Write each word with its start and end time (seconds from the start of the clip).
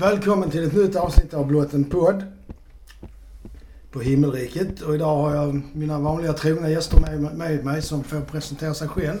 Välkommen 0.00 0.50
till 0.50 0.64
ett 0.64 0.72
nytt 0.72 0.96
avsnitt 0.96 1.34
av 1.34 1.46
Blott 1.46 1.74
en 1.74 1.84
podd 1.84 2.24
på 3.90 4.00
Himmelriket. 4.00 4.80
Och 4.80 4.94
idag 4.94 5.16
har 5.16 5.34
jag 5.34 5.62
mina 5.72 5.98
vanliga 5.98 6.32
trogna 6.32 6.70
gäster 6.70 7.00
med, 7.00 7.34
med 7.34 7.64
mig 7.64 7.82
som 7.82 8.04
får 8.04 8.20
presentera 8.20 8.74
sig 8.74 8.88
själv. 8.88 9.18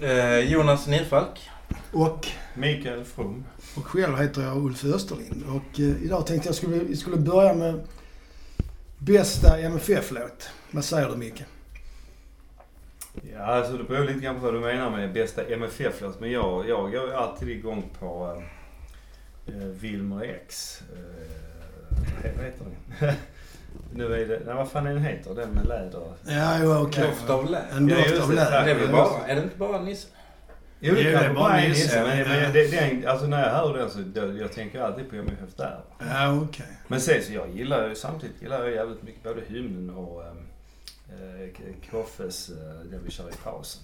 Eh, 0.00 0.38
Jonas 0.38 0.86
Nilfalk. 0.86 1.50
Och, 1.92 2.26
Mikael 2.54 3.04
From. 3.04 3.44
och 3.76 3.86
själv 3.86 4.16
heter 4.16 4.42
jag 4.42 4.56
Ulf 4.56 4.84
Österlind. 4.84 5.44
Och 5.48 5.80
eh, 5.80 6.04
idag 6.04 6.26
tänkte 6.26 6.48
jag 6.48 6.56
skulle, 6.56 6.78
vi 6.78 6.96
skulle 6.96 7.16
börja 7.16 7.54
med 7.54 7.80
bästa 8.98 9.58
MFF-låt. 9.58 10.50
Vad 10.70 10.84
säger 10.84 11.08
du 11.08 11.16
Micke? 11.16 11.44
Ja, 13.32 13.40
alltså 13.40 13.76
det 13.76 13.84
beror 13.84 14.04
lite 14.04 14.20
grann 14.20 14.34
på 14.34 14.40
vad 14.40 14.54
du 14.54 14.60
menar 14.60 14.90
med 14.90 15.12
bästa 15.12 15.42
MFF-låt. 15.44 16.20
Men 16.20 16.30
jag, 16.30 16.68
jag 16.68 16.92
går 16.92 17.12
alltid 17.12 17.48
igång 17.48 17.84
på 17.98 18.36
äh, 18.36 18.55
Wilmer 19.54 20.22
X. 20.24 20.80
Äh, 22.24 22.30
vad 22.36 22.44
heter 22.44 22.64
den? 22.64 23.14
nu 23.94 24.14
är 24.14 24.28
det... 24.28 24.40
Nej, 24.46 24.54
vad 24.54 24.70
fan 24.70 24.86
är 24.86 24.94
den 24.94 25.02
heter? 25.02 25.34
Den 25.34 25.50
med 25.50 25.66
läder. 25.66 26.12
Ja, 26.26 26.58
jo, 26.62 26.74
okej. 26.74 27.04
Doft 27.06 27.30
av 27.30 27.50
lä. 27.50 27.62
En 27.72 27.88
Ja, 27.88 27.96
doft 27.96 28.10
just 28.10 28.22
av 28.22 28.32
läder. 28.32 28.64
Det 28.64 28.70
är 28.70 28.74
väl 28.74 28.92
bara, 28.92 29.26
är 29.26 29.34
det 29.34 29.42
inte 29.42 29.56
bara 29.56 29.82
Nisse? 29.82 30.08
Jo, 30.80 30.94
det 30.94 31.02
det 31.02 31.10
är 31.10 31.34
bara 31.34 31.56
Nisse, 31.56 31.68
Nisse. 31.68 32.02
Men, 32.02 32.18
ja. 32.18 32.24
men 32.28 32.52
det, 32.52 32.70
den, 32.70 33.08
alltså 33.08 33.26
när 33.26 33.42
jag 33.46 33.50
hör 33.54 33.78
den 33.78 33.90
så 33.90 33.98
då, 33.98 34.38
jag 34.38 34.52
tänker 34.52 34.80
alltid 34.80 35.10
på 35.10 35.16
MFF 35.16 35.54
där. 35.56 35.80
Ja, 35.98 36.40
okej. 36.42 36.66
Men 36.88 37.00
sen 37.00 37.22
så 37.22 37.32
jag 37.32 37.50
gillar 37.50 37.88
ju 37.88 37.94
samtidigt 37.94 38.42
gillar 38.42 38.64
jag 38.64 38.74
jävligt 38.74 39.02
mycket 39.02 39.22
både 39.22 39.40
hymnen 39.48 39.90
och 39.90 40.22
äh, 40.24 41.90
Koffes, 41.90 42.48
äh, 42.48 42.56
den 42.90 43.00
vi 43.04 43.10
kör 43.10 43.28
i 43.28 43.32
pausen. 43.44 43.82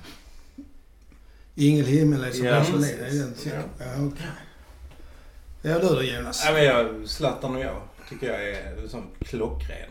Ingen 1.55 1.85
himmel 1.85 2.25
är 2.25 2.31
som 2.31 2.47
Ja, 2.47 2.53
gasolin. 2.53 2.81
precis. 2.99 2.99
Det 3.13 3.19
är 3.19 3.25
den 3.25 3.35
typen. 3.35 3.63
Ja, 3.79 4.07
okej. 4.07 4.27
Ja, 5.63 5.79
du 5.79 5.89
då 5.89 6.03
Jonas? 6.03 6.45
Nej 6.45 6.55
men 6.55 6.65
jag, 6.65 7.09
Zlatan 7.09 7.57
och 7.57 7.63
jag 7.63 7.77
tycker 8.09 8.27
jag 8.33 8.49
är 8.49 8.89
som 8.89 9.03
klockren. 9.21 9.89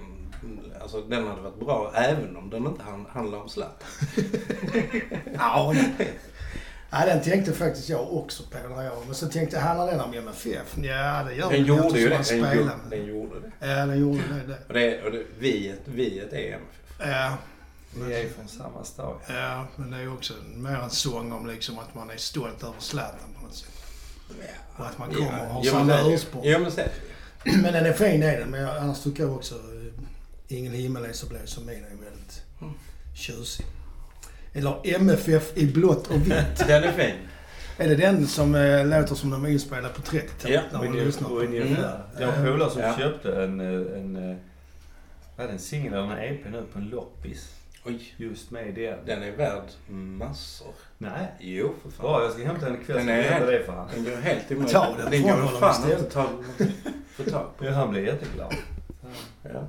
Alltså 0.81 1.01
den 1.01 1.27
hade 1.27 1.41
varit 1.41 1.59
bra 1.59 1.91
även 1.95 2.37
om 2.37 2.49
den 2.49 2.65
inte 2.67 2.83
han- 2.83 3.05
handlar 3.13 3.37
om 3.39 3.49
Zlatan. 3.49 3.87
Ja, 5.37 5.73
ja, 6.91 7.05
den 7.05 7.21
tänkte 7.21 7.53
faktiskt 7.53 7.89
jag 7.89 8.13
också 8.13 8.43
på 8.43 8.67
när 8.75 8.83
jag... 8.83 9.05
Men 9.05 9.15
så 9.15 9.27
tänkte 9.27 9.55
jag, 9.55 9.63
handlar 9.63 9.87
den 9.91 9.99
om 9.99 10.13
MFF? 10.13 10.77
Ja, 10.77 11.23
det 11.27 11.33
gör 11.35 11.49
Den 11.51 11.65
gjorde 11.65 11.99
ju 11.99 12.09
det. 12.09 12.23
Den 12.29 12.57
gjorde, 12.57 12.71
den 12.89 13.05
gjorde 13.05 13.39
det. 13.39 13.67
Ja, 13.67 13.85
den 13.85 13.99
gjorde 13.99 14.21
det. 14.47 14.47
det. 14.47 14.57
Och 14.67 14.73
det, 14.73 15.03
och 15.03 15.11
det 15.11 15.23
viet, 15.39 15.79
viet 15.85 16.33
är 16.33 16.37
MFF. 16.53 17.07
Ja, 17.11 17.37
Vi 18.07 18.13
är 18.13 18.19
ju 18.23 18.29
från 18.29 18.47
samma 18.47 18.83
stad. 18.83 19.15
ja, 19.29 19.67
men 19.75 19.91
det 19.91 19.97
är 19.97 20.01
ju 20.01 20.13
också 20.13 20.33
mer 20.55 20.75
en 20.75 20.89
sång 20.89 21.31
om 21.31 21.47
liksom 21.47 21.79
att 21.79 21.95
man 21.95 22.09
är 22.09 22.17
stolt 22.17 22.63
över 22.63 22.73
Zlatan 22.79 23.33
på 23.39 23.45
något 23.45 23.55
sätt. 23.55 23.80
Och 24.77 24.85
att 24.85 24.97
man 24.97 25.09
kommer 25.13 25.41
och 25.47 25.53
har 25.53 25.65
Ja, 25.65 25.71
samma 25.71 25.93
är 25.93 26.13
ursprung. 26.13 26.41
Ja 26.45 26.59
men 26.59 26.71
är. 26.71 26.91
Men 27.43 27.73
den 27.73 27.85
är 27.85 27.93
är 28.23 28.39
den. 28.39 28.49
Men 28.49 28.61
jag, 28.61 28.77
annars 28.77 29.03
tycker 29.03 29.23
jag 29.23 29.35
också 29.35 29.55
eh, 29.55 29.93
Ingen 30.57 30.73
himmel 30.73 31.05
är 31.05 31.13
så 31.13 31.25
blå 31.27 31.37
som 31.45 31.65
min 31.65 31.75
är 31.75 31.89
väldigt 32.03 32.43
Mm. 32.61 32.73
tjusig. 33.15 33.65
Eller 34.53 34.75
MFF 34.83 35.57
i 35.57 35.65
blått 35.65 36.07
och 36.07 36.21
vitt. 36.27 36.57
Den 36.67 36.83
är 36.83 36.91
fin. 36.91 37.15
är 37.77 37.87
det 37.89 37.95
den 37.95 38.27
som 38.27 38.55
eh, 38.55 38.85
låter 38.87 39.15
som 39.15 39.29
de 39.29 39.41
var 39.41 39.49
inspelade 39.49 39.93
på 39.93 40.01
30-talet? 40.01 40.61
Ja, 40.71 40.79
när 40.79 40.85
man 40.89 40.97
lyssnar 40.97 41.29
på 41.29 41.39
den? 41.41 41.77
Jag 42.19 42.27
har 42.27 42.33
en 42.33 42.45
polare 42.53 42.69
som 42.71 42.81
Ja. 42.81 42.97
köpte 42.97 43.43
en, 43.43 43.59
eh, 43.59 43.97
en, 43.99 44.15
eh, 44.31 44.37
är 45.37 45.47
det, 45.47 45.53
en 45.53 45.59
singel 45.59 45.93
eller 45.93 46.03
en 46.17 46.33
EP 46.35 46.45
nu 46.51 46.63
på 46.73 46.79
en 46.79 46.85
loppis. 46.89 47.49
Oj. 47.85 48.13
Just 48.17 48.51
med 48.51 48.75
den. 48.75 49.05
Den 49.05 49.23
är 49.23 49.31
värd 49.31 49.63
massor. 49.89 50.73
Nej. 50.97 51.27
Jo 51.39 51.73
för 51.83 51.89
fan. 51.89 52.05
Bra, 52.05 52.23
jag 52.23 52.31
ska 52.31 52.43
hämta 52.43 52.65
den 52.65 52.81
ikväll 52.81 52.97
Den 52.97 53.09
är- 53.09 53.23
berättar 53.23 53.51
det 53.51 53.63
för 53.63 53.73
han. 53.73 53.87
Den 53.93 54.03
går 54.03 54.11
helt 54.15 54.51
emot. 54.51 54.71
Ta 54.71 54.95
den 54.97 55.11
den 55.11 55.21
går 55.21 55.59
fan 55.59 55.91
inte 55.91 56.03
ta, 56.03 56.29
få 57.15 57.23
tag 57.23 57.47
på. 57.57 57.65
Ja, 57.65 57.71
han 57.71 57.89
blev 57.91 58.05
jätteglad. 58.05 58.53
Ja. 59.43 59.67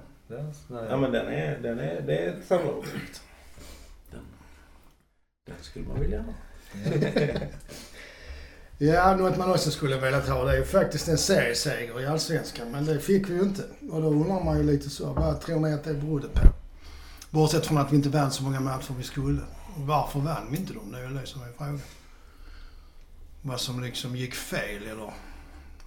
Ja 0.88 0.96
men 0.96 1.12
den 1.12 1.26
är, 1.26 1.58
den 1.58 1.78
är, 1.78 2.00
det 2.00 2.18
är 2.18 2.28
ett 2.28 2.46
samlarobjekt. 2.46 3.22
Den, 4.10 4.20
den 5.46 5.56
skulle 5.60 5.86
man 5.88 6.00
vilja 6.00 6.22
ha. 6.22 6.32
Ja, 8.78 9.16
något 9.16 9.36
man 9.38 9.50
också 9.50 9.70
skulle 9.70 9.96
velat 9.96 10.28
ha 10.28 10.44
det 10.44 10.52
är 10.52 10.56
ju 10.56 10.64
faktiskt 10.64 11.08
en 11.08 11.18
serieseger 11.18 12.00
i 12.00 12.06
Allsvenskan. 12.06 12.70
Men 12.70 12.84
det 12.84 13.00
fick 13.00 13.28
vi 13.28 13.34
ju 13.34 13.40
inte. 13.40 13.62
Och 13.90 14.02
då 14.02 14.08
undrar 14.08 14.44
man 14.44 14.56
ju 14.58 14.62
lite 14.62 14.90
så, 14.90 15.12
vad 15.12 15.40
tror 15.40 15.60
ni 15.60 15.72
att 15.74 15.84
det 15.84 15.94
berodde 15.94 16.28
på? 16.28 16.40
Bortsett 17.32 17.66
från 17.66 17.78
att 17.78 17.92
vi 17.92 17.96
inte 17.96 18.08
vann 18.08 18.30
så 18.30 18.42
många 18.42 18.60
matcher 18.60 18.94
vi 18.98 19.02
skulle. 19.02 19.40
Varför 19.76 20.20
vann 20.20 20.46
vi 20.50 20.56
inte 20.56 20.72
dem? 20.72 20.92
Det 20.92 20.98
är 20.98 21.02
ju 21.08 21.14
det 21.14 21.26
som 21.26 21.42
är 21.42 21.46
frågan. 21.56 21.80
Vad 23.42 23.60
som 23.60 23.82
liksom 23.82 24.16
gick 24.16 24.34
fel 24.34 24.82
eller 24.82 25.12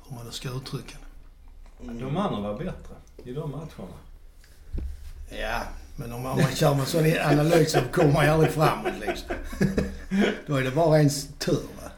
hur 0.07 0.15
man 0.15 0.25
nu 0.25 0.31
ska 0.31 0.49
uttrycka 0.49 0.97
det. 1.81 1.93
De 1.93 2.17
andra 2.17 2.39
var 2.39 2.57
bättre 2.57 2.95
i 3.23 3.33
de 3.33 3.51
matcherna. 3.51 3.93
Ja, 5.29 5.61
men 5.95 6.13
om 6.13 6.21
man, 6.21 6.41
kör 6.55 6.75
med 6.75 6.87
sån 6.87 7.05
analys 7.25 7.71
så 7.71 7.79
kommer 7.91 8.13
man 8.13 8.25
ju 8.25 8.31
aldrig 8.31 8.51
framåt 8.51 8.93
liksom. 9.07 9.29
Då 10.47 10.55
är 10.55 10.61
det 10.63 10.71
bara 10.71 10.97
ens 10.97 11.27
tur 11.39 11.53
va? 11.53 11.91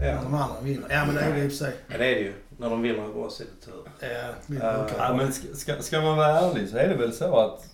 När 0.00 0.14
de 0.22 0.34
Ja. 0.34 0.42
andra 0.42 0.60
vinner. 0.62 0.86
Ja 0.90 1.04
men 1.06 1.14
det 1.14 1.20
är 1.20 1.32
det 1.34 1.44
i 1.44 1.46
och 1.48 1.50
för 1.52 1.58
sig. 1.58 1.76
ja 1.88 1.98
det 1.98 2.04
är 2.06 2.14
det 2.14 2.20
ju. 2.20 2.34
När 2.58 2.70
de 2.70 2.82
vinner 2.82 3.02
över 3.02 3.18
oss 3.24 3.40
är 3.40 3.44
det 3.44 3.66
tur. 3.66 3.82
Ja, 4.00 4.32
vi 4.46 4.56
Ja, 4.58 4.86
Ja, 4.98 5.14
men 5.16 5.32
ska, 5.32 5.46
ska, 5.54 5.82
ska 5.82 6.00
man 6.00 6.16
vara 6.16 6.40
ärlig 6.40 6.68
så 6.68 6.76
är 6.76 6.88
det 6.88 6.94
väl 6.96 7.12
så 7.12 7.36
att 7.38 7.64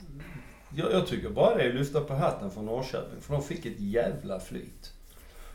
jag, 0.77 0.93
jag 0.93 1.07
tycker 1.07 1.29
bara 1.29 1.55
det 1.55 1.63
är 1.63 1.69
att 1.69 1.75
lyfta 1.75 2.01
på 2.01 2.15
hatten 2.15 2.51
för 2.51 2.63
Norrköping. 2.63 3.21
För 3.21 3.33
de 3.33 3.43
fick 3.43 3.67
ett 3.67 3.81
jävla 3.81 4.41
flyt. 4.41 4.93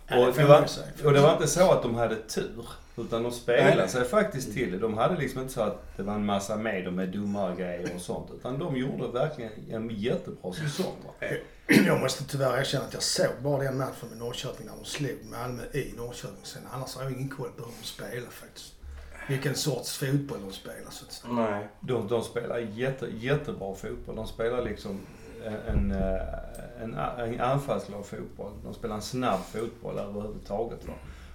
Och 0.03 0.35
får 0.35 0.41
det, 0.41 0.47
var, 0.47 0.68
och 1.06 1.13
det 1.13 1.22
var 1.22 1.34
inte 1.34 1.47
så 1.47 1.72
att 1.72 1.84
de 1.84 1.96
hade 1.96 2.16
tur. 2.16 2.66
Utan 2.97 3.24
de 3.24 3.31
spelade 3.31 3.75
Nej. 3.75 3.90
sig 3.90 4.06
faktiskt 4.06 4.53
till 4.53 4.72
det. 4.72 4.78
De 4.78 4.97
hade 4.97 5.18
liksom 5.18 5.41
inte 5.41 5.53
så 5.53 5.62
att 5.62 5.97
det 5.97 6.03
var 6.03 6.13
en 6.13 6.25
massa 6.25 6.56
med 6.56 6.94
med 6.94 7.09
dummare 7.09 7.56
grejer 7.56 7.91
och 7.96 8.02
sånt. 8.02 8.31
Utan 8.31 8.59
de 8.59 8.78
gjorde 8.78 9.08
verkligen 9.08 9.52
en 9.72 9.90
jättebra 9.90 10.53
säsong. 10.53 10.94
Jag 11.68 12.00
måste 12.00 12.24
tyvärr 12.24 12.59
erkänna 12.59 12.85
att 12.85 12.94
jag 12.94 13.03
såg 13.03 13.31
bara 13.44 13.63
den 13.63 13.78
matchen 13.78 14.09
med 14.09 14.18
Norrköping 14.18 14.66
när 14.66 14.74
de 14.75 14.85
slog 14.85 15.18
Malmö 15.24 15.63
i 15.74 15.94
Norrköping. 15.97 16.44
Sen 16.44 16.62
annars 16.72 16.96
har 16.96 17.03
jag 17.03 17.12
ingen 17.12 17.29
koll 17.29 17.50
på 17.50 17.63
hur 17.63 17.72
de 17.81 17.88
spelar 17.88 18.29
faktiskt. 18.29 18.78
Vilken 19.29 19.56
sorts 19.56 19.97
fotboll 19.97 20.38
de 20.47 20.53
spelar 20.53 20.91
så 20.91 21.06
att 21.06 21.12
säga. 21.12 21.34
Nej. 21.34 21.67
De, 21.79 22.07
de 22.07 22.23
spelar 22.23 22.57
jätte, 22.57 23.07
jättebra 23.19 23.75
fotboll. 23.75 24.16
De 24.16 24.28
spelar 24.28 24.63
liksom 24.63 25.00
en, 25.67 25.91
eh, 25.91 26.84
en, 26.84 26.94
en 26.94 27.41
anfallsglad 27.41 28.06
fotboll. 28.06 28.51
De 28.63 28.73
spelar 28.73 28.95
en 28.95 29.01
snabb 29.01 29.40
fotboll 29.40 29.97
överhuvudtaget. 29.97 30.88
Va? 30.88 30.94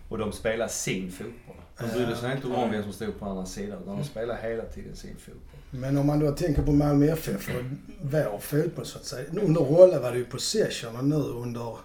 Och 0.09 0.19
de 0.19 0.33
spelar 0.33 0.69
sin 0.69 1.13
fotboll. 1.13 1.57
De 1.79 1.87
brydde 1.87 2.17
sig 2.17 2.33
inte 2.37 2.47
om 2.47 2.71
vem 2.71 2.83
som 2.83 2.93
stod 2.93 3.19
på 3.19 3.27
andra 3.27 3.47
sidan. 3.47 3.83
Utan 3.83 3.97
de 3.97 4.05
spelar 4.05 4.37
hela 4.43 4.65
tiden 4.65 4.97
sin 4.97 5.17
fotboll. 5.17 5.61
Men 5.71 5.99
om 5.99 6.07
man 6.07 6.21
då 6.21 6.33
tänker 6.33 6.63
på 6.63 6.73
Malmö 6.73 7.07
FF 7.07 7.49
och 7.49 7.65
vår 8.03 8.39
fotboll 8.39 8.87
så 8.87 8.99
att 8.99 9.05
säga. 9.05 9.29
Under 9.43 9.61
Rolle 9.61 9.99
var 9.99 10.13
det 10.13 10.19
ju 10.19 10.25
possession 10.25 10.97
och 10.97 11.05
nu 11.05 11.17
under 11.17 11.77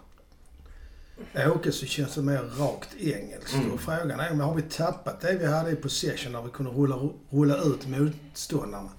Åke 1.56 1.72
så 1.72 1.86
känns 1.86 2.16
det 2.16 2.22
mer 2.22 2.44
rakt 2.60 2.96
engelskt. 3.00 3.54
Mm. 3.54 3.72
Och 3.72 3.80
frågan 3.80 4.20
är 4.20 4.32
om 4.32 4.40
har 4.40 4.56
vi 4.56 4.62
tappat 4.62 5.22
det 5.22 5.34
vi 5.38 5.46
hade 5.46 5.72
i 5.72 5.76
possession 5.76 6.32
när 6.32 6.42
vi 6.42 6.50
kunde 6.50 6.72
rulla, 6.72 7.10
rulla 7.30 7.58
ut 7.58 7.88
motståndarna? 7.88 8.90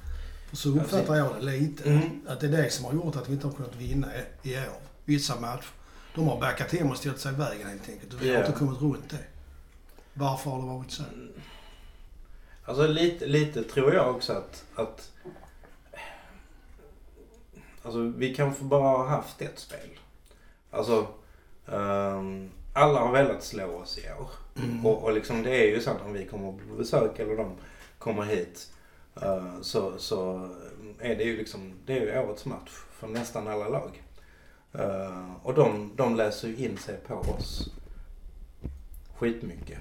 För 0.48 0.56
så 0.56 0.69
uppfattar 0.69 1.16
jag 1.16 1.34
det 1.36 1.42
lite. 1.42 1.91
Mm. 1.91 2.20
Att 2.28 2.41
det 2.41 2.47
är 2.47 2.50
det 2.50 2.70
som 2.70 2.84
har 2.84 2.92
gjort 2.92 3.16
att 3.16 3.28
vi 3.28 3.32
inte 3.32 3.47
har 3.47 3.54
kunnat 3.54 3.76
vinna 3.76 4.06
i 4.42 4.56
år. 4.56 4.80
Vissa 5.04 5.41
matcher. 5.41 5.64
De 6.14 6.28
har 6.28 6.41
backat 6.41 6.72
hem 6.72 6.91
och 6.91 6.97
ställt 6.97 7.20
sig 7.20 7.32
i 7.32 7.36
vägen 7.36 7.69
helt 7.69 7.88
enkelt. 7.88 8.14
Och 8.14 8.22
vi 8.22 8.28
har 8.28 8.34
Ja. 8.41 8.47
inte 8.47 8.59
kommit 8.59 8.80
runt 8.82 9.10
det. 9.10 9.25
Varför 10.14 10.50
har 10.50 10.60
det 10.60 10.66
varit 10.66 10.91
så? 10.91 11.03
Alltså 12.64 12.86
lite, 12.86 13.26
lite 13.26 13.62
tror 13.64 13.94
jag 13.94 14.16
också 14.16 14.32
att, 14.32 14.64
att 14.75 15.10
Alltså 17.82 18.00
vi 18.00 18.34
kanske 18.34 18.64
bara 18.64 18.98
har 18.98 19.06
haft 19.06 19.42
ett 19.42 19.59
spel. 19.59 19.88
Alltså 20.70 21.06
ehm, 21.72 22.50
alla 22.72 23.00
har 23.00 23.12
velat 23.12 23.42
slå 23.42 23.66
oss 23.66 23.98
i 23.98 24.12
år. 24.20 24.31
Mm. 24.56 24.86
Och, 24.86 25.04
och 25.04 25.12
liksom 25.12 25.42
det 25.42 25.56
är 25.56 25.69
ju 25.69 25.81
så 25.81 25.91
att 25.91 26.03
om 26.03 26.12
vi 26.12 26.27
kommer 26.27 26.53
på 26.53 26.77
besök 26.77 27.18
eller 27.18 27.36
de 27.36 27.53
kommer 27.98 28.22
hit 28.22 28.72
eh, 29.22 29.60
så, 29.62 29.98
så 29.98 30.50
är 30.98 31.16
det 31.16 31.24
ju 31.24 31.36
liksom, 31.36 31.72
det 31.86 31.98
är 31.98 32.00
ju 32.00 32.28
årets 32.28 32.45
match 32.45 32.71
för 32.92 33.06
nästan 33.09 33.48
alla 33.48 33.68
lag. 33.68 34.03
Eh, 34.72 35.34
och 35.42 35.54
de, 35.54 35.92
de 35.97 36.16
läser 36.16 36.48
ju 36.48 36.56
in 36.56 36.78
sig 36.78 36.97
på 37.06 37.15
oss 37.15 37.71
skitmycket. 39.16 39.78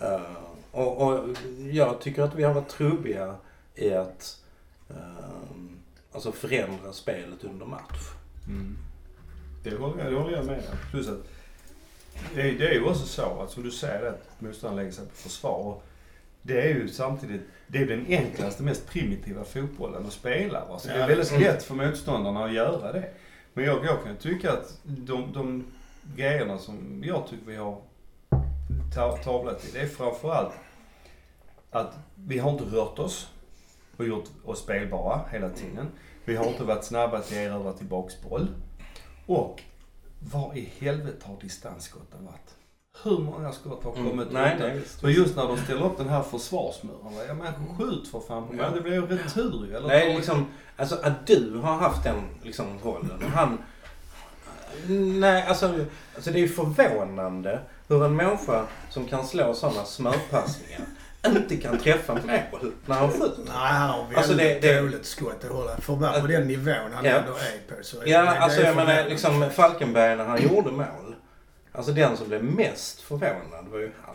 Eh, 0.00 0.36
och, 0.70 1.02
och 1.02 1.28
jag 1.70 2.00
tycker 2.00 2.22
att 2.22 2.34
vi 2.34 2.42
har 2.42 2.54
varit 2.54 2.68
trubbiga 2.68 3.34
i 3.74 3.92
att 3.92 4.42
ehm, 4.90 5.78
alltså 6.12 6.32
förändra 6.32 6.92
spelet 6.92 7.44
under 7.44 7.66
match. 7.66 8.12
Det 9.62 9.76
håller 9.76 10.04
jag, 10.04 10.12
det 10.12 10.18
håller 10.18 10.36
jag 10.36 10.46
med 10.46 10.58
om. 10.58 10.76
Plus 10.90 11.08
att 11.08 11.18
det 12.34 12.40
är, 12.40 12.52
det 12.58 12.68
är 12.68 12.72
ju 12.72 12.84
också 12.84 13.06
så 13.06 13.40
att 13.42 13.50
som 13.50 13.62
du 13.62 13.70
säger 13.70 14.06
att 14.08 14.40
motståndaren 14.40 14.76
lägger 14.76 14.92
sig 14.92 15.06
på 15.06 15.14
försvar. 15.14 15.58
Och 15.58 15.82
Det 16.42 16.60
är 16.60 16.68
ju 16.68 16.88
samtidigt 16.88 17.40
det 17.66 17.78
är 17.78 17.86
den 17.86 18.06
enklaste, 18.08 18.62
mest 18.62 18.86
primitiva 18.90 19.44
fotbollen 19.44 20.06
att 20.06 20.12
spela. 20.12 20.64
Va? 20.64 20.78
Så 20.78 20.88
det 20.88 20.94
är 20.94 21.08
väldigt 21.08 21.40
lätt 21.40 21.62
för 21.62 21.74
motståndarna 21.74 22.44
att 22.44 22.52
göra 22.52 22.92
det. 22.92 23.10
Men 23.54 23.64
jag, 23.64 23.84
jag 23.84 24.04
kan 24.04 24.16
tycka 24.16 24.52
att 24.52 24.78
de, 24.84 25.32
de 25.32 25.64
grejerna 26.16 26.58
som 26.58 27.02
jag 27.06 27.26
tycker 27.28 27.46
vi 27.46 27.56
har 27.56 27.78
ta- 28.94 29.16
tavla 29.16 29.54
till, 29.54 29.72
det 29.72 29.80
är 29.80 29.86
framförallt 29.86 30.52
att 31.70 31.94
vi 32.14 32.38
har 32.38 32.50
inte 32.50 32.64
rört 32.64 32.98
oss 32.98 33.28
och 33.96 34.06
gjort 34.06 34.24
oss 34.44 34.58
spelbara 34.62 35.20
hela 35.32 35.50
tiden. 35.50 35.86
Vi 36.24 36.36
har 36.36 36.46
inte 36.46 36.64
varit 36.64 36.84
snabba 36.84 37.20
till 37.20 37.36
att 37.38 37.42
erövra 37.42 37.72
tillbaks 37.72 38.22
boll. 38.22 38.48
Och 39.28 39.62
var 40.32 40.56
i 40.56 40.72
helvete 40.78 41.26
har 41.26 41.36
distansskotten 41.40 42.24
varit? 42.24 42.54
Hur 43.02 43.18
många 43.18 43.52
skott 43.52 43.84
har 43.84 43.92
kommit 43.92 44.12
Mm. 44.12 44.28
Nej, 44.30 44.56
nej, 44.60 44.78
visst. 44.78 45.00
För 45.00 45.08
just 45.08 45.36
när 45.36 45.48
de 45.48 45.56
ställer 45.56 45.84
upp 45.84 45.98
den 45.98 46.08
här 46.08 46.22
försvarsmuren, 46.22 47.14
va? 47.14 47.24
ja 47.28 47.34
men 47.34 47.76
skjut 47.76 48.08
för 48.08 48.20
fan 48.20 48.48
på. 48.48 48.56
Ja. 48.56 48.70
Det 48.70 48.80
blir 48.80 48.92
ju 48.92 49.06
retur 49.06 49.66
ju. 49.66 49.76
Eller 49.76 49.88
Nej, 49.88 50.16
liksom, 50.16 50.46
alltså 50.76 50.98
att 51.02 51.26
du 51.26 51.58
har 51.62 51.74
haft 51.76 52.04
den 52.04 52.16
liksom, 52.42 52.66
rollen. 52.82 53.22
Han... 53.34 53.58
Nej, 55.20 55.42
alltså, 55.42 55.84
alltså 56.14 56.30
det 56.30 56.38
är 56.38 56.42
ju 56.42 56.48
förvånande 56.48 57.60
hur 57.88 58.04
en 58.04 58.16
människa 58.16 58.66
som 58.90 59.04
kan 59.04 59.26
slå 59.26 59.54
sådana 59.54 59.84
smörpassningar 59.84 60.86
inte 61.26 61.56
kan 61.56 61.78
träffa 61.78 62.14
mål 62.14 62.72
när 62.86 62.94
han 62.94 63.10
skjuter. 63.10 63.42
Nej, 63.46 63.54
han 63.54 63.90
har 63.90 63.98
väldigt 64.00 64.18
Alltså, 64.18 64.34
det- 64.34 64.58
det- 64.62 64.80
dåligt 64.80 65.06
skott 65.06 65.44
att 65.44 65.50
hålla. 65.50 65.76
För 65.76 66.20
på 66.20 66.26
den 66.26 66.48
nivån 66.48 66.92
han 66.94 67.04
Ja. 67.04 67.10
ändå 67.10 67.32
är 67.32 67.76
på 67.76 67.82
så 67.84 68.00
är 68.02 68.06
Ja, 68.06 68.18
det- 68.18 68.24
det 68.24 68.30
alltså 68.38 68.60
jag 68.60 68.76
menar 68.76 69.04
liksom 69.08 69.50
Falkenberg 69.50 70.16
när 70.16 70.24
han 70.24 70.42
gjorde 70.42 70.70
mål. 70.70 71.14
Alltså 71.72 71.92
den 71.92 72.16
som 72.16 72.28
blev 72.28 72.44
mest 72.44 73.00
förvånad 73.00 73.66
var 73.70 73.78
ju 73.78 73.90
han. 74.06 74.14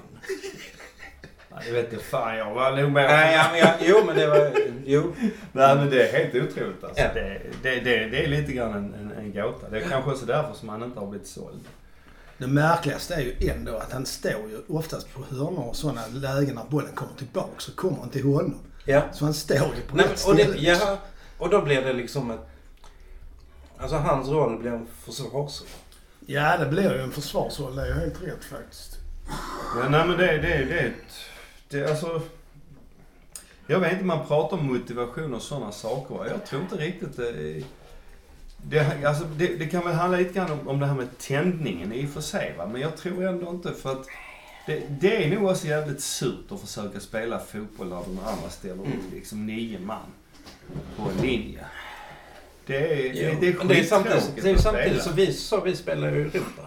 Nej, 1.52 1.64
jag 1.68 1.74
vet 1.74 1.94
inte 1.94 2.06
fan, 2.06 2.38
jag 2.38 2.54
var 2.54 2.72
nog 2.72 2.92
med. 2.92 3.10
Nej, 3.10 3.36
ja, 3.36 3.46
men 3.52 3.60
jag, 3.60 3.70
jo 3.82 4.04
men 4.06 4.16
det 4.16 4.28
var... 4.28 4.52
Jo. 4.86 5.14
Nej 5.52 5.76
men 5.76 5.90
det 5.90 6.10
är 6.10 6.18
helt 6.24 6.36
otroligt 6.50 6.84
alltså. 6.84 7.02
Ja. 7.04 7.08
Det, 7.14 7.42
det, 7.64 7.80
det, 7.80 8.06
det 8.06 8.24
är 8.24 8.28
lite 8.28 8.52
grann 8.54 8.74
en, 8.74 8.94
en, 8.94 9.12
en 9.18 9.34
gåta. 9.34 9.70
Det 9.70 9.78
är 9.78 9.90
kanske 9.90 10.12
också 10.12 10.26
därför 10.26 10.54
som 10.54 10.70
han 10.70 10.84
inte 10.84 11.00
har 11.00 11.08
blivit 11.08 11.28
såld. 11.28 11.64
Det 12.38 12.48
märkligaste 12.48 13.14
är 13.14 13.20
ju 13.20 13.50
ändå 13.50 13.78
att 13.78 13.92
han 13.92 14.06
står 14.06 14.32
ju 14.50 14.62
oftast 14.78 15.14
på 15.14 15.24
hörnor 15.36 15.68
och 15.70 15.76
sådana 15.76 16.02
lägen 16.08 16.56
när 16.56 16.64
bollen 16.64 16.92
kommer 16.96 17.14
tillbaka 17.16 17.52
så 17.58 17.72
kommer 17.72 18.00
den 18.00 18.10
till 18.10 18.24
honom. 18.24 18.60
Ja. 18.86 19.02
Så 19.14 19.26
han 19.26 19.34
står 19.34 19.58
ju 19.58 19.82
på 19.88 19.96
Nej, 19.96 20.06
rätt 20.06 20.12
och, 20.14 20.20
ställe. 20.20 20.44
det, 20.44 20.58
ja, 20.58 20.98
och 21.38 21.50
då 21.50 21.62
blir 21.62 21.82
det 21.82 21.94
liksom 21.94 22.32
ett... 22.32 22.40
Alltså 23.78 23.96
hans 23.98 24.28
roll 24.28 24.60
blir 24.60 24.72
en 24.72 24.88
försvarsroll. 25.06 25.70
Ja, 26.26 26.58
det 26.58 26.66
blir 26.66 26.94
ju 26.94 27.02
en 27.02 27.12
försvarsroll. 27.12 27.76
Det 27.76 27.82
är 27.82 27.88
ju 27.88 27.94
helt 27.94 28.22
rätt 28.24 28.44
faktiskt. 28.44 28.98
Ja, 29.76 29.90
nej 29.90 30.08
men 30.08 30.18
det, 30.18 30.38
det, 30.38 30.66
det 30.66 30.80
är. 30.80 30.94
Det, 31.70 31.90
alltså... 31.90 32.22
Jag 33.68 33.80
vet 33.80 33.92
inte, 33.92 34.06
man 34.06 34.28
pratar 34.28 34.58
om 34.58 34.66
motivation 34.66 35.34
och 35.34 35.42
sådana 35.42 35.72
saker. 35.72 36.16
va. 36.16 36.28
Jag 36.28 36.46
tror 36.46 36.62
inte 36.62 36.76
riktigt 36.76 37.18
det... 37.18 37.64
Det, 38.70 39.06
alltså, 39.06 39.24
det, 39.24 39.48
det 39.48 39.66
kan 39.66 39.86
väl 39.86 39.94
handla 39.94 40.18
lite 40.18 40.34
grann 40.34 40.52
om, 40.52 40.68
om 40.68 40.80
det 40.80 40.86
här 40.86 40.96
med 40.96 41.18
tändningen 41.18 41.94
i 41.94 42.06
och 42.06 42.10
för 42.10 42.22
sig. 42.22 42.54
Va? 42.58 42.66
Men 42.66 42.82
jag 42.82 42.98
tror 42.98 43.28
ändå 43.28 43.50
inte 43.50 43.74
för 43.74 43.92
att... 43.92 44.08
Det, 44.66 44.84
det 44.90 45.24
är 45.24 45.30
nog 45.30 45.50
också 45.50 45.68
jävligt 45.68 46.02
surt 46.02 46.52
att 46.52 46.62
försöka 46.62 47.00
spela 47.00 47.40
fotboll 47.40 47.88
när 47.88 47.96
de 47.96 48.20
andra 48.20 48.50
ställer 48.50 48.82
upp 48.82 49.14
liksom 49.14 49.46
nio 49.46 49.80
man 49.80 50.06
på 50.98 51.10
en 51.10 51.26
linje. 51.26 51.66
Det 52.66 52.78
är, 52.78 53.14
det, 53.14 53.40
det 53.40 53.48
är 53.48 53.68
det 53.68 53.80
är 53.80 53.84
samtidigt, 53.84 54.32
det 54.44 54.50
är 54.50 54.58
samtidigt 54.58 55.04
så 55.04 55.12
vi, 55.12 55.34
så 55.34 55.62
vi 55.62 55.76
spelar 55.76 56.12
ju 56.12 56.18
i 56.18 56.22
Europa. 56.22 56.62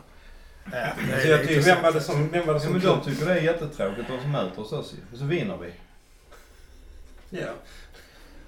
Ja, 0.73 0.89
Så 1.23 1.29
jag 1.29 1.49
tycker, 1.49 1.61
vem 1.61 1.83
var 1.83 1.93
det 1.93 2.01
som, 2.01 2.29
vem 2.29 2.47
var 2.47 2.55
det 2.55 2.61
Ja, 2.61 2.65
som 2.65 2.73
men 2.73 2.83
de 2.83 3.05
tycker 3.05 3.27
det 3.27 3.33
är 3.33 3.43
jättetråkigt 3.43 4.09
de 4.09 4.21
som 4.21 4.33
möter 4.33 4.61
oss 4.61 4.73
också 4.73 4.97
så 5.15 5.25
vinner 5.25 5.57
vi. 5.57 5.73
Ja. 7.39 7.53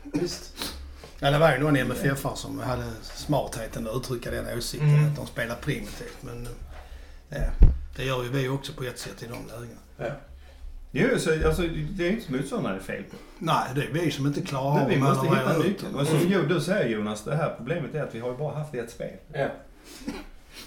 Visst. 0.03 0.75
Ja, 1.21 1.31
det 1.31 1.39
var 1.39 1.53
ju 1.53 1.59
någon 1.59 1.77
MFF 1.77 2.27
som 2.35 2.61
hade 2.61 2.85
smartheten 3.03 3.89
att 3.89 3.97
uttrycka 3.97 4.31
den 4.31 4.59
åsikten 4.59 4.89
Mm. 4.95 5.09
att 5.11 5.17
de 5.17 5.27
spelar 5.27 5.55
primitivt. 5.55 6.17
Men 6.21 6.49
ja, 7.29 7.39
det 7.97 8.05
gör 8.05 8.23
ju 8.23 8.29
vi 8.29 8.49
också 8.49 8.73
på 8.73 8.85
ett 8.85 8.99
sätt 8.99 9.23
i 9.23 9.27
de 9.27 9.47
lägena. 9.61 9.81
Ja. 9.97 10.11
Jo, 10.91 11.19
så, 11.19 11.47
alltså, 11.49 11.63
det 11.91 12.07
är 12.09 12.11
inte 12.11 12.33
motståndaren 12.33 12.77
det 12.77 12.83
är 12.93 12.97
fel 12.97 13.05
på. 13.11 13.17
Nej, 13.39 13.65
det 13.75 13.83
är 13.83 13.89
vi 13.93 14.11
som 14.11 14.27
inte 14.27 14.41
klarar 14.43 14.75
Nej, 14.75 14.83
av 14.83 14.89
vi 14.89 14.97
måste 14.97 15.27
hitta 15.27 15.59
nyckeln. 15.59 15.95
Och 15.95 16.07
som 16.07 16.19
jo, 16.27 16.43
du 16.43 16.61
säger 16.61 16.89
Jonas, 16.89 17.25
det 17.25 17.37
här 17.37 17.55
problemet 17.57 17.95
är 17.95 18.03
att 18.03 18.15
vi 18.15 18.19
har 18.21 18.31
ju 18.31 18.37
bara 18.37 18.55
haft 18.59 18.75
ett 18.75 18.91
spel. 18.91 19.17
ja. 19.33 19.47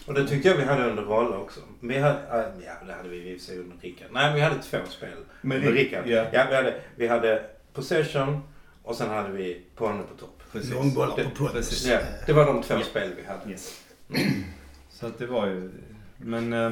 Och 0.06 0.13
det 0.13 0.27
tyckte 0.27 0.50
jag 0.50 0.56
vi 0.57 0.63
hade 0.63 0.89
under 0.89 1.04
Valla 1.04 1.38
också. 1.38 1.59
Vi 1.80 2.00
hade, 2.00 2.15
äh, 2.19 2.65
ja 2.65 2.74
det 2.88 2.94
hade 2.94 3.09
vi 3.09 3.18
i 3.18 3.38
och 3.38 3.54
under 3.54 3.77
Rickard. 3.81 4.07
Nej, 4.12 4.33
vi 4.36 4.42
hade 4.42 4.56
två 4.62 4.77
spel 4.89 5.09
Med 5.42 5.62
Rick- 5.63 5.74
Rickard. 5.75 6.07
ja. 6.07 6.25
Ja, 6.33 6.45
vi 6.50 6.56
hade, 6.56 6.74
vi 6.95 7.07
hade 7.07 7.44
possession 7.74 8.42
och 8.83 8.95
sen 8.95 9.09
hade 9.09 9.30
vi 9.31 9.62
Ponne 9.75 10.04
på 10.04 10.15
topp. 10.19 10.40
Precis. 10.51 10.71
Långbollar 10.71 11.15
Det- 11.18 11.30
på 11.38 11.48
precis. 11.48 11.86
Ja, 11.86 12.00
det 12.25 12.33
var 12.33 12.45
de 12.45 12.63
två 12.63 12.74
Ja. 12.74 12.83
spel 12.83 13.12
vi 13.18 13.24
hade. 13.27 13.50
Yes. 13.51 13.81
Så 14.89 15.07
att 15.07 15.18
det 15.19 15.25
var 15.27 15.48
ju... 15.48 15.71
Men... 16.18 16.53
eh, 16.53 16.71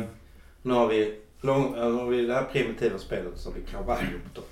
Nu 0.61 0.73
har 0.73 0.87
vi, 0.87 1.19
lång, 1.41 1.71
nu 1.71 1.79
har 1.91 2.05
vi 2.05 2.25
det 2.25 2.33
här 2.33 2.43
primitiva 2.43 2.97
spelet 2.97 3.45
har 3.45 3.51
vi 3.51 3.61
Carvalho 3.61 4.19
på 4.23 4.29
topp. 4.35 4.49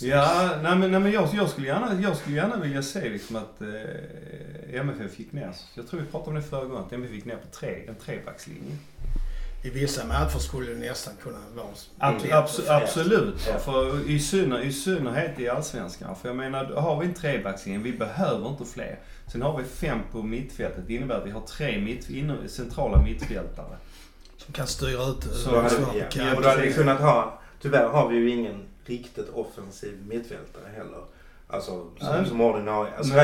Ja, 0.00 0.50
nej 0.62 0.76
men, 0.76 0.90
nej, 0.90 1.00
men 1.00 1.12
jag, 1.12 1.28
jag, 1.34 1.48
skulle 1.48 1.66
gärna, 1.66 2.00
jag 2.00 2.16
skulle 2.16 2.36
gärna 2.36 2.56
vilja 2.56 2.82
se 2.82 3.08
liksom 3.08 3.36
att 3.36 3.60
eh, 3.62 4.80
MFF 4.80 5.18
gick 5.18 5.32
ner. 5.32 5.52
Jag 5.74 5.88
tror 5.88 6.00
vi 6.00 6.06
pratade 6.06 6.30
om 6.30 6.34
det 6.36 6.42
förra 6.42 6.64
gången, 6.64 6.84
att 6.84 6.92
MFF 6.92 7.14
gick 7.14 7.24
ner 7.24 7.36
på 7.36 7.46
tre, 7.56 7.84
en 7.88 7.94
trebackslinje. 7.94 8.76
I 9.62 9.70
vissa 9.70 10.04
matcher 10.04 10.38
skulle 10.38 10.70
det 10.70 10.78
nästan 10.78 11.14
kunna 11.22 11.38
vara... 11.56 11.66
Abs- 11.66 12.24
Mm. 12.24 12.32
abs- 12.44 12.68
absolut. 12.82 13.46
Ja. 13.52 13.58
För 13.58 14.10
i, 14.10 14.18
synner, 14.20 14.60
I 14.60 14.72
synnerhet 14.72 15.38
i 15.40 15.48
Allsvenskan. 15.48 16.16
För 16.16 16.28
jag 16.28 16.36
menar, 16.36 16.64
har 16.64 17.00
vi 17.00 17.06
en 17.06 17.14
trebackslinje, 17.14 17.80
vi 17.80 17.92
behöver 17.92 18.48
inte 18.48 18.64
fler. 18.64 18.98
Sen 19.32 19.42
har 19.42 19.58
vi 19.58 19.64
fem 19.64 19.98
på 20.12 20.22
mittfältet. 20.22 20.84
Det 20.86 20.94
innebär 20.94 21.14
att 21.20 21.26
vi 21.26 21.30
har 21.30 21.40
tre 21.40 21.78
mitt, 21.80 22.50
centrala 22.50 23.02
mittfältare. 23.02 23.76
Som 24.36 24.52
kan 24.54 24.66
styra 24.66 25.02
ut 25.04 25.24
eh, 25.26 25.32
Så 25.32 25.56
hade, 25.60 25.98
ja. 25.98 26.04
kant. 26.10 26.36
och 26.36 26.42
då 26.42 26.48
hade 26.48 26.62
vi 26.62 26.72
kunnat 26.72 27.00
ha, 27.00 27.40
tyvärr 27.60 27.88
har 27.88 28.08
vi 28.08 28.16
ju 28.16 28.30
ingen 28.30 28.62
riktigt 28.86 29.28
offensiv 29.28 29.98
mittfältare 30.08 30.64
heller. 30.76 31.00
Alltså 31.48 31.70
som, 31.70 31.90
Nej. 32.00 32.26
som 32.28 32.40
ordinarie. 32.40 32.92
Alltså 32.96 33.14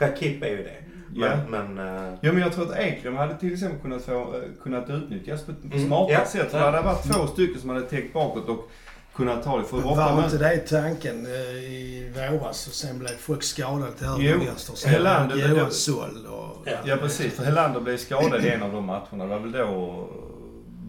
Rakip 0.00 0.42
är 0.42 0.48
ju 0.50 0.62
det. 0.62 0.76
Ja. 1.14 1.36
Men, 1.50 1.74
men 1.74 1.96
eh, 1.96 2.12
Ja 2.20 2.32
men 2.32 2.42
jag 2.42 2.52
tror 2.52 2.64
att 2.72 2.78
Ekrem 2.78 3.16
hade 3.16 3.34
till 3.38 3.52
exempel 3.52 3.78
kunnat, 3.80 4.02
få, 4.02 4.12
eh, 4.12 4.62
kunnat 4.62 4.90
utnyttjas 4.90 5.42
på 5.42 5.52
ett 5.52 5.64
Mm, 5.64 5.86
smartare 5.86 6.12
ja. 6.18 6.24
sätt. 6.26 6.50
För 6.50 6.58
det 6.58 6.64
hade 6.64 6.80
varit 6.82 7.02
två 7.12 7.26
stycken 7.26 7.60
som 7.60 7.68
hade 7.70 7.82
täckt 7.82 8.12
bakåt 8.14 8.48
och 8.48 8.70
kunnat 9.14 9.42
ta 9.44 9.58
det. 9.58 9.64
För 9.64 9.76
ofta 9.76 9.88
Var 9.88 10.14
man, 10.14 10.24
inte 10.24 10.38
det 10.38 10.56
tanken 10.58 11.26
eh, 11.26 11.32
i 11.32 12.12
våras 12.14 12.66
och 12.66 12.72
sen 12.74 12.98
blev 12.98 13.08
folk 13.08 13.42
skadade 13.42 13.92
till 13.92 14.06
höger 14.06 14.30
Jo, 14.34 14.40
och 14.40 14.46
vänster? 14.46 14.88
Helander, 14.88 15.36
det- 15.36 15.48
Johan 15.48 15.70
Soll 15.70 16.26
och... 16.26 16.56
Ja. 16.64 16.72
Ja 16.84 16.96
precis, 16.96 17.32
för 17.36 17.44
Helander 17.44 17.80
blev 17.80 17.96
skadad 17.96 18.44
i 18.44 18.48
en 18.48 18.62
av 18.62 18.72
de 18.72 18.84
matcherna. 18.84 19.24
Det 19.24 19.26
var 19.26 19.38
väl 19.38 19.52
då 19.52 20.08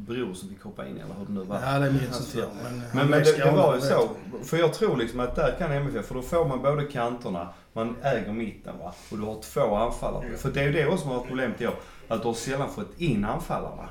Bror 0.09 0.33
som 0.33 0.49
fick 0.49 0.61
hoppa 0.63 0.87
in 0.87 0.95
eller 0.97 1.13
hur 1.15 1.25
det 1.25 1.31
nu 1.31 1.43
var. 1.43 1.61
Ja, 1.61 1.79
det 1.79 1.91
minns 1.91 2.03
Alltså, 2.15 2.23
inte 2.23 2.39
jag. 2.39 2.49
Men, 2.63 2.83
Men, 2.93 3.07
men 3.09 3.23
det, 3.23 3.37
det 3.37 3.51
var 3.51 3.75
ju 3.75 3.81
så. 3.81 4.09
För 4.43 4.57
jag 4.57 4.73
tror 4.73 4.97
liksom 4.97 5.19
att 5.19 5.35
där 5.35 5.55
kan 5.59 5.71
MFF, 5.71 6.05
för 6.05 6.15
då 6.15 6.21
får 6.21 6.47
man 6.47 6.61
både 6.61 6.85
kanterna, 6.85 7.53
man 7.73 7.95
äger 8.03 8.33
mitten 8.33 8.77
va. 8.79 8.93
Och 9.11 9.17
du 9.17 9.23
har 9.23 9.41
två 9.41 9.75
anfallare. 9.75 10.37
För 10.37 10.51
det 10.51 10.59
är 10.61 10.65
ju 10.65 10.71
det 10.71 10.85
också 10.87 10.97
som 10.97 11.09
har 11.09 11.17
varit 11.17 11.27
problemet 11.27 11.61
i 11.61 11.67
år. 11.67 11.75
Att 12.07 12.21
du 12.21 12.27
har 12.27 12.33
sällan 12.35 12.69
fått 12.73 12.99
in 12.99 13.25
anfallarna. 13.25 13.89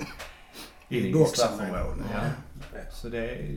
I 0.88 1.12
straffområdet. 1.24 2.04
ja. 2.14 2.20
Ja. 2.74 2.78
Så 2.92 3.08
det 3.08 3.18
är... 3.30 3.56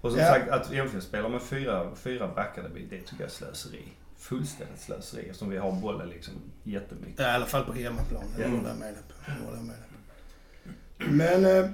Och 0.00 0.10
som 0.10 0.20
Ja. 0.20 0.26
sagt, 0.26 0.48
att 0.48 0.72
MFF 0.72 1.02
spelar 1.04 1.28
med 1.28 1.42
fyra, 1.42 1.90
fyra 1.96 2.28
backar, 2.34 2.62
det, 2.62 2.68
blir- 2.68 2.86
det 2.90 2.96
tycker 3.00 3.14
jag 3.18 3.26
är 3.26 3.28
slöseri. 3.34 3.84
Fullständigt 4.18 4.80
slöseri 4.80 5.22
eftersom 5.26 5.48
vi 5.50 5.56
har 5.58 5.72
bollen 5.72 6.08
liksom 6.08 6.34
jättemycket. 6.62 7.14
Ja, 7.20 7.24
I 7.32 7.34
alla 7.34 7.46
fall 7.46 7.64
på 7.64 7.72
hemmaplan. 7.72 8.22
Det 8.36 8.44
Mm. 8.44 8.56
håller 8.56 8.68
jag 8.70 8.78
med 8.78 8.88
dig 8.94 9.02
på. 9.08 9.14
Det 9.30 9.44
håller 9.44 9.56
jag 9.58 9.66
med 9.66 9.76
dig 9.76 9.84
på. 9.84 10.70
Men 11.08 11.44
eh, 11.44 11.70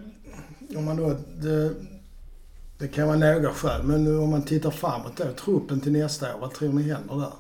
om 0.79 0.85
man 0.85 0.97
då... 0.97 1.17
Det, 1.37 1.75
det 2.79 2.89
kan 2.89 3.07
vara 3.09 3.19
några 3.19 3.53
skäl, 3.53 3.83
men 3.83 4.05
nu 4.05 4.19
om 4.19 4.31
man 4.31 4.43
tittar 4.43 4.71
framåt 4.71 5.17
då. 5.17 5.33
Truppen 5.33 5.81
till 5.81 5.93
nästa 5.93 6.37
år, 6.37 6.41
vad 6.41 6.55
tror 6.55 6.73
ni 6.73 6.83
händer 6.83 7.17
där? 7.17 7.33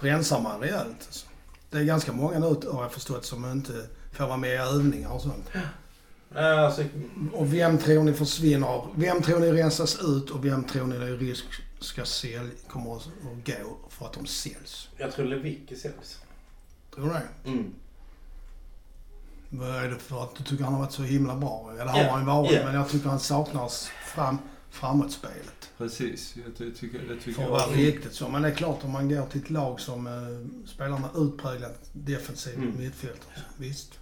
Rensar 0.00 0.40
man 0.40 0.60
rejält? 0.60 0.96
Alltså? 1.06 1.26
Det 1.70 1.78
är 1.78 1.84
ganska 1.84 2.12
många 2.12 2.38
nu 2.38 2.46
har 2.46 2.82
jag 2.82 2.92
förstått 2.92 3.24
som 3.24 3.50
inte 3.52 3.72
får 4.12 4.26
vara 4.26 4.36
med 4.36 4.50
i 4.50 4.56
övningar 4.56 5.10
och 5.10 5.20
sånt. 5.20 5.44
eh, 6.34 6.58
alltså, 6.64 6.84
Och 7.32 7.54
vem 7.54 7.78
tror 7.78 8.04
ni 8.04 8.12
försvinner? 8.12 8.86
Vem 8.96 9.22
tror 9.22 9.40
ni 9.40 9.52
rensas 9.52 9.98
ut 10.04 10.30
och 10.30 10.44
vem 10.44 10.64
tror 10.64 10.86
ni 10.86 10.98
det 10.98 11.04
är 11.06 11.16
risk 11.16 11.44
ska 11.80 12.04
sälj, 12.04 12.50
kommer 12.68 12.96
att 12.96 13.08
gå 13.46 13.76
för 13.88 14.06
att 14.06 14.12
de 14.12 14.26
säljs? 14.26 14.88
jag 14.96 15.12
tror 15.12 15.26
Lewicki 15.26 15.76
säljs. 15.76 16.18
Tror 16.94 17.06
du 17.06 17.12
det? 17.12 17.50
Mm. 17.50 17.74
Vad 19.50 19.68
är 19.84 19.88
det 19.88 19.98
för 19.98 20.22
att 20.22 20.34
du 20.36 20.44
tycker 20.44 20.64
han 20.64 20.72
har 20.72 20.80
varit 20.80 20.92
så 20.92 21.02
himla 21.02 21.36
bra? 21.36 21.70
Eller 21.72 21.84
har 21.86 21.98
Ja, 22.02 22.10
han 22.10 22.26
varit, 22.26 22.52
ja. 22.52 22.64
men 22.64 22.74
jag 22.74 22.88
tycker 22.88 23.08
han 23.08 23.20
saknas 23.20 23.90
fram, 24.14 24.38
framåtspelet. 24.70 25.70
Precis, 25.78 26.36
jag 26.46 26.56
ty- 26.56 26.74
tycker, 26.74 26.98
det 26.98 27.16
tycker 27.16 27.32
För 27.32 27.42
jag. 27.42 27.52
att 27.52 27.66
vara 27.68 27.76
riktigt 27.76 28.14
så. 28.14 28.28
Men 28.28 28.42
det 28.42 28.48
är 28.48 28.54
klart 28.54 28.84
om 28.84 28.90
man 28.90 29.08
går 29.08 29.26
till 29.26 29.40
ett 29.42 29.50
lag 29.50 29.80
som 29.80 30.06
eh, 30.06 30.66
spelar 30.68 30.98
med 30.98 31.10
utpräglat 31.16 31.90
defensiv 31.92 32.54
Mm. 32.58 32.78
mittfältare. 32.78 33.34
Visst. 33.56 33.98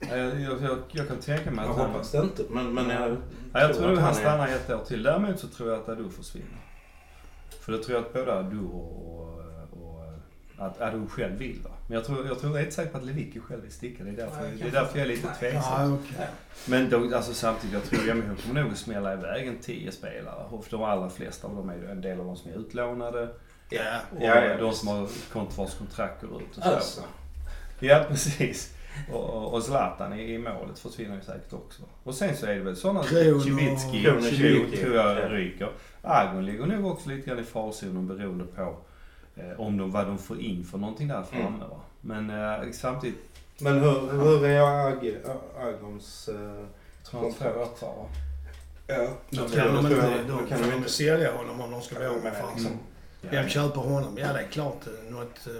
Ja, 0.00 0.16
Jag, 0.16 0.40
jag, 0.40 0.62
jag, 0.62 0.78
jag 0.92 1.08
kan 1.08 1.16
tänka 1.16 1.50
mig 1.50 1.64
Jag 1.64 1.72
att 1.72 1.78
han... 1.80 1.90
hoppas 1.90 2.10
det 2.10 2.18
inte, 2.18 2.42
men, 2.50 2.74
men 2.74 2.88
jag, 2.90 3.16
Ja, 3.52 3.60
jag 3.60 3.74
tror 3.76 3.86
nog 3.88 3.96
att 3.96 4.02
han 4.02 4.10
är- 4.10 4.14
stannar 4.20 4.48
ett 4.48 4.70
år 4.70 4.84
till. 4.84 5.02
Däremot 5.02 5.40
så 5.40 5.48
tror 5.48 5.70
jag 5.70 5.80
att 5.80 5.88
Adu 5.88 6.10
försvinner. 6.10 6.66
För 7.60 7.72
då 7.72 7.82
tror 7.82 7.96
jag 7.98 8.06
att 8.06 8.12
både 8.12 8.34
Adu 8.38 8.60
och, 8.64 9.08
och, 9.08 9.40
och 9.72 10.04
Att, 10.58 10.80
att 10.80 10.92
du 10.92 11.06
själv 11.06 11.38
vill 11.38 11.60
va. 11.64 11.70
Men 11.90 11.96
jag 11.96 12.04
tror, 12.04 12.26
jag 12.26 12.38
tror 12.38 12.52
jag 12.52 12.60
är 12.60 12.64
inte 12.64 12.74
säker 12.74 12.90
på 12.90 12.98
att 12.98 13.04
Lewicki 13.04 13.40
själv 13.40 13.62
vill 13.62 13.72
sticka. 13.72 14.04
Det 14.04 14.10
är 14.10 14.16
därför, 14.16 14.42
Nej, 14.42 14.56
det 14.58 14.68
är 14.68 14.72
därför 14.72 14.98
jag 14.98 15.04
är 15.04 15.08
lite 15.08 15.28
tveksam. 15.38 15.90
Ja, 15.90 15.98
okej. 16.02 16.26
Men 16.66 16.90
då, 16.90 17.16
alltså 17.16 17.34
samtidigt, 17.34 17.74
jag 17.74 17.84
tror 17.84 18.06
Jämmerhov 18.06 18.36
kommer 18.36 18.62
nog 18.62 18.72
att 18.72 18.78
smälla 18.78 19.12
iväg 19.12 19.46
en 19.46 19.58
10 19.58 19.92
spelare. 19.92 20.44
Och 20.50 20.64
de 20.70 20.82
allra 20.82 21.10
flesta 21.10 21.46
av 21.46 21.54
dem 21.54 21.70
är 21.70 21.74
ju 21.74 21.90
en 21.90 22.00
del 22.00 22.20
av 22.20 22.26
de 22.26 22.36
som 22.36 22.50
är 22.50 22.54
utlånade. 22.54 23.28
Ja. 23.68 24.00
Och 24.16 24.22
Ja, 24.22 24.56
de 24.56 24.72
som 24.72 24.88
har 24.88 25.08
kontrakt 25.78 26.22
går 26.22 26.42
ut 26.42 26.56
och 26.56 26.62
så. 26.62 26.70
Alltså. 26.70 27.00
Ja, 27.80 28.04
precis. 28.08 28.74
Och, 29.12 29.30
och, 29.30 29.54
och 29.54 29.62
Zlatan 29.62 30.12
i, 30.12 30.34
i 30.34 30.38
målet 30.38 30.78
försvinner 30.78 31.16
ju 31.16 31.22
säkert 31.22 31.52
också. 31.52 31.82
Och 32.02 32.14
sen 32.14 32.36
så 32.36 32.46
är 32.46 32.54
det 32.54 32.60
väl 32.60 32.76
sådana... 32.76 33.02
Cibicki 33.02 34.02
tror 34.76 34.94
jag 34.94 35.18
ja. 35.18 35.28
ryker. 35.28 35.68
Agon 36.02 36.46
ligger 36.46 36.66
nog 36.66 36.92
också 36.92 37.08
lite 37.08 37.28
grann 37.28 37.38
i 37.38 37.44
farzonen 37.44 38.06
beroende 38.06 38.44
på 38.44 38.76
om 39.58 39.76
de, 39.76 39.90
vad 39.90 40.06
de 40.06 40.18
får 40.18 40.40
in 40.40 40.64
för 40.64 40.78
någonting 40.78 41.08
där 41.08 41.22
framme. 41.22 41.46
Mm. 41.46 41.60
Va? 41.60 41.80
Men 42.00 42.30
eh, 42.30 42.70
samtidigt, 42.72 43.18
Men 43.58 43.74
hur, 43.80 44.10
hur 44.12 44.44
är 44.46 44.60
Ag- 44.60 45.16
Agons... 45.60 46.28
eh, 46.28 46.64
va? 47.12 48.06
Ja, 48.86 49.08
Då 49.30 49.48
kan 49.48 49.74
de 49.74 49.86
inte, 49.86 50.22
då 50.28 50.36
kan 50.38 50.62
de 50.70 50.76
inte 50.76 50.90
sälja 50.90 51.36
honom 51.36 51.60
om 51.60 51.70
de 51.70 51.82
ska 51.82 51.94
bli 51.96 52.06
av 52.06 52.14
med 52.14 52.20
Mm. 52.26 52.34
Fransson. 52.34 52.78
Ja. 53.22 53.28
Vem 53.30 53.48
köper 53.48 53.80
honom? 53.80 54.18
Ja, 54.18 54.32
det 54.32 54.40
är 54.40 54.46
klart 54.48 54.86
eh, 54.86 55.12
något... 55.12 55.46
eh, 55.46 55.52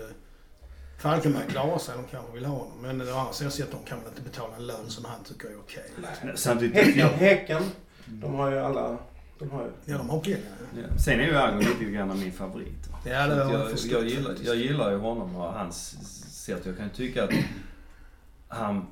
Falkenberg 0.98 1.44
klarar 1.48 1.78
sig, 1.78 1.94
de 1.96 2.04
kanske 2.10 2.32
vill 2.32 2.44
ha 2.44 2.56
honom. 2.58 2.72
Men 2.82 3.00
å 3.00 3.04
andra 3.18 3.32
sidan 3.32 3.68
de 3.70 3.88
kan 3.88 3.98
väl 3.98 4.08
inte 4.08 4.22
betala 4.22 4.56
en 4.56 4.66
lön 4.66 4.90
som 4.90 5.04
han 5.04 5.24
tycker 5.24 5.48
är 5.48 5.58
okej. 5.58 5.90
Nej, 6.24 6.32
Samtidigt, 6.36 6.76
Häcken, 6.76 6.98
ja. 6.98 7.06
häcken, 7.06 7.62
de 8.06 8.34
har 8.34 8.50
ju 8.50 8.58
alla... 8.58 8.96
De 9.40 9.50
har 9.50 9.62
ju... 9.62 9.70
Ja, 9.92 9.98
de 9.98 10.10
har 10.10 10.20
pengar. 10.20 10.40
Ja. 10.76 10.98
Sen 10.98 11.20
är 11.20 11.24
ju 11.24 11.36
Agon 11.36 11.58
lite 11.58 11.84
grann 11.84 12.20
min 12.20 12.32
favorit. 12.32 12.88
Va? 12.90 12.98
Ja, 13.04 13.26
det 13.26 13.44
har 13.44 13.52
jag 13.52 13.70
jag, 13.70 13.78
jag, 13.90 14.08
gillar, 14.08 14.34
jag 14.44 14.56
gillar 14.56 14.90
ju 14.90 14.96
honom 14.96 15.36
och 15.36 15.52
hans 15.52 15.96
sätt. 16.44 16.62
Jag 16.66 16.76
kan 16.76 16.86
ju 16.86 16.92
tycka 16.92 17.24
att 17.24 17.30
han 18.48 18.86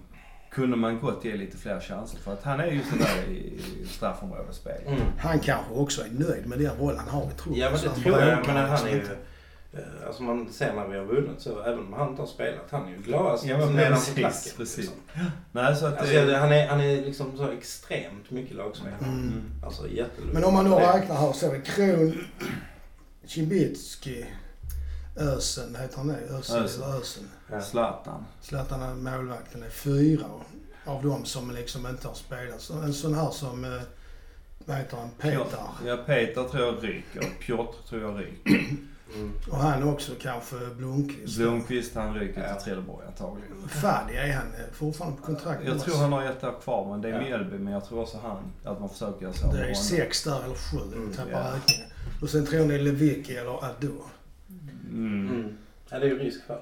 kunde 0.50 0.76
man 0.76 1.00
gott 1.00 1.24
ge 1.24 1.36
lite 1.36 1.56
fler 1.56 1.80
chanser. 1.80 2.18
För 2.18 2.32
att 2.32 2.42
han 2.42 2.60
är 2.60 2.66
ju 2.66 2.82
sådär 2.82 3.30
i 3.30 3.86
straffområdesspel. 3.86 4.82
Mm. 4.86 5.00
Han 5.18 5.40
kanske 5.40 5.74
också 5.74 6.02
är 6.02 6.10
nöjd 6.10 6.46
med 6.46 6.58
den 6.58 6.76
roll 6.76 6.96
han 6.96 7.08
har 7.08 7.22
i 7.22 7.34
truppen. 7.34 7.60
Ja 7.60 7.70
men 7.70 7.80
det 7.80 7.88
han 7.88 8.02
tror 8.02 8.20
jag. 8.20 8.46
Men 8.46 8.56
han 8.56 8.86
är 8.86 8.92
ju... 8.92 9.06
eh, 9.72 10.06
Alltså 10.06 10.22
man 10.22 10.52
ser 10.52 10.74
när 10.74 10.88
vi 10.88 10.98
har 10.98 11.04
vunnit 11.04 11.40
så, 11.40 11.60
även 11.62 11.78
om 11.78 11.92
han 11.92 12.08
inte 12.10 12.22
har 12.22 12.26
spelat, 12.26 12.70
han 12.70 12.86
är 12.86 12.90
ju 12.90 12.96
gladast 13.02 13.44
Ja, 13.44 13.58
men 13.58 13.74
nedanför 13.76 14.14
precis, 14.14 14.42
klacken. 14.42 14.56
precis. 14.58 14.76
Liksom. 14.78 14.94
Nej, 15.52 15.76
så 15.76 15.86
att 15.86 15.98
Alltså, 15.98 16.14
det... 16.14 16.36
han, 16.36 16.52
är, 16.52 16.68
han 16.68 16.80
är 16.80 16.96
liksom 17.04 17.36
så 17.36 17.50
extremt 17.50 18.30
mycket 18.30 18.56
lagspelare. 18.56 18.98
Mm. 19.02 19.18
Mm. 19.22 19.42
Alltså 19.64 19.88
jättelugn. 19.88 20.32
Men 20.34 20.44
om 20.44 20.54
man 20.54 20.70
då 20.70 20.78
räknar 20.78 21.16
här 21.16 21.32
så 21.32 21.46
är 21.46 21.52
det 21.52 21.60
Kron, 21.60 22.18
Cibicki, 23.24 24.26
Ösen, 25.16 25.76
heter 25.76 25.96
han 25.96 26.08
det? 26.08 26.18
Ösen 26.38 26.62
Ösen. 26.64 26.82
Ösen? 26.84 27.24
Ja. 27.50 27.60
Zlatan. 27.60 28.24
Zlatan 28.40 28.82
är 28.82 28.94
målvakten 28.94 29.62
är 29.62 29.70
fyra 29.70 30.24
av 30.84 31.02
dem 31.02 31.24
som 31.24 31.50
liksom 31.50 31.86
inte 31.86 32.08
har 32.08 32.14
spelat. 32.14 32.60
Så 32.60 32.74
en 32.78 32.94
sån 32.94 33.14
här 33.14 33.30
som, 33.30 33.64
eh, 33.64 33.80
vad 34.66 34.76
heter 34.76 34.96
han, 34.96 35.10
Peter. 35.18 35.58
Ja, 35.86 35.96
Peter 36.06 36.44
tror 36.44 36.64
jag 36.66 36.84
ryker. 36.84 37.22
Piotr 37.40 37.88
tror 37.88 38.02
jag 38.02 38.20
ryker. 38.20 38.76
Mm. 39.14 39.32
Och 39.50 39.56
han 39.56 39.82
också 39.82 40.12
kanske 40.20 40.56
Blomqvist. 40.76 41.36
Blomqvist 41.38 41.94
han 41.94 42.14
ryker 42.14 42.40
Ja. 42.48 42.54
till 42.54 42.64
Trelleborg 42.64 43.06
antagligen. 43.06 43.68
Fadi, 43.68 44.14
är 44.16 44.32
han 44.32 44.46
eh, 44.46 44.72
fortfarande 44.72 45.16
på 45.20 45.22
kontrakt? 45.26 45.60
Jag 45.66 45.80
tror 45.80 45.96
han 45.96 46.12
har 46.12 46.24
ett 46.24 46.44
år 46.44 46.54
kvar 46.62 46.90
men 46.90 47.00
det 47.00 47.08
är 47.08 47.12
Ja. 47.12 47.20
Mjällby 47.20 47.58
men 47.58 47.72
jag 47.72 47.84
tror 47.84 48.00
också 48.00 48.18
han, 48.22 48.36
att 48.64 48.80
man 48.80 48.88
försöker 48.88 49.22
göra 49.22 49.32
så 49.32 49.46
Det 49.52 49.58
är 49.58 49.62
honom. 49.62 49.74
sex 49.74 50.24
där 50.24 50.44
eller 50.44 50.54
sju, 50.54 50.78
Mm, 50.96 51.12
tappar 51.12 51.30
ja. 51.30 51.38
räkningen. 51.56 51.90
Och 52.22 52.28
sen 52.30 52.46
tror 52.46 52.64
ni 52.64 52.78
Lewicki 52.78 53.36
eller 53.36 53.64
Ado. 53.64 53.92
Mm. 54.90 55.28
Mm. 55.28 55.56
Ja, 55.90 55.98
det 55.98 56.06
är 56.06 56.10
ju 56.10 56.18
risk 56.18 56.40
för. 56.46 56.60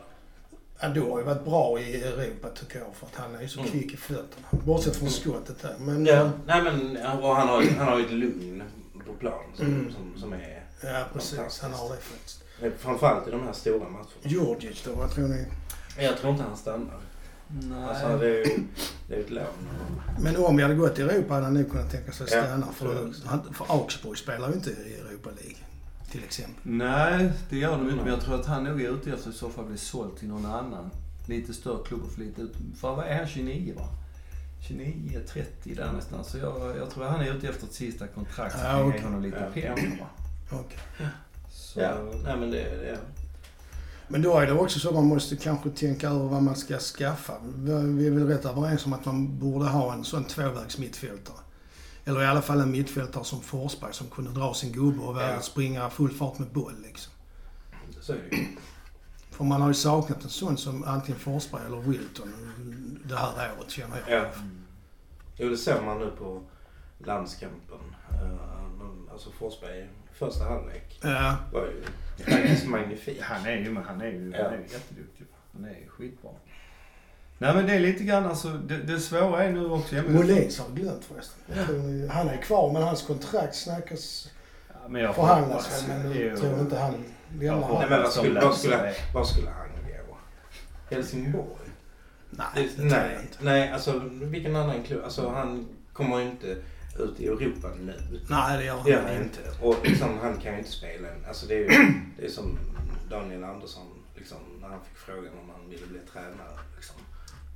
Ado 0.80 1.10
har 1.12 1.18
ju 1.18 1.24
varit 1.24 1.44
bra 1.44 1.80
i 1.80 2.02
Europa 2.02 2.48
tycker 2.48 2.78
jag 2.78 2.88
för 2.94 3.06
att 3.06 3.14
han 3.14 3.34
är 3.34 3.40
ju 3.42 3.48
så 3.48 3.60
Mm. 3.60 3.72
kvick 3.72 3.94
i 3.94 3.96
fötterna. 3.96 4.46
Bortsett 4.64 4.96
från 4.96 5.10
skottet 5.10 5.62
där. 5.62 5.74
Men, 5.80 6.06
Ja. 6.06 6.30
Nej 6.46 6.62
men 6.62 6.96
och 7.22 7.36
han 7.36 7.48
har, 7.48 7.62
ju- 7.62 7.70
han 7.78 7.86
har 7.88 7.98
ju 7.98 8.04
ett 8.04 8.12
lugn 8.12 8.62
på 9.06 9.12
plan 9.12 9.42
som, 9.54 9.66
Mm. 9.66 9.92
som, 9.92 10.20
som 10.20 10.32
är... 10.32 10.55
ja 10.80 11.04
precis, 11.12 11.60
han 11.62 11.72
har 11.72 11.88
det 11.88 12.00
faktiskt. 12.00 12.42
Framförallt 12.78 13.28
i 13.28 13.30
de 13.30 13.42
här 13.42 13.52
stora 13.52 13.88
matcherna. 13.88 14.06
Djurdjic 14.22 14.82
då, 14.84 14.92
vad 14.94 15.10
tror 15.10 15.28
ni? 15.28 15.46
Jag 15.98 16.16
tror 16.18 16.32
inte 16.32 16.44
han 16.44 16.56
stannar. 16.56 17.00
Nej. 17.48 17.84
Alltså 17.88 18.18
det 18.18 18.26
är 18.26 18.44
ju 18.46 18.58
det 19.08 19.14
är 19.14 19.20
ett 19.20 19.30
lån. 19.30 19.44
Men 20.20 20.36
om 20.36 20.56
vi 20.56 20.62
hade 20.62 20.74
gått 20.74 20.98
i 20.98 21.02
Europa 21.02 21.34
hade 21.34 21.44
han 21.46 21.54
nog 21.54 21.70
kunnat 21.70 21.90
tänka 21.90 22.12
sig 22.12 22.24
att 22.24 22.32
Ja, 22.32 22.42
stanna. 22.44 22.66
jag 22.66 22.74
för, 22.74 23.12
han, 23.28 23.54
för 23.54 23.66
Augsburg 23.68 24.18
spelar 24.18 24.48
ju 24.48 24.54
inte 24.54 24.70
i 24.70 24.94
Europa 25.00 25.30
League. 25.40 25.56
Till 26.10 26.24
exempel. 26.24 26.54
Nej, 26.62 27.32
det 27.50 27.56
gör 27.58 27.70
de 27.72 27.84
inte. 27.90 27.96
Men 28.04 28.12
jag 28.12 28.20
tror 28.20 28.34
att 28.40 28.46
han 28.46 28.64
nog 28.64 28.82
är 28.82 28.90
ute 28.90 29.10
efter 29.10 29.28
att 29.28 29.34
i 29.34 29.38
så 29.38 29.50
fall 29.50 29.64
bli 29.64 29.78
såld 29.78 30.16
till 30.18 30.28
någon 30.28 30.46
annan. 30.46 30.90
Lite 31.26 31.52
större 31.54 31.84
klubb 31.86 32.00
och 32.12 32.18
lite 32.18 32.42
ut. 32.42 32.52
För 32.80 32.94
vad 32.96 33.06
är 33.06 33.16
han 33.18 33.26
29 33.26 33.74
va? 33.76 33.88
29, 34.68 35.20
30 35.28 35.74
där 35.74 35.86
någonstans. 35.86 36.28
Så 36.30 36.38
jag, 36.38 36.76
jag 36.76 36.90
tror 36.90 37.04
att 37.04 37.10
han 37.12 37.20
är 37.20 37.34
ute 37.34 37.48
efter 37.48 37.66
ett 37.66 37.72
sista 37.72 38.06
kontrakt 38.06 38.52
som 38.58 38.64
Ja, 38.66 38.84
okej. 38.84 39.00
honom 39.02 39.22
lite 39.22 39.38
Ja. 39.54 39.60
pengar 39.60 40.06
va. 40.50 40.58
Okej. 40.60 40.78
Så, 41.50 41.80
Ja, 41.80 41.94
nej 42.24 42.36
men 42.36 42.50
det... 42.50 42.58
det 42.62 42.98
Men 44.08 44.22
då 44.22 44.38
är 44.38 44.46
det 44.46 44.52
också 44.52 44.78
så 44.78 44.88
att 44.88 44.94
man 44.94 45.06
måste 45.06 45.36
kanske 45.36 45.70
tänka 45.70 46.08
över 46.08 46.24
vad 46.24 46.42
man 46.42 46.56
ska 46.56 46.78
skaffa. 46.78 47.32
Vi 47.84 48.06
är 48.06 48.10
väl 48.10 48.26
rätt 48.26 48.44
överens 48.44 48.86
om 48.86 48.92
att 48.92 49.04
man 49.04 49.38
borde 49.38 49.64
ha 49.66 49.92
en 49.92 50.04
sån 50.04 50.24
tvåvägs 50.24 50.78
mittfältare. 50.78 51.36
Eller 52.04 52.22
i 52.22 52.26
alla 52.26 52.42
fall 52.42 52.60
en 52.60 52.70
mittfältare 52.70 53.24
som 53.24 53.40
Forsberg 53.40 53.92
som 53.94 54.06
kunde 54.06 54.30
dra 54.30 54.54
sin 54.54 54.72
gubbe 54.72 55.02
och 55.02 55.20
Ja. 55.22 55.40
springa 55.40 55.90
full 55.90 56.10
fart 56.10 56.38
med 56.38 56.48
boll 56.48 56.74
liksom. 56.84 57.12
så 58.00 58.12
är 58.12 58.16
det 58.30 58.36
ju. 58.36 58.46
För 59.30 59.44
man 59.44 59.60
har 59.60 59.68
ju 59.68 59.74
saknat 59.74 60.24
en 60.24 60.28
sån 60.30 60.56
som 60.56 60.84
antingen 60.84 61.20
Forsberg 61.20 61.62
eller 61.66 61.76
Wilton 61.80 62.32
det 63.04 63.16
här 63.16 63.52
året 63.58 63.70
känner 63.70 64.02
jag. 64.08 64.20
Ja. 64.22 64.26
Jo, 65.36 65.48
det 65.48 65.56
ser 65.56 65.82
man 65.82 65.98
nu 65.98 66.10
på 66.18 66.42
landskampen. 66.98 67.78
Alltså 69.16 69.30
Forsberg, 69.30 69.88
första 70.12 70.44
halvlek, 70.44 70.98
Ja. 71.02 71.36
var 71.52 71.60
ju 71.66 71.82
faktiskt 72.24 72.66
magnifik. 72.66 73.20
Han 73.22 73.46
är 73.46 73.56
ju, 73.56 73.70
men 73.70 73.84
han 73.84 74.00
är 74.00 74.06
ju, 74.06 74.32
Ja. 74.36 74.44
han 74.44 74.52
är 74.52 74.56
ju 74.56 74.62
jätteduktig. 74.62 75.26
Han 75.52 75.64
är 75.64 75.68
ju 75.80 75.88
skitbra. 75.88 76.30
Nej 77.38 77.54
men 77.54 77.66
det 77.66 77.72
är 77.74 77.80
lite 77.80 78.04
grann 78.04 78.26
alltså, 78.26 78.48
det, 78.48 78.76
det 78.76 79.00
svåra 79.00 79.44
är 79.44 79.52
nu 79.52 79.70
också... 79.70 79.94
Molins 80.08 80.58
har 80.58 80.68
glömt 80.68 81.04
förresten. 81.04 81.40
Ni- 82.00 82.06
Han 82.08 82.28
är 82.28 82.36
kvar 82.36 82.72
men 82.72 82.82
hans 82.82 83.02
kontrakt 83.02 83.54
snackas, 83.54 84.30
Ja, 84.68 84.88
men 84.88 85.02
jag 85.02 85.14
förhandlas 85.14 85.88
väl 85.88 85.98
men 85.98 86.20
jag 86.26 86.38
tror 86.38 86.60
inte 86.60 86.78
han 86.78 86.94
lämnar. 87.40 87.68
vad 87.88 87.90
de 88.02 88.10
skulle- 88.10 88.40
löser 88.40 88.52
skulle-. 88.58 88.94
Var 89.14 89.24
skulle 89.24 89.50
han 89.50 89.68
gå? 90.08 90.16
Helsingborg? 90.94 91.46
Nej, 92.30 92.46
Det, 92.54 92.62
det 92.62 92.68
tror 92.68 92.86
jag 92.86 92.92
nej, 92.92 93.18
inte. 93.22 93.38
nej, 93.44 93.70
alltså 93.72 94.02
vilken 94.12 94.56
annan 94.56 94.82
klubb? 94.82 95.04
Alltså 95.04 95.28
han 95.28 95.68
kommer 95.92 96.18
ju 96.18 96.24
inte 96.24 96.56
ut 96.98 97.20
i 97.20 97.26
Europa 97.26 97.68
nu. 97.80 97.94
Nej, 98.28 98.58
det 98.58 98.64
gör 98.64 98.88
gör 98.88 98.96
han 99.02 99.14
han 99.14 99.22
inte. 99.22 99.40
Och 99.60 99.76
liksom, 99.84 100.18
han 100.18 100.36
kan 100.36 100.52
ju 100.52 100.58
inte 100.58 100.70
spela 100.70 101.08
än. 101.08 101.24
Alltså 101.28 101.46
det 101.46 101.54
är 101.54 101.58
ju 101.58 101.92
det 102.18 102.24
är 102.26 102.30
som 102.30 102.58
Daniel 103.10 103.44
Andersson, 103.44 103.86
liksom, 104.14 104.38
när 104.60 104.68
han 104.68 104.80
fick 104.84 104.96
frågan 104.96 105.32
om 105.42 105.50
han 105.50 105.70
ville 105.70 105.86
bli 105.86 105.98
tränare. 106.12 106.58
Liksom. 106.76 106.96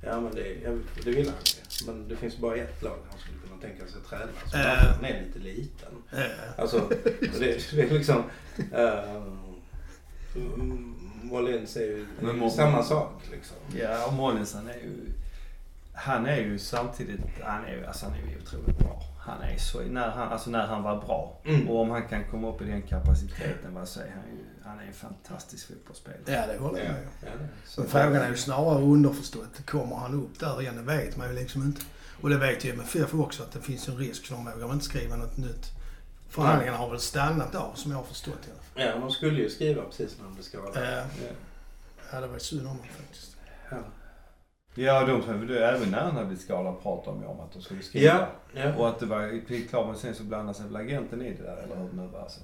Ja 0.03 0.21
men 0.21 0.35
det, 0.35 0.47
ja, 0.63 0.71
det 1.03 1.11
ville 1.11 1.29
han 1.31 1.39
ju. 1.45 1.85
Men 1.91 2.07
det 2.07 2.15
finns 2.15 2.37
bara 2.37 2.55
ett 2.55 2.81
lag 2.83 2.97
han 3.09 3.19
skulle 3.19 3.37
kunna 3.39 3.61
tänka 3.61 3.91
sig 3.91 4.01
träna. 4.09 4.31
Så 4.51 4.57
Äh. 4.57 4.93
han 4.95 5.05
är 5.05 5.23
lite 5.25 5.39
liten. 5.39 5.91
Eh, 6.11 6.59
Alltså 6.61 6.89
det, 7.39 7.71
det 7.75 7.81
är 7.81 7.89
liksom... 7.89 8.23
Uh, 8.73 9.31
är 11.77 11.81
ju 11.81 12.05
det 12.19 12.25
är 12.25 12.33
ju 12.33 12.39
Mo- 12.39 12.49
samma 12.49 12.83
sak 12.83 13.21
liksom. 13.31 13.57
Ja, 13.79 14.07
och 14.07 14.13
Mollins 14.13 14.53
han 14.53 14.67
är 14.67 14.73
ju... 14.73 14.93
Han 15.93 16.25
är 16.25 16.37
ju 16.37 16.59
samtidigt, 16.59 17.19
han 17.43 17.65
är 17.65 17.71
ju, 17.75 17.85
alltså 17.85 18.05
han 18.05 18.13
är 18.13 18.17
ju 18.31 18.37
otroligt 18.41 18.77
bra. 18.77 19.01
Han 19.23 19.41
är 19.41 19.57
så, 19.57 19.79
när 19.81 20.09
han, 20.09 20.31
alltså 20.31 20.49
när 20.49 20.67
han 20.67 20.83
var 20.83 21.01
bra. 21.01 21.41
Mm. 21.45 21.69
Och 21.69 21.79
om 21.81 21.89
han 21.89 22.07
kan 22.07 22.23
komma 22.31 22.49
upp 22.49 22.61
i 22.61 22.65
den 22.65 22.81
kapaciteten, 22.81 23.73
vad 23.73 23.87
säger 23.87 24.11
han 24.11 24.23
ju, 24.37 24.43
han 24.63 24.79
är 24.79 24.83
en 24.87 24.93
fantastisk 24.93 25.67
fotbollsspelare. 25.67 26.21
ja, 26.25 26.47
det 26.53 26.57
håller 26.59 26.79
jag 26.79 26.87
Ja, 26.87 26.93
med 27.21 27.33
om. 27.33 27.47
ja, 27.77 27.83
frågan 27.87 28.15
är 28.21 28.29
ju 28.29 28.37
snarare 28.37 28.81
underförstått. 28.83 29.65
Kommer 29.65 29.95
han 29.95 30.13
upp 30.13 30.39
där 30.39 30.61
igen? 30.61 30.75
Det 30.75 30.81
vet 30.97 31.17
man 31.17 31.27
ju 31.29 31.35
liksom 31.35 31.63
inte. 31.63 31.81
Och 32.21 32.29
det 32.29 32.37
vet 32.37 32.65
ju 32.65 32.69
MFF 32.71 33.13
också 33.13 33.43
att 33.43 33.51
det 33.51 33.61
finns 33.61 33.87
en 33.87 33.97
risk 33.97 34.25
så 34.25 34.33
de 34.33 34.45
vågar 34.45 34.73
inte 34.73 34.85
skriva 34.85 35.15
något 35.15 35.37
nytt. 35.37 35.65
Förhandlingarna 36.29 36.77
har 36.77 36.89
väl 36.89 36.99
stannat 36.99 37.55
av 37.55 37.73
som 37.75 37.91
jag 37.91 37.97
har 37.97 38.05
förstått 38.05 38.47
i 38.47 38.51
alla 38.51 38.61
fall. 38.61 38.95
Ja, 39.01 39.05
de 39.07 39.11
skulle 39.11 39.39
ju 39.41 39.49
skriva 39.49 39.81
precis 39.83 40.17
när 40.21 40.37
det 40.37 40.43
ska 40.43 40.61
vara. 40.61 40.73
Eh, 40.83 40.97
Ja. 40.97 41.03
ja, 42.11 42.19
det 42.21 42.27
var 42.27 42.37
synd 42.39 42.61
om 42.61 42.67
honom 42.67 42.85
faktiskt. 42.97 43.37
Ja. 43.71 43.77
Ja, 44.75 45.05
de 45.05 45.47
det, 45.47 45.67
även 45.67 45.91
när 45.91 45.99
han 45.99 46.11
hade 46.11 46.25
blivit 46.25 46.43
skadad 46.43 46.81
pratade 46.83 47.17
de 47.17 47.21
ju 47.21 47.27
om 47.27 47.39
att 47.39 47.53
de 47.53 47.61
skulle 47.61 47.81
skriva. 47.81 48.05
Ja, 48.05 48.27
ja. 48.53 48.75
Och 48.75 48.89
att 48.89 48.99
det 48.99 49.05
var 49.05 49.67
klart, 49.69 49.87
men 49.87 49.95
sen 49.95 50.15
så 50.15 50.23
blandade 50.23 50.57
sig 50.57 50.65
väl 50.65 50.75
agenten 50.75 51.21
i 51.21 51.33
det 51.33 51.43
där, 51.43 51.57
eller 51.57 51.75
hur 51.75 51.89
det 51.89 51.95
nu 51.95 52.07
var. 52.07 52.27
Så. 52.29 52.39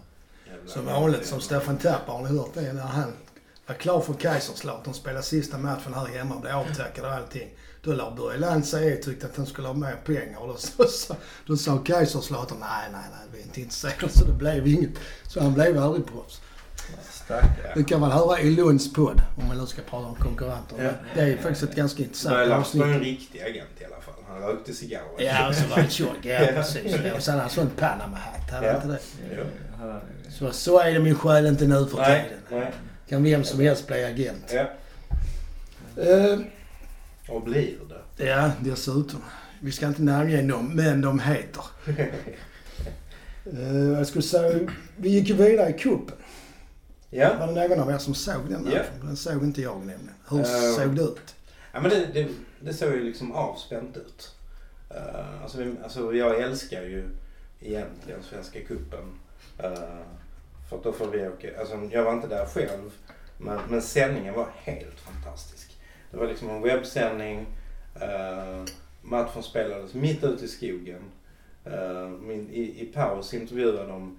Jävlar. 0.48 0.68
Som 0.74 0.86
vanligt, 0.86 1.26
som 1.26 1.42
Stefan 1.42 1.78
Tapper 1.78 2.14
har 2.14 2.22
ni 2.22 2.38
hört 2.38 2.54
det, 2.54 2.74
när 2.74 2.82
han 2.82 3.14
var 3.68 3.76
klar 3.76 4.02
för 4.02 4.14
Kaiserslautern, 4.14 4.94
spelade 4.94 5.24
sista 5.24 5.58
matchen 5.58 5.94
här 5.94 6.06
hemma, 6.06 6.40
blev 6.40 6.56
avtackad 6.56 7.06
och 7.06 7.12
allting. 7.12 7.50
Då 7.82 7.94
la 7.94 8.16
Börje 8.16 8.40
Lantz 8.40 8.74
i 8.74 9.02
tyckte 9.04 9.26
att 9.26 9.38
han 9.38 9.46
skulle 9.46 9.68
ha 9.68 9.74
mer 9.74 9.96
pengar 10.06 10.38
och 10.38 10.48
då, 10.48 10.56
så, 10.58 10.84
så, 10.84 11.16
då 11.46 11.58
sa 11.58 11.78
Kaiserslautern 11.78 12.58
nej, 12.60 12.90
nej, 12.92 13.02
nej, 13.12 13.28
vi 13.32 13.40
är 13.40 13.44
inte 13.44 13.62
intresserade 13.62 14.10
så 14.10 14.26
det 14.26 14.34
blev 14.34 14.68
inget. 14.68 15.00
Så 15.24 15.42
han 15.42 15.54
blev 15.54 15.78
aldrig 15.78 16.06
proffs. 16.06 16.42
Stackare. 17.12 17.72
Du 17.76 17.84
kan 17.84 18.02
väl 18.02 18.12
höra 18.12 18.40
i 18.40 18.50
Lunds 18.52 18.94
podd, 18.94 19.22
om 19.38 19.48
man 19.48 19.58
nu 19.58 19.66
ska 19.66 19.82
prata 19.82 20.08
om 20.08 20.16
konkurrenter. 20.16 20.84
Ja. 20.84 20.90
Det 21.16 21.22
är 21.22 21.38
faktiskt 21.38 21.64
ett 21.64 21.76
ganska 21.76 22.04
intressant 22.04 22.36
Börje-Lars 22.36 22.76
var 22.76 22.86
ju 22.86 22.92
en 22.92 22.98
avsnitt. 23.00 23.20
riktig 23.20 23.42
agent 23.42 23.70
i 23.80 23.86
alla 23.86 24.02
fall. 24.02 24.14
Han 24.30 24.42
rökte 24.42 24.74
cigarrer. 24.74 25.06
Ja, 25.20 25.48
och 25.50 25.56
så 25.56 25.68
var 25.68 25.78
han 25.78 25.90
tjock. 25.90 26.18
Ja, 26.24 26.40
precis. 26.54 26.96
Och 27.16 27.24
sen 27.24 27.32
hade 27.34 27.42
han 27.42 27.50
sån 27.50 27.70
Panama-hatt. 27.78 28.52
Hade 28.52 28.68
han 28.68 28.76
Ja. 28.76 28.76
inte 28.76 28.88
det? 28.88 29.80
Hade- 29.84 30.02
Så, 30.30 30.52
så 30.52 30.80
är 30.80 30.94
det 30.94 31.00
min 31.00 31.16
själ 31.16 31.46
inte 31.46 31.68
nu 31.68 31.86
för 31.86 31.98
Nej, 31.98 32.24
tiden. 32.50 32.62
nej. 32.62 32.72
Kan 33.10 33.24
vem 33.24 33.44
som 33.44 33.60
helst 33.60 33.88
bli 33.88 34.04
agent. 34.04 34.54
Ja. 34.54 34.66
Eh, 36.04 36.40
Och 37.30 37.42
blir 37.42 37.74
det. 38.18 38.26
ja, 38.26 38.52
dessutom. 38.60 39.22
Vi 39.62 39.72
ska 39.72 39.88
inte 39.88 40.02
namnge 40.02 40.42
dem, 40.42 40.72
men 40.76 41.02
de 41.02 41.20
heter. 41.20 41.64
Eh, 43.54 43.78
jag 43.98 44.08
skulle 44.08 44.22
säga, 44.22 44.60
vi 44.98 45.10
gick 45.10 45.30
ju 45.30 45.36
vidare 45.36 45.70
i 45.70 45.74
cupen. 45.74 46.16
Ja. 47.10 47.38
Var 47.40 47.48
det 47.48 47.68
någon 47.68 47.80
av 47.80 47.92
er 47.92 47.98
som 47.98 48.16
såg 48.16 48.50
den 48.50 48.70
Ja. 48.74 48.84
Den 49.02 49.18
såg 49.18 49.44
inte 49.44 49.62
jag 49.62 49.78
nämligen. 49.78 50.12
Hur 50.30 50.40
Eh, 50.40 50.76
såg 50.76 50.96
det 50.96 51.02
ut? 51.02 51.36
Ja 51.74 51.80
men 51.82 51.90
det, 51.90 52.06
det, 52.14 52.28
det 52.60 52.74
såg 52.74 52.92
ju 52.92 53.04
liksom 53.04 53.32
avspänt 53.32 53.98
ut. 53.98 54.36
Uh, 54.92 55.42
alltså, 55.44 55.58
vi, 55.58 55.76
alltså 55.84 56.14
jag 56.14 56.40
älskar 56.42 56.82
ju 56.82 57.10
egentligen 57.62 58.24
Svenska 58.24 58.60
Cupen. 58.60 59.20
Uh, 59.64 60.02
för 60.70 60.80
då 60.84 60.92
får 60.94 61.08
vi 61.08 61.28
åka, 61.28 61.60
alltså 61.60 61.90
jag 61.92 62.04
var 62.04 62.14
inte 62.14 62.28
där 62.28 62.46
själv. 62.46 62.92
Men, 63.38 63.60
men 63.70 63.82
sändningen 63.82 64.34
var 64.34 64.48
helt 64.56 65.00
fantastisk. 65.00 65.78
Det 66.12 66.18
var 66.18 66.28
liksom 66.28 66.50
en 66.50 66.62
webbsändning. 66.62 67.46
Uh, 67.96 68.66
matchen 69.02 69.44
spelades 69.44 69.94
mitt 69.94 70.24
ute 70.24 70.46
i 70.46 70.48
skogen. 70.48 71.02
Uh, 71.68 72.10
min, 72.10 72.50
i, 72.50 72.62
I 72.62 72.92
paus 72.94 73.34
intervjuade 73.34 73.86
de 73.88 74.18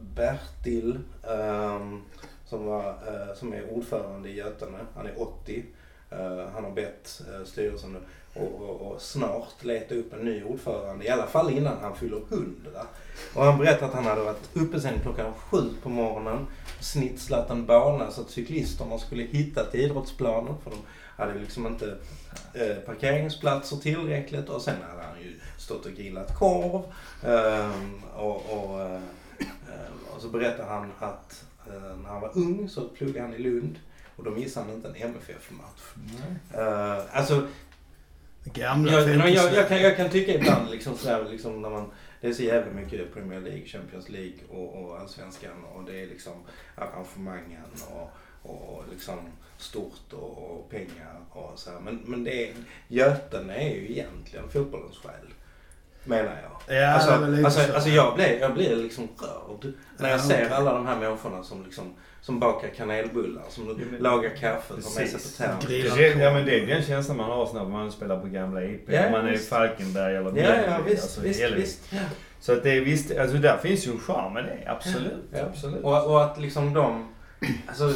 Bertil 0.00 0.98
um, 1.22 2.02
som, 2.46 2.66
var, 2.66 2.88
uh, 2.88 3.34
som 3.36 3.52
är 3.52 3.70
ordförande 3.70 4.28
i 4.28 4.34
Götene. 4.34 4.78
Han 4.94 5.06
är 5.06 5.22
80. 5.22 5.64
Uh, 6.12 6.18
eh, 6.20 6.48
han 6.54 6.64
har 6.64 6.70
bett 6.70 7.22
uh, 7.30 7.44
styrelsen 7.44 7.96
att 7.96 8.02
och, 8.34 8.62
och, 8.62 8.92
och 8.92 9.00
snart 9.02 9.64
leta 9.64 9.94
upp 9.94 10.12
en 10.12 10.24
ny 10.24 10.44
ordförande. 10.44 11.04
I 11.04 11.08
alla 11.08 11.26
fall 11.26 11.50
innan 11.50 11.78
han 11.80 11.96
fyller 11.96 12.16
100. 12.16 12.70
Och 13.34 13.44
han 13.44 13.58
berättade 13.58 13.86
att 13.86 13.94
han 13.94 14.04
hade 14.04 14.22
varit 14.22 14.56
uppe 14.56 14.80
sen 14.80 15.00
klockan 15.02 15.34
sju 15.34 15.62
på 15.82 15.88
morgonen. 15.88 16.46
Snitslat 16.80 17.50
en 17.50 17.66
bana 17.66 18.10
så 18.10 18.20
att 18.20 18.30
cyklisterna 18.30 18.98
skulle 18.98 19.22
hitta 19.22 19.64
till 19.64 19.80
idrottsplanen. 19.80 20.54
För 20.64 20.70
de 20.70 20.76
hade 21.16 21.34
liksom 21.34 21.66
inte 21.66 21.96
eh, 22.54 22.76
parkeringsplatser 22.76 23.76
tillräckligt. 23.76 24.48
Och 24.48 24.62
sen 24.62 24.76
hade 24.90 25.02
han 25.02 25.20
ju 25.22 25.40
stått 25.58 25.86
och 25.86 25.92
grillat 25.92 26.38
korv. 26.38 26.82
Eh, 27.24 27.70
och, 28.16 28.42
och, 28.50 28.80
eh, 28.80 29.00
och 30.14 30.22
så 30.22 30.28
berättade 30.28 30.68
han 30.68 30.92
att 30.98 31.44
eh, 31.66 31.96
när 32.02 32.08
han 32.08 32.20
var 32.20 32.30
ung 32.34 32.68
så 32.68 32.88
pluggade 32.88 33.26
han 33.26 33.34
i 33.34 33.38
Lund. 33.38 33.78
Och 34.16 34.24
då 34.24 34.30
missade 34.30 34.66
han 34.66 34.74
inte 34.74 34.88
en 34.88 34.96
MFF-match. 34.96 35.80
Uh, 36.54 37.16
alltså, 37.18 37.48
Gamla 38.44 38.92
jag, 38.92 39.08
jag, 39.08 39.30
jag, 39.30 39.54
jag, 39.54 39.68
kan, 39.68 39.82
jag 39.82 39.96
kan 39.96 40.10
tycka 40.10 40.34
ibland 40.34 40.70
liksom 40.70 40.96
sådär, 40.96 41.26
liksom 41.30 41.62
när 41.62 41.70
man, 41.70 41.90
det 42.20 42.28
är 42.28 42.32
så 42.32 42.42
jävla 42.42 42.72
mycket 42.72 43.14
Premier 43.14 43.40
League, 43.40 43.66
Champions 43.66 44.08
League 44.08 44.38
och, 44.50 44.84
och 44.84 45.00
Allsvenskan 45.00 45.64
och 45.74 45.84
det 45.84 46.02
är 46.02 46.06
liksom 46.06 46.32
arrangemangen 46.74 47.70
och, 47.90 48.10
och 48.42 48.84
liksom 48.90 49.18
stort 49.58 50.12
och, 50.12 50.38
och 50.38 50.70
pengar 50.70 51.20
och 51.30 51.58
så 51.58 51.70
här. 51.70 51.80
Men, 51.80 51.96
men 51.96 52.24
det 52.24 52.48
är, 52.48 52.54
Götene 52.88 53.54
är 53.54 53.74
ju 53.74 53.90
egentligen 53.90 54.48
fotbollens 54.48 54.96
själ. 54.96 55.34
Menar 56.04 56.24
jag. 56.42 56.76
Ja, 56.76 56.86
alltså, 56.86 57.10
är 57.10 57.44
alltså, 57.44 57.60
så. 57.60 57.74
alltså 57.74 57.88
jag 57.90 58.14
blir, 58.14 58.38
jag 58.40 58.54
blir 58.54 58.76
liksom 58.76 59.08
rörd 59.20 59.72
när 59.98 60.08
jag 60.08 60.18
Ja, 60.18 60.22
ser 60.22 60.34
okej. 60.44 60.56
alla 60.56 60.72
de 60.72 60.86
här 60.86 60.96
människorna 60.96 61.42
som 61.42 61.64
liksom 61.64 61.94
som 62.20 62.40
bakar 62.40 62.68
kanelbullar, 62.68 63.42
som 63.48 63.64
men- 63.66 64.02
lagar 64.02 64.30
kaffe, 64.30 64.82
sig 64.82 65.02
Precis. 65.04 65.36
på. 65.38 65.66
Det, 65.68 66.08
ja 66.08 66.32
men 66.32 66.46
det 66.46 66.60
är 66.60 66.66
den 66.66 66.82
känslan 66.82 67.16
man 67.16 67.26
har 67.30 67.54
när 67.54 67.64
man 67.64 67.92
spelar 67.92 68.20
på 68.20 68.26
gamla 68.26 68.64
IP. 68.64 68.82
Ja, 68.92 69.06
Om 69.06 69.12
man 69.12 69.26
är 69.26 69.32
i. 69.32 69.38
Falkenberg 69.38 70.16
eller 70.16 70.36
Ja, 70.36 70.54
ja 70.66 70.78
visst, 70.86 71.02
alltså, 71.02 71.20
visst, 71.20 71.42
visst. 71.56 71.80
Ja. 71.92 71.98
Så 72.40 72.52
att 72.52 72.62
det 72.62 72.70
är 72.70 72.80
visst, 72.80 73.16
alltså 73.18 73.36
där 73.36 73.56
finns 73.58 73.86
ju 73.86 73.90
en 73.90 73.98
charm 74.00 74.32
med 74.32 74.44
det. 74.44 74.70
Absolut. 74.70 75.24
Ja. 75.32 75.38
absolut. 75.50 75.84
Och, 75.84 76.06
och 76.10 76.24
att 76.24 76.40
liksom 76.40 76.74
de, 76.74 77.14
alltså, 77.66 77.92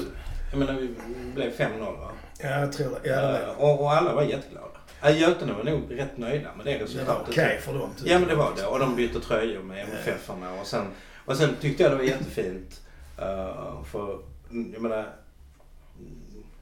jag 0.50 0.58
menar 0.58 0.72
vi 0.74 0.94
blev 1.34 1.50
5-0 1.56 1.80
va? 1.80 2.10
Ja, 2.42 2.48
jag 2.60 2.72
tror 2.72 2.98
det. 3.02 3.08
Ja, 3.10 3.20
det 3.20 3.40
och, 3.58 3.80
och 3.80 3.92
alla 3.92 4.14
var 4.14 4.22
jätteglada. 4.22 4.68
Uh, 5.04 5.20
Götene 5.20 5.52
var 5.52 5.64
nog 5.64 5.98
rätt 5.98 6.18
nöjda 6.18 6.48
med 6.56 6.66
det 6.66 6.72
det 6.72 6.78
var 6.78 6.86
resultatet. 6.86 7.28
okej 7.28 7.60
för 7.60 7.74
dem. 7.74 7.90
Ja 8.04 8.18
men 8.18 8.28
det 8.28 8.34
var 8.34 8.52
det. 8.56 8.66
Och 8.66 8.78
de 8.78 8.96
bytte 8.96 9.20
tröjor 9.20 9.62
med 9.62 9.88
MFF-arna 9.88 10.52
och 10.60 10.66
sen, 10.66 10.86
och 11.24 11.36
sen 11.36 11.56
tyckte 11.60 11.82
jag 11.82 11.92
det 11.92 11.96
var 11.96 12.04
jättefint. 12.04 12.80
eh, 13.18 13.82
för, 13.84 14.18
mm, 14.50 14.72
jag 14.72 14.82
menar, 14.82 15.06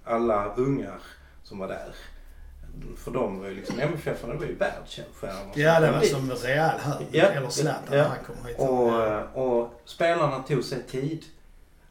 alla 0.05 0.55
ungar 0.55 1.01
som 1.43 1.59
var 1.59 1.69
där. 1.69 1.95
För 2.97 3.11
dem 3.11 3.39
var 3.41 3.49
ju 3.49 3.55
liksom, 3.55 3.81
MFF-arna 3.81 4.35
var 4.35 4.45
ju 4.45 4.55
världsstjärnor. 4.55 5.53
Ja, 5.55 5.81
det 5.81 5.91
var 5.93 6.01
som 6.01 6.31
Real 6.31 6.79
här. 6.79 7.07
Ja, 7.11 7.25
Eller 7.25 7.49
Zlatan 7.49 7.83
ja. 7.91 7.97
när 7.97 8.09
han 8.09 8.19
kom 8.25 8.47
hit. 8.47 8.57
Och, 8.59 9.03
eh, 9.03 9.23
och 9.39 9.81
spelarna 9.85 10.43
tog 10.43 10.65
sig 10.65 10.83
tid. 10.83 11.25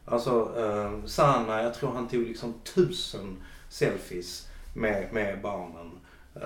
Alltså 0.05 0.53
eh, 0.57 1.05
Sana, 1.05 1.63
jag 1.63 1.73
tror 1.73 1.91
han 1.91 2.07
tog 2.07 2.21
liksom 2.27 2.53
tusen 2.75 3.37
selfies 3.69 4.47
med, 4.73 5.13
med 5.13 5.41
barnen. 5.41 5.91
Eh, 6.35 6.41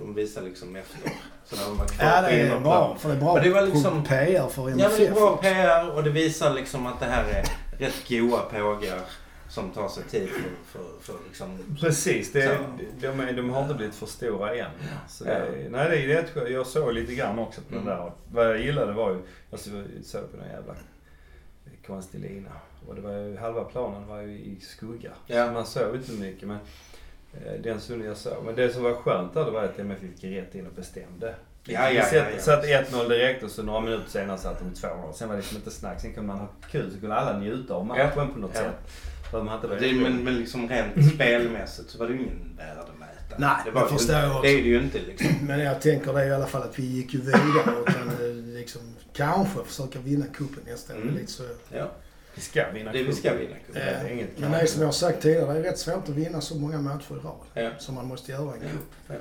de 0.00 0.14
visade 0.14 0.46
liksom 0.46 0.76
efter. 0.76 1.10
Så 1.44 1.56
när 1.56 1.64
de 1.64 1.78
var 1.78 1.86
kvar 1.86 2.06
Ja, 2.06 2.22
det 2.22 2.28
är 2.40 2.60
bra. 2.60 2.96
För 2.98 3.08
det 3.08 3.14
är 3.14 3.18
bra 3.20 3.34
Men 3.34 3.42
det 3.44 3.50
var 3.50 3.62
liksom- 3.62 4.04
PR 4.04 4.48
för 4.48 4.62
Ja 4.62 4.68
men 4.68 4.78
det 4.78 4.84
är 4.84 4.88
MFF. 5.00 5.14
bra 5.14 5.36
PR 5.36 5.90
och 5.96 6.04
det 6.04 6.10
visar 6.10 6.54
liksom 6.54 6.86
att 6.86 7.00
det 7.00 7.06
här 7.06 7.24
är 7.24 7.44
rätt 7.78 8.08
goa 8.08 8.40
pågar 8.40 9.00
som 9.48 9.70
tar 9.70 9.88
sig 9.88 10.02
tid 10.04 10.28
för, 10.28 10.40
för, 10.64 10.84
för 11.00 11.14
liksom... 11.28 11.58
Precis, 11.80 12.32
det, 12.32 12.42
Så. 12.46 12.52
de, 13.00 13.16
de, 13.26 13.32
de 13.32 13.50
har 13.50 13.62
inte 13.62 13.74
blivit 13.74 13.94
för 13.94 14.06
stora 14.06 14.54
än. 14.56 14.70
Så 15.08 15.24
det, 15.24 15.30
Ja. 15.62 15.68
Nej, 15.70 15.88
det 15.90 16.12
är 16.14 16.22
rätt 16.22 16.50
Jag 16.52 16.66
såg 16.66 16.92
lite 16.94 17.14
grann 17.14 17.38
också 17.38 17.60
på 17.68 17.74
Mm. 17.74 17.86
den 17.86 17.96
där. 17.96 18.12
Vad 18.32 18.46
jag 18.46 18.60
gillade 18.60 18.92
var 18.92 19.10
ju, 19.10 19.18
jag 19.50 19.60
såg 20.04 20.30
på 20.30 20.36
den 20.36 20.48
jävla 20.50 20.74
konstig 21.86 22.20
lina. 22.20 22.50
Och 22.88 22.94
det 22.94 23.00
var 23.00 23.12
ju, 23.12 23.36
halva 23.36 23.64
planen 23.64 24.06
var 24.06 24.20
ju 24.20 24.28
i 24.30 24.58
skugga. 24.60 25.10
Ja. 25.26 25.46
Så 25.46 25.52
man 25.52 25.66
såg 25.66 25.94
inte 25.96 26.12
mycket. 26.12 26.48
Men 26.48 26.58
den 27.62 27.80
stunden 27.80 28.08
jag 28.08 28.16
såg. 28.16 28.44
Men 28.44 28.54
det 28.54 28.72
som 28.72 28.82
var 28.82 28.94
skönt 28.94 29.34
där 29.34 29.44
det 29.44 29.50
var 29.50 29.64
att 29.64 29.78
MFF 29.78 30.02
gick 30.02 30.24
rätt 30.24 30.54
in 30.54 30.66
och 30.66 30.72
bestämde. 30.72 31.34
Ja, 31.64 31.90
ja, 31.90 32.04
ja, 32.12 32.24
ja. 32.34 32.40
satt 32.42 32.64
1-0 32.64 33.08
direkt 33.08 33.42
och 33.42 33.50
så 33.50 33.62
några 33.62 33.80
minuter 33.80 34.10
senare 34.10 34.38
satte 34.38 34.64
de 34.64 34.70
2-0. 34.88 35.12
Sen 35.12 35.28
var 35.28 35.34
det 35.34 35.40
liksom 35.40 35.56
inte 35.56 35.70
snack. 35.70 36.00
Sen 36.00 36.12
kunde 36.14 36.26
man 36.26 36.38
ha 36.38 36.48
kul. 36.70 36.92
Så 36.92 37.00
kunde 37.00 37.14
alla 37.16 37.38
njuta 37.38 37.74
av 37.74 37.86
matchen 37.86 38.10
Ja. 38.16 38.26
på 38.34 38.38
något 38.40 38.50
Ja. 38.54 38.60
sätt. 38.60 39.80
Det, 39.80 39.92
men, 39.92 40.24
men 40.24 40.34
liksom 40.38 40.68
rent 40.68 41.14
spelmässigt 41.14 41.90
så 41.90 41.98
var 41.98 42.06
det 42.06 42.12
ju 42.12 42.18
ingen 42.18 42.56
värdemätare. 42.56 43.36
Nej, 43.38 43.50
det 43.64 43.70
det 43.70 43.74
var 43.74 43.82
ju 43.82 43.88
förstår 43.88 44.16
jag 44.16 44.30
också. 44.30 44.42
Det 44.42 44.48
är 44.48 44.62
det 44.62 44.68
ju 44.68 44.80
inte 44.80 44.98
liksom. 44.98 45.28
Men 45.46 45.60
jag 45.60 45.80
tänker 45.80 46.12
det 46.12 46.26
i 46.26 46.32
alla 46.32 46.46
fall 46.46 46.62
att 46.62 46.78
vi 46.78 46.82
gick 46.82 47.14
ju 47.14 47.20
vidare 47.20 47.76
och 47.80 47.86
kan 47.88 48.08
eh, 48.08 48.34
liksom 48.58 48.80
kanske 49.12 49.64
försöka 49.64 49.98
vinna 49.98 50.26
cupen 50.26 50.62
nästa 50.66 50.94
år. 50.94 51.00
Mm. 51.00 51.14
Lite 51.14 51.32
så. 51.32 51.42
Ja, 51.72 51.90
Vi 52.38 52.42
ska 52.44 52.70
vinna 52.70 52.92
det 52.92 53.02
vi 53.02 53.12
ska 53.12 53.34
vinna. 53.34 53.54
Det 53.72 53.80
är 53.80 54.08
inget 54.12 54.38
Men 54.38 54.50
det 54.52 54.58
är 54.58 54.66
som 54.66 54.80
jag 54.80 54.88
har 54.88 54.92
sagt 54.92 55.22
tidigare, 55.22 55.52
det 55.52 55.58
är 55.58 55.62
rätt 55.62 55.78
svårt 55.78 56.08
att 56.08 56.08
vinna 56.08 56.40
så 56.40 56.54
många 56.58 56.78
matcher 56.80 57.12
i 57.12 57.14
rad. 57.26 57.34
Ja. 57.64 57.70
Som 57.78 57.94
man 57.94 58.06
måste 58.06 58.32
göra 58.32 58.42
i 58.56 58.58
en 58.58 58.62
Ja. 58.62 58.68
cup. 58.70 58.86
Ja. 59.08 59.14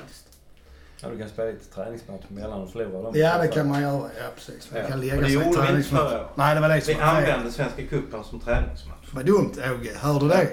Ja, 1.01 1.10
du 1.10 1.17
kan 1.17 1.30
spela 1.30 1.51
lite 1.51 1.65
träningsmatch 1.75 2.23
mellan 2.27 2.62
och 2.62 2.71
förlora 2.71 3.01
dem. 3.03 3.12
Ja, 3.15 3.38
det 3.41 3.47
kan 3.47 3.67
man 3.67 3.82
göra. 3.82 3.93
Ja, 4.17 4.23
precis. 4.36 4.71
Man 4.71 4.82
Ja. 4.82 4.88
kan 4.88 4.99
Och 4.99 5.06
lägga 5.06 5.15
det 5.21 5.21
sig 5.21 5.30
i 5.32 5.34
gjorde 5.34 5.45
vi 5.45 5.49
inte 5.56 5.62
träningsmatch. 5.67 6.01
förra 6.10 6.19
året. 6.21 6.30
Nej, 6.36 6.56
det 6.56 6.62
var 6.62 6.69
det 6.69 6.82
som 6.82 6.93
Vi 6.93 6.99
använde 7.01 7.51
Svenska 7.51 7.82
cupen 7.86 8.23
som 8.23 8.39
träningsmatch. 8.39 9.08
Vad 9.13 9.25
dumt, 9.25 9.51
Åge. 9.58 9.91
Hör 9.99 10.19
du 10.19 10.27
det? 10.27 10.47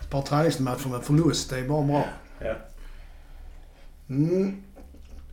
Ett 0.00 0.10
par 0.10 0.22
träningsmatcher 0.22 0.88
med 0.88 1.02
förlust, 1.02 1.50
det 1.50 1.58
är 1.58 1.68
bara 1.68 1.82
bra. 1.82 2.04
Ja. 2.40 2.54
Mm. 4.08 4.62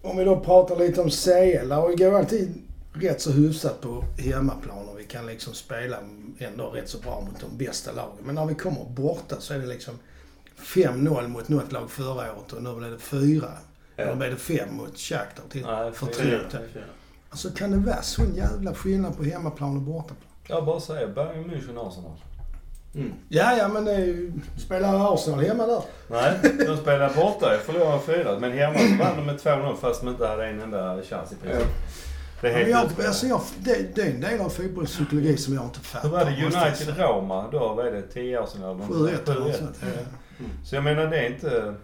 Om 0.02 0.18
vi 0.18 0.24
då 0.24 0.40
pratar 0.40 0.76
lite 0.76 1.02
om 1.02 1.10
CL. 1.10 1.68
Där 1.70 1.98
går 1.98 2.18
alltid 2.20 2.54
rätt 2.94 3.22
så 3.22 3.32
hyfsat 3.32 3.82
på 3.82 4.04
hemmaplan 4.18 4.88
och 4.90 4.91
kan 5.12 5.26
liksom 5.26 5.54
spela 5.54 5.98
ändå 6.40 6.70
rätt 6.70 6.90
så 6.90 6.98
bra 6.98 7.22
mot 7.22 7.40
de 7.40 7.66
bästa 7.66 7.92
lagen. 7.92 8.18
Men 8.24 8.36
när 8.36 8.46
vi 8.46 8.56
kommer 8.56 8.86
borta 8.86 9.36
så 9.40 9.54
är 9.54 9.60
det 9.60 9.66
liksom 9.66 10.00
5-0 10.58 11.28
mot 11.28 11.50
något 11.50 11.72
lag 11.72 11.92
förra 11.92 12.34
året 12.34 12.54
och 12.54 12.64
nu 12.64 12.76
blev 12.76 12.92
det 12.92 13.00
4. 13.00 13.48
Ja. 13.96 14.04
Eller 14.04 14.16
blev 14.16 14.32
det 14.32 14.38
5 14.38 14.76
mot 14.76 14.98
Shakhtar 14.98 15.44
till 15.50 15.62
Nej, 15.62 15.92
för 15.92 16.06
trygt. 16.06 16.56
Alltså 17.30 17.50
kan 17.50 17.72
det 17.72 17.78
vara 17.78 18.02
sån 18.02 18.36
jävla 18.36 18.74
skillnad 18.74 19.18
på 19.18 19.24
hemmaplan 19.24 19.76
och 19.76 19.82
bortaplan? 19.82 20.30
Jag 20.48 20.66
bara 20.66 20.80
säger 20.80 21.08
Bayern 21.08 21.52
München 21.52 21.88
Arsenal. 21.88 22.18
Mm. 22.96 23.14
Ja, 23.30 23.58
ja 23.58 23.68
men 23.68 23.86
det 23.86 23.92
är 23.92 24.06
ju... 24.06 24.34
Spelar 24.58 25.14
Arsenal 25.14 25.40
hemma 25.40 25.68
där? 25.68 25.82
Nej, 26.08 26.40
de 26.68 26.78
spelar 26.78 27.14
borta. 27.16 27.54
Jag 27.54 27.62
förlorade 27.62 28.02
fyra. 28.02 28.40
Men 28.40 28.52
hemma 28.52 28.80
så 28.80 29.04
vann 29.04 29.18
de 29.18 29.26
med 29.26 29.36
2-0 29.36 29.76
fast 29.76 30.02
de 30.02 30.10
inte 30.10 30.28
hade 30.28 30.46
en 30.46 30.62
enda 30.62 31.02
chans 31.04 31.32
i 31.32 31.36
princip. 31.36 31.68
Det 32.42 32.48
är 32.50 32.54
Men 32.54 32.74
helt 32.74 32.98
jag, 32.98 33.08
alltså 33.08 33.28
jag, 33.28 33.42
det, 33.60 33.96
det 33.96 34.02
är 34.02 34.12
en 34.12 34.22
del 34.22 34.42
av 34.42 34.50
fotbollspsykologi 34.50 35.38
som 35.38 35.54
jag 35.54 35.64
inte 35.64 35.80
fattar. 35.80 36.10
Hur 36.10 36.18
var 36.18 36.26
det. 36.26 36.32
United-Roma 36.32 37.52
då? 37.52 37.74
Vad 37.74 37.88
är 37.88 37.92
det? 37.92 38.02
10 38.02 38.40
år 38.40 38.46
sedan? 38.48 38.64
eller 38.64 38.74
något? 38.74 38.90
7-1 38.90 39.32
eller 39.32 39.40
något 39.40 39.52
7-1. 39.52 39.58
sånt. 39.58 39.78
ja. 39.82 40.46
Så 40.66 40.76
jag 40.76 40.84
menar 40.84 41.08
det 41.08 41.18
är 41.18 41.30
inte... 41.30 41.76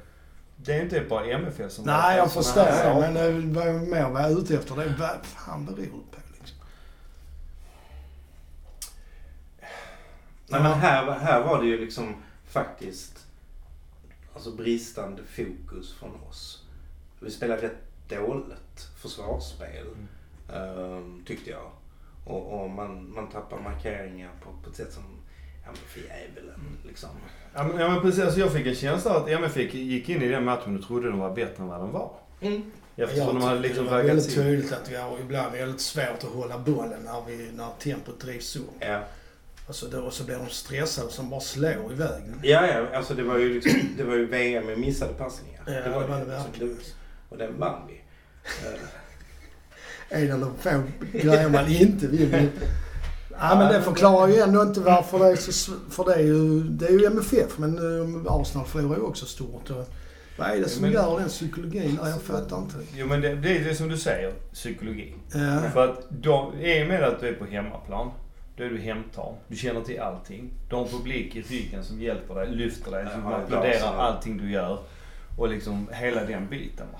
Det 0.55 0.73
är 0.73 0.81
inte 0.81 1.01
bara 1.01 1.25
MFF 1.25 1.71
som... 1.71 1.85
Nej, 1.85 2.17
jag 2.17 2.31
såna 2.31 2.43
förstår 2.43 2.63
det. 2.65 3.11
Men 3.11 3.17
eh, 3.17 3.55
vad 3.55 3.67
jag 3.67 3.87
mer 3.87 4.09
var 4.09 4.29
ute 4.29 4.55
efter 4.55 4.75
det 4.75 4.83
är 4.83 4.95
vad 4.99 5.25
fan 5.25 5.65
beror 5.65 5.77
det 5.77 5.87
på 5.87 6.21
liksom? 6.39 6.57
Nej 10.47 10.61
men 10.61 10.73
här, 10.73 11.11
här 11.11 11.41
var 11.41 11.61
det 11.61 11.67
ju 11.67 11.77
liksom 11.79 12.15
faktiskt 12.49 13.25
alltså 14.33 14.51
bristande 14.51 15.21
fokus 15.23 15.93
från 15.93 16.11
oss. 16.29 16.63
Vi 17.19 17.31
spelade 17.31 17.61
rätt 17.61 18.09
dåligt 18.09 18.87
försvarsspel 19.01 19.85
ehm, 20.53 21.23
tyckte 21.27 21.49
jag. 21.49 21.71
Och, 22.25 22.61
och 22.63 22.69
man, 22.69 23.13
man 23.13 23.29
tappar 23.29 23.59
markeringar 23.59 24.31
på, 24.43 24.49
på 24.63 24.69
ett 24.69 24.75
sätt 24.75 24.93
som, 24.93 25.03
ja 25.65 25.67
men 25.71 25.75
för 25.75 25.99
djävulen 25.99 26.59
liksom. 26.87 27.09
Ja 27.53 27.63
men, 27.63 27.77
ja, 27.79 27.89
men 27.89 28.01
precis. 28.01 28.23
Alltså, 28.23 28.39
jag 28.39 28.53
fick 28.53 28.67
en 28.67 28.75
känsla 28.75 29.11
att 29.17 29.29
MFF 29.29 29.73
gick 29.73 30.09
in 30.09 30.21
i 30.21 30.27
den 30.27 30.43
matchen 30.45 30.77
och 30.77 30.85
trodde 30.85 31.09
de 31.09 31.19
var 31.19 31.35
bättre 31.35 31.63
än 31.63 31.67
vad 31.69 31.79
de 31.79 31.91
var. 31.91 32.11
Mm. 32.41 32.71
Eftersom 32.95 33.27
de 33.27 33.37
Jag 33.37 33.41
hade 33.47 33.61
tycker 33.61 33.69
liksom 33.69 33.85
det 33.85 33.91
var 33.91 34.03
väldigt 34.03 34.27
in. 34.27 34.33
tydligt 34.33 34.73
att 34.73 34.91
vi 34.91 34.95
har 34.95 35.19
ibland 35.19 35.53
väldigt 35.53 35.81
svårt 35.81 36.23
att 36.23 36.23
hålla 36.23 36.59
bollen 36.59 37.03
när, 37.03 37.23
vi, 37.27 37.51
när 37.51 37.69
tempot 37.79 38.19
drivs 38.19 38.55
upp. 38.55 38.69
Ja. 38.79 39.01
Alltså 39.67 39.87
då, 39.87 39.99
och 40.01 40.13
så 40.13 40.23
blir 40.23 40.35
de 40.37 40.49
stressade 40.49 41.11
som 41.11 41.29
bara 41.29 41.39
slår 41.39 41.91
iväg. 41.91 42.23
Ja, 42.43 42.67
ja, 42.67 42.97
alltså 42.97 43.13
det 43.13 43.23
var 43.23 43.37
ju 43.37 43.53
liksom, 43.53 43.81
det 43.97 44.03
var 44.03 44.15
ju 44.15 44.25
VM 44.25 44.65
med 44.65 44.79
missade 44.79 45.13
passningar. 45.13 45.63
Ja, 45.65 45.73
det 45.73 45.89
var 45.89 46.07
det 46.07 46.15
liksom, 46.15 46.29
verkligen. 46.29 46.77
Och 47.29 47.37
den 47.37 47.59
vann 47.59 47.81
vi. 47.87 48.01
En 50.09 50.31
av 50.31 50.39
de 50.39 50.53
få 50.57 50.83
grejer 51.11 51.49
man 51.49 51.67
inte 51.67 52.07
vill. 52.07 52.49
Ja, 53.39 53.55
men 53.55 53.73
det 53.73 53.81
förklarar 53.81 54.27
ju 54.27 54.39
ändå 54.39 54.61
inte 54.61 54.79
varför 54.79 55.19
det 55.19 55.25
är 55.27 55.35
så... 55.35 55.71
För 55.89 56.05
det 56.05 56.13
är 56.13 56.19
ju, 56.23 56.63
det 56.63 56.85
är 56.85 56.91
ju 56.91 57.05
MFF, 57.05 57.57
men 57.57 57.77
eh, 57.77 58.31
Arsenal 58.33 58.67
förlorar 58.67 58.95
ju 58.97 59.01
också 59.03 59.25
stort. 59.25 59.69
Och 59.69 59.89
vad 60.37 60.49
är 60.49 60.59
det 60.59 60.69
som 60.69 60.81
Men- 60.81 60.91
gör 60.91 61.19
den 61.19 61.27
psykologin? 61.29 61.99
Jag 62.03 62.21
fattar 62.21 62.57
inte. 62.57 62.75
Jo 62.95 63.07
men 63.07 63.21
det, 63.21 63.35
det 63.35 63.57
är 63.57 63.63
det 63.63 63.75
som 63.75 63.89
du 63.89 63.97
säger, 63.97 64.31
psykologi. 64.53 65.13
Ja, 65.33 65.61
För 65.73 65.87
att 65.87 66.07
de, 66.09 66.53
i 66.61 66.83
och 66.83 66.87
med 66.87 67.03
att 67.03 67.19
du 67.21 67.27
är 67.27 67.33
på 67.33 67.45
hemmaplan, 67.45 68.11
då 68.57 68.63
är 68.63 68.69
du 68.69 68.77
hemtam. 68.77 69.33
Du 69.47 69.55
känner 69.55 69.81
till 69.81 69.99
allting. 69.99 70.49
Du 70.69 70.75
har 70.75 70.83
en 70.83 70.89
publik 70.91 71.35
i 71.35 71.41
ryggen 71.41 71.83
som 71.83 72.01
hjälper 72.01 72.35
dig, 72.35 72.51
lyfter 72.51 72.91
dig, 72.91 73.05
som 73.13 73.31
Ja, 73.31 73.37
applåderar 73.37 73.97
allting 73.97 74.37
du 74.37 74.51
gör. 74.51 74.79
Och 75.37 75.49
liksom 75.49 75.87
hela 75.91 76.23
den 76.23 76.47
biten 76.49 76.85
va. 76.93 76.99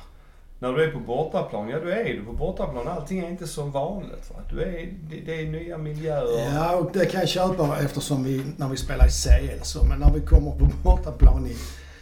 När 0.60 0.74
du 0.74 0.84
är 0.84 0.92
på 0.92 1.00
bortaplan, 1.00 1.70
ja 1.70 1.80
då 1.80 1.90
är 1.90 2.04
du 2.04 2.24
på 2.26 2.34
bortaplan. 2.34 2.88
Allting 2.88 3.20
är 3.20 3.30
inte 3.30 3.48
som 3.48 3.72
vanligt. 3.72 4.30
Va? 4.30 4.36
Du 4.52 4.62
är, 4.62 4.94
det, 5.10 5.16
det 5.26 5.42
är 5.42 5.46
nya 5.46 5.78
miljöer. 5.78 6.54
ja, 6.54 6.76
och 6.76 6.92
det 6.94 7.06
kan 7.06 7.20
jag 7.20 7.30
köpa 7.30 7.78
eftersom 7.80 8.24
vi, 8.24 8.44
när 8.58 8.68
vi 8.68 8.78
spelar 8.78 9.06
i 9.08 9.10
CL 9.10 9.64
så. 9.64 9.84
Men 9.84 10.00
när 10.00 10.14
vi 10.14 10.22
kommer 10.22 10.52
på 10.52 10.70
bortaplan 10.84 11.48
i, 11.48 11.56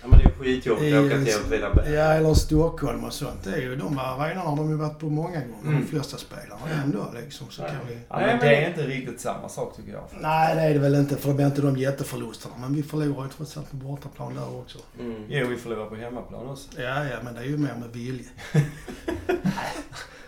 Ja 0.05 0.09
men 0.11 0.19
det 0.19 0.25
är 0.25 0.29
skitjobbigt 0.43 0.95
att 0.95 1.05
åka 1.05 1.15
till 1.25 1.35
Åtvidaberg. 1.45 1.93
ja, 1.93 2.03
eller 2.13 2.33
Stockholm 2.33 3.03
och 3.03 3.13
sånt. 3.13 3.43
Det 3.43 3.51
är 3.53 3.61
ju 3.61 3.75
de 3.75 3.99
arenorna 3.99 4.41
har 4.49 4.57
de 4.57 4.69
ju 4.69 4.75
varit 4.75 4.99
på 4.99 5.05
många 5.05 5.29
gånger, 5.39 5.45
Mm. 5.63 5.81
de 5.81 5.87
flesta 5.87 6.17
spelarna. 6.17 6.61
Ändå 6.83 7.07
liksom 7.23 7.47
så 7.49 7.61
Ja. 7.61 7.67
kan 7.67 7.77
vi... 7.87 7.93
Ja, 8.09 8.17
Nej, 8.17 8.25
men 8.27 8.37
men- 8.37 8.47
det 8.47 8.55
är 8.55 8.67
inte 8.69 8.81
riktigt 8.81 9.21
samma 9.21 9.49
sak 9.49 9.75
tycker 9.75 9.91
jag. 9.91 10.03
Nej, 10.19 10.55
det 10.55 10.61
är 10.61 10.73
det 10.73 10.79
väl 10.79 10.95
inte 10.95 11.17
för 11.17 11.27
det 11.29 11.35
blir 11.35 11.45
inte 11.45 11.61
de 11.61 11.77
jätteförlusterna. 11.77 12.55
Men 12.61 12.75
vi 12.75 12.83
förlorar 12.83 13.23
ju 13.23 13.29
trots 13.29 13.57
allt 13.57 13.71
på 13.71 13.75
bortaplan 13.77 14.35
där 14.35 14.57
också. 14.59 14.79
Mm. 14.99 15.23
Jo, 15.29 15.47
vi 15.47 15.57
förlorar 15.57 15.85
på 15.85 15.95
hemmaplan 15.95 16.49
också. 16.49 16.67
Ja, 16.81 17.03
ja, 17.05 17.17
men 17.23 17.33
det 17.33 17.39
är 17.39 17.45
ju 17.45 17.57
mer 17.57 17.75
med 17.79 17.89
vilja. 17.93 18.25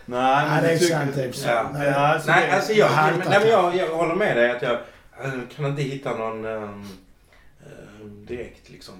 Nej, 0.06 0.48
Nej, 0.50 0.62
det 0.62 0.72
är 0.72 0.78
sant 0.78 1.14
för 1.14 1.32
sig. 1.32 1.50
Ja. 1.54 1.70
Nej, 1.72 1.88
alltså, 1.94 2.30
Nej, 2.30 2.46
det- 2.46 2.56
alltså 2.56 2.72
jag, 2.72 2.90
men, 2.94 3.18
nej, 3.28 3.38
men 3.40 3.48
jag, 3.48 3.76
jag 3.76 3.96
håller 3.96 4.14
med 4.14 4.36
dig 4.36 4.50
att 4.50 4.62
jag, 4.62 4.78
jag 5.22 5.32
kan 5.56 5.66
inte 5.66 5.82
hitta 5.82 6.14
någon 6.16 6.44
um, 6.44 6.88
direkt 8.26 8.70
liksom. 8.70 8.94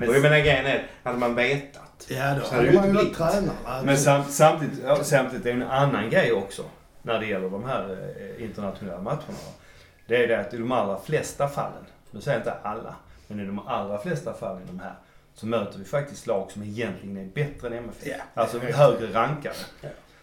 Men- 0.00 0.08
och 0.08 0.14
jag 0.14 0.22
menar 0.22 0.38
grejen 0.38 0.66
är, 0.66 0.86
hade 1.02 1.18
man 1.18 1.34
vetat. 1.34 2.06
Ja, 2.08 2.34
då 2.34 2.44
Så 2.44 2.54
hade 2.54 2.72
man 2.72 2.72
ju 2.74 2.78
varit 2.80 2.90
blivit. 2.90 3.16
tränare. 3.16 3.82
Men 3.84 3.98
sam, 3.98 4.24
samtidigt, 4.28 4.78
ja, 4.84 5.04
samtidigt 5.04 5.46
är 5.46 5.50
det 5.54 5.62
en 5.64 5.70
annan 5.70 6.10
grej 6.10 6.32
också 6.32 6.62
när 7.02 7.20
det 7.20 7.26
gäller 7.26 7.50
de 7.50 7.64
här 7.64 7.96
eh, 8.38 8.44
internationella 8.44 9.00
matcherna. 9.00 9.22
Det 10.06 10.24
är 10.24 10.28
det 10.28 10.40
att 10.40 10.54
i 10.54 10.56
de 10.58 10.72
allra 10.72 10.98
flesta 11.00 11.48
fallen, 11.48 11.84
nu 12.10 12.20
säger 12.20 12.38
jag 12.38 12.46
inte 12.46 12.60
alla, 12.68 12.94
men 13.26 13.40
i 13.40 13.44
de 13.44 13.68
allra 13.68 13.98
flesta 13.98 14.34
fallen 14.34 14.62
i 14.62 14.66
de 14.66 14.80
här 14.80 14.94
så 15.34 15.46
möter 15.46 15.78
vi 15.78 15.84
faktiskt 15.84 16.26
lag 16.26 16.50
som 16.50 16.62
egentligen 16.62 17.16
är 17.16 17.24
bättre 17.24 17.66
än 17.68 17.72
MFF. 17.74 18.06
Ja, 18.06 18.14
Alltså 18.42 18.58
högre 18.58 19.12
rankade. 19.12 19.54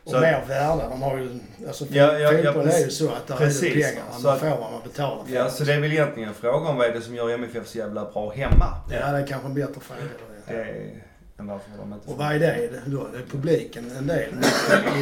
Och 0.06 0.12
Så- 0.12 0.20
mer 0.20 0.46
värda. 0.48 0.90
De 0.90 1.02
har 1.02 1.18
ju... 1.18 1.40
Alltså, 1.68 1.86
Ja, 1.90 2.20
ja, 2.20 2.32
ja, 2.34 2.54
fotboll 2.54 2.68
är 2.68 2.78
ju 2.78 2.84
precis. 2.84 2.98
så 2.98 3.10
att 3.10 3.28
där 3.28 3.36
Precis, 3.36 3.64
är 3.64 3.76
det 3.76 3.84
pengar. 3.84 4.04
så 4.18 4.22
Man 4.24 4.34
att- 4.34 4.40
får 4.40 4.48
vad 4.50 4.72
man 4.72 4.82
betalar 4.84 5.24
för. 5.26 5.34
Ja, 5.34 5.50
så 5.50 5.64
det 5.64 5.74
är 5.74 5.80
väl 5.82 5.92
egentligen 5.92 6.30
en 6.30 6.36
fråga 6.36 6.70
om 6.70 6.76
vad 6.78 6.88
är 6.88 6.94
det 6.94 7.02
som 7.02 7.16
gör 7.16 7.30
MFF 7.30 7.68
så 7.68 7.78
jävla 7.78 8.12
bra 8.12 8.30
hemma. 8.34 8.66
Ja, 8.92 9.12
det 9.12 9.18
är 9.18 9.28
kanske 9.28 9.48
en 9.48 9.54
bättre 9.54 9.82
fråga. 9.82 10.02
Det 10.48 10.54
är, 10.54 11.04
än 11.40 11.48
varför 11.48 11.72
de 11.78 11.94
inte 11.94 12.12
Och 12.12 12.18
vad 12.18 12.32
är 12.32 12.40
det 12.40 12.70
då? 12.86 13.08
Det 13.14 13.18
är 13.18 13.26
publiken 13.32 13.92
en 13.98 14.08
del 14.08 14.30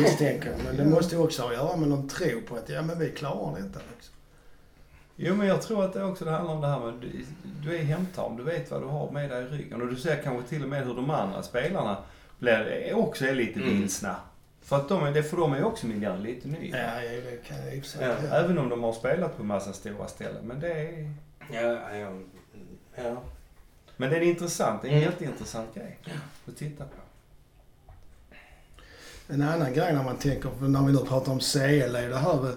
misstänker. 0.01 0.51
Men 0.65 0.77
det 0.77 0.85
måste 0.85 1.15
ju 1.15 1.21
också 1.21 1.41
ha 1.41 1.49
att 1.49 1.55
göra 1.55 1.75
med 1.77 1.89
någon 1.89 2.09
tro 2.09 2.41
på 2.47 2.55
att 2.55 2.69
ja 2.69 2.81
men 2.81 2.99
vi 2.99 3.09
klarar 3.09 3.55
detta. 3.55 3.79
Liksom. 3.95 4.13
Jo 5.15 5.35
men 5.35 5.47
jag 5.47 5.61
tror 5.61 5.85
att 5.85 5.93
det 5.93 6.03
också 6.03 6.25
det 6.25 6.31
handlar 6.31 6.53
om 6.53 6.61
det 6.61 6.67
här 6.67 6.79
med 6.79 6.93
du, 6.93 7.25
du 7.63 7.75
är 7.77 7.83
hemtam, 7.83 8.37
du 8.37 8.43
vet 8.43 8.71
vad 8.71 8.81
du 8.81 8.85
har 8.87 9.11
med 9.11 9.29
dig 9.29 9.43
i 9.43 9.47
ryggen 9.47 9.81
och 9.81 9.87
du 9.87 9.95
ser 9.95 10.15
kanske 10.23 10.49
till 10.49 10.63
och 10.63 10.69
med 10.69 10.85
hur 10.87 10.93
de 10.95 11.09
andra 11.09 11.43
spelarna 11.43 11.97
blir, 12.39 12.93
också 12.95 13.25
är 13.25 13.33
lite 13.35 13.59
Mm. 13.59 13.81
För 14.63 14.75
att 14.75 14.89
de, 14.89 15.03
är- 15.03 15.11
det 15.11 15.23
för 15.23 15.37
dem 15.37 15.53
är 15.53 15.63
också 15.63 15.85
miljön 15.87 16.23
lite 16.23 16.47
ny. 16.47 16.69
Ja, 16.69 16.77
det 17.01 17.43
kan 17.47 17.57
jag. 17.57 17.75
Ja. 17.75 18.15
Ja. 18.29 18.35
Även 18.35 18.57
om 18.57 18.69
de 18.69 18.83
har 18.83 18.93
spelat 18.93 19.37
på 19.37 19.43
massa 19.43 19.73
stora 19.73 20.07
ställen. 20.07 20.45
Men 20.47 20.59
det 20.59 20.73
är, 20.73 21.13
Ja, 21.51 21.61
ja, 21.95 22.19
ja. 22.95 23.21
men 23.97 24.09
det 24.09 24.17
är 24.17 24.21
intressant, 24.21 24.81
det 24.81 24.87
är 24.87 24.91
en 24.91 24.97
Mm. 24.97 25.09
jätteintressant 25.11 25.75
grej 25.75 25.99
att 26.47 26.57
titta 26.57 26.83
på. 26.83 26.95
En 29.33 29.41
annan 29.41 29.73
grej 29.73 29.93
när 29.93 30.03
man 30.03 30.17
tänker, 30.17 30.49
när 30.67 30.81
vi 30.85 30.91
nu 30.93 30.97
pratar 30.99 31.31
om 31.31 31.39
CL, 31.39 31.95
är 31.95 32.09
det 32.09 32.17
här 32.17 32.55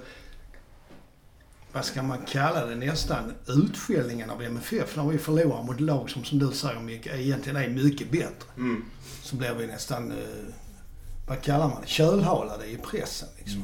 vad 1.72 1.84
ska 1.84 2.02
man 2.02 2.18
kalla 2.26 2.66
det, 2.66 2.74
nästan 2.74 3.34
utskällningen 3.48 4.30
av 4.30 4.42
MFF. 4.42 4.96
När 4.96 5.04
vi 5.08 5.18
förlorar 5.18 5.62
mot 5.62 5.80
lag 5.80 6.10
som, 6.10 6.24
som 6.24 6.38
du 6.38 6.50
säger 6.52 6.80
Micke, 6.80 7.06
egentligen 7.06 7.56
är 7.56 7.68
mycket 7.68 8.10
bättre. 8.10 8.48
Mm. 8.56 8.84
Så 9.22 9.36
blir 9.36 9.54
vi 9.54 9.66
nästan, 9.66 10.12
eh, 10.12 10.16
vad 11.28 11.42
kallar 11.42 11.68
man 11.68 11.80
det, 11.80 11.86
kölhalade 11.86 12.66
i 12.66 12.76
pressen. 12.76 13.28
Liksom. 13.38 13.58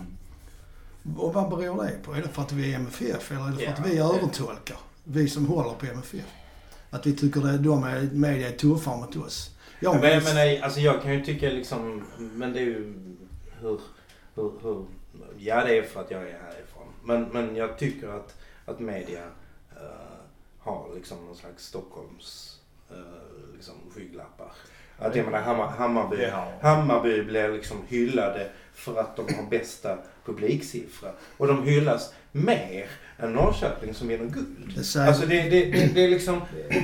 Mm. 1.05 1.21
Och 1.21 1.35
vad 1.35 1.51
beror 1.51 1.85
det 1.85 2.03
på? 2.03 2.13
Är 2.13 2.23
det 2.23 2.29
för 2.29 2.43
att 2.43 2.53
vi 2.53 2.73
är 2.73 2.77
MFF 2.77 3.31
eller 3.31 3.41
är 3.41 3.51
det 3.51 3.57
för 3.57 3.73
att 3.73 3.79
Ja, 3.79 3.85
vi 3.85 3.99
övertolkar? 3.99 4.77
Vi 5.05 5.29
som 5.29 5.47
håller 5.47 5.75
på 5.75 5.87
MFF. 5.87 6.25
Att 6.91 7.07
vi 7.07 7.17
tycker 7.17 7.49
att 7.49 7.65
de 7.65 7.85
är, 7.85 8.03
media 8.13 8.49
är 8.49 8.53
tuffare 8.53 8.97
mot 8.97 9.17
oss. 9.17 9.51
Jag 9.81 10.01
men, 10.01 10.11
minns- 10.11 10.35
men 10.35 10.63
alltså 10.63 10.81
jag 10.81 11.03
kan 11.03 11.13
ju 11.13 11.25
tycka 11.25 11.49
liksom, 11.49 12.05
men 12.19 12.53
det 12.53 12.59
är 12.59 12.65
ju 12.65 12.95
hur, 13.61 13.81
hur, 14.35 14.53
hur, 14.63 14.87
ja 15.39 15.65
det 15.65 15.79
är 15.79 15.83
för 15.83 16.01
att 16.01 16.11
jag 16.11 16.23
är 16.23 16.39
härifrån. 16.39 16.87
Men, 17.05 17.23
men 17.23 17.57
jag 17.57 17.79
tycker 17.79 18.09
att, 18.09 18.37
att 18.65 18.81
media 18.81 19.25
eh, 19.77 20.17
har 20.59 20.95
liksom 20.95 21.25
någon 21.27 21.37
slags 21.37 21.65
Stockholms 21.67 22.59
uh, 22.91 23.55
liksom 23.57 23.75
skygglappar. 23.95 24.53
Att 24.99 25.17
jag 25.17 25.25
menar 25.25 25.39
Hammar, 25.41 25.67
Hammarby, 25.67 26.17
Ja. 26.23 26.49
Hammarby 26.63 27.23
blir 27.23 27.49
liksom 27.49 27.77
hyllade 27.89 28.47
för 28.75 29.01
att 29.01 29.17
de 29.17 29.35
har 29.35 29.51
bästa 29.51 29.99
publiksiffra. 30.27 31.09
Och 31.37 31.47
de 31.47 31.63
hyllas 31.65 32.13
mer 32.33 32.87
än 33.19 33.33
Norrköping 33.33 33.95
som 33.95 34.09
vinner 34.09 34.25
guld. 34.27 34.73
Det 34.77 34.83
säger, 34.83 35.07
Alltså 35.07 35.27
det, 35.27 35.43
det, 35.43 35.65
det, 35.65 35.95
det 35.95 36.05
är 36.05 36.09
liksom... 36.09 36.35
eh, 36.71 36.83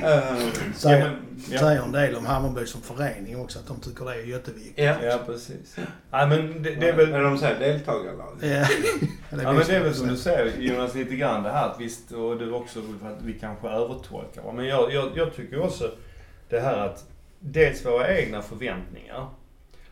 säger, 0.75 0.99
Ja, 0.99 1.05
men- 1.05 1.15
ja. 1.51 1.59
säger 1.59 1.81
en 1.81 1.91
del 1.91 2.15
om 2.15 2.25
Hammarby 2.25 2.65
som 2.65 2.81
förening 2.81 3.39
också, 3.39 3.59
att 3.59 3.67
de 3.67 3.79
tycker 3.79 4.05
det 4.05 4.11
är 4.11 4.23
jätteviktigt. 4.25 4.73
ja. 4.77 4.95
Ja, 5.03 5.19
precis. 5.25 5.75
Nej 6.11 6.27
men 6.27 6.63
det, 6.63 6.75
det 6.75 6.89
är 6.89 6.93
väl... 6.95 7.07
Eller 7.13 7.23
de 7.23 7.37
säger 7.37 7.59
deltagarlag. 7.59 8.37
Ja, 8.41 8.47
det 9.29 9.43
Ja 9.43 9.53
men 9.53 9.67
det 9.67 9.75
är 9.75 9.83
väl 9.83 9.95
som 9.95 10.07
du 10.07 10.17
säger 10.17 10.51
Jonas, 10.59 10.95
lite 10.95 11.15
grann 11.15 11.43
det 11.43 11.49
här 11.49 11.65
att 11.69 11.79
visst, 11.79 12.11
och 12.11 12.37
du 12.37 12.51
också, 12.51 12.79
att 12.79 13.21
vi 13.21 13.33
kanske 13.33 13.67
övertolkar. 13.67 14.51
Men 14.53 14.65
jag, 14.65 14.93
jag, 14.93 15.11
jag 15.15 15.35
tycker 15.35 15.61
också 15.61 15.91
det 16.49 16.59
här 16.59 16.77
att 16.77 17.05
dels 17.39 17.85
våra 17.85 18.17
egna 18.17 18.41
förväntningar 18.41 19.27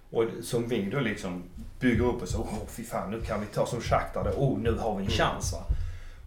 och 0.09 0.23
som 0.43 0.67
vi 0.67 0.89
då 0.89 0.99
liksom 0.99 1.43
bygger 1.79 2.05
upp 2.05 2.21
och 2.21 2.27
så, 2.27 2.39
åh 2.41 2.67
fy 2.67 2.83
fan 2.83 3.11
nu 3.11 3.21
kan 3.21 3.39
vi 3.39 3.45
ta 3.45 3.65
som 3.65 3.81
Shakhtar 3.81 4.23
då, 4.23 4.29
oh 4.29 4.59
nu 4.59 4.77
har 4.77 4.97
vi 4.97 5.03
en 5.03 5.09
chans 5.09 5.53
va. 5.53 5.59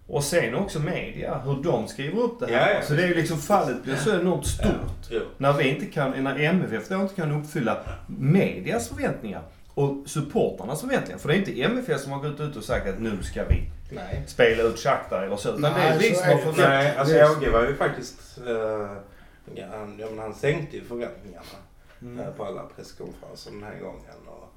Och 0.07 0.25
sen 0.25 0.55
också 0.55 0.79
media, 0.79 1.39
hur 1.39 1.63
de 1.63 1.89
skriver 1.89 2.23
upp 2.23 2.41
det 2.41 2.47
här. 2.47 2.71
Ja, 2.71 2.75
ja. 2.75 2.83
Så 2.83 2.95
det 2.95 3.03
är 3.03 3.07
ju 3.07 3.15
liksom, 3.15 3.39
fallet 3.39 3.83
blir 3.83 3.97
så 3.97 4.21
enormt 4.21 4.47
stort. 4.47 5.09
Jo. 5.11 5.21
När 5.39 5.53
vi 5.53 5.69
inte 5.69 5.87
kan, 5.87 6.25
när 6.25 6.39
MFF 6.41 6.89
då 6.89 6.95
inte 6.95 7.15
kan 7.15 7.33
uppfylla 7.33 7.79
medias 8.07 8.89
förväntningar 8.89 9.43
och 9.75 9.97
supportarnas 10.07 10.81
förväntningar. 10.81 11.19
För 11.19 11.29
det 11.29 11.35
är 11.35 11.39
inte 11.39 11.63
MFF 11.63 12.01
som 12.01 12.13
har 12.13 12.19
gått 12.19 12.41
ut 12.41 12.57
och 12.57 12.65
sagt 12.65 12.89
att 12.89 13.01
nu 13.01 13.23
ska 13.23 13.45
vi 13.45 13.71
Nej. 13.95 14.25
spela 14.27 14.63
ut 14.63 14.79
Shakhtar 14.79 15.23
eller 15.23 15.37
så. 15.37 15.49
Utan 15.49 15.73
Nej, 15.73 15.99
det 15.99 16.07
är 16.07 16.11
vi 16.11 16.15
så 16.15 16.23
som 16.23 16.31
har 16.31 16.39
förväntningar. 16.39 16.71
Nej, 16.71 16.97
alltså 16.97 17.15
Åge 17.17 17.51
var 17.51 17.67
ju 17.67 17.77
faktiskt... 17.77 18.41
Uh, 18.49 18.91
han, 19.73 19.97
ja, 19.99 20.07
men 20.11 20.19
han 20.19 20.35
sänkte 20.35 20.77
ju 20.77 20.85
förväntningarna 20.85 21.45
Mm. 22.03 22.19
eh, 22.21 22.31
på 22.31 22.45
alla 22.45 22.63
presskonferenser 22.77 23.51
den 23.51 23.63
här 23.63 23.79
gången. 23.81 24.27
Och, 24.27 24.55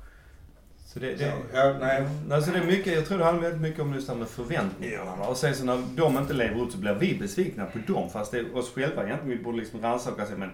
Så 0.85 0.99
det, 0.99 1.17
så, 1.17 1.23
det, 1.23 1.33
ja, 1.53 1.75
nej. 1.79 2.07
alltså 2.31 2.51
det 2.51 2.57
är 2.57 2.65
mycket, 2.65 2.93
jag 2.93 3.05
tror 3.05 3.17
det 3.17 3.23
handlar 3.25 3.43
väldigt 3.43 3.61
mycket 3.61 3.79
om 3.81 3.93
just 3.93 4.07
det 4.07 4.13
här 4.13 4.19
med 4.19 4.27
förväntningarna. 4.27 5.27
Och 5.27 5.37
sen 5.37 5.55
så 5.55 5.63
när 5.65 5.83
de 5.95 6.17
inte 6.17 6.33
lever 6.33 6.61
upp 6.61 6.71
så 6.71 6.77
blir 6.77 6.93
vi 6.93 7.19
besvikna 7.19 7.65
på 7.65 7.77
dem. 7.93 8.09
Fast 8.09 8.31
det 8.31 8.39
är 8.39 8.57
oss 8.57 8.71
själva 8.73 9.05
egentligen. 9.05 9.37
Vi 9.37 9.43
borde 9.43 9.57
liksom 9.57 9.81
rannsaka 9.81 10.25
sig. 10.25 10.37
Men 10.37 10.51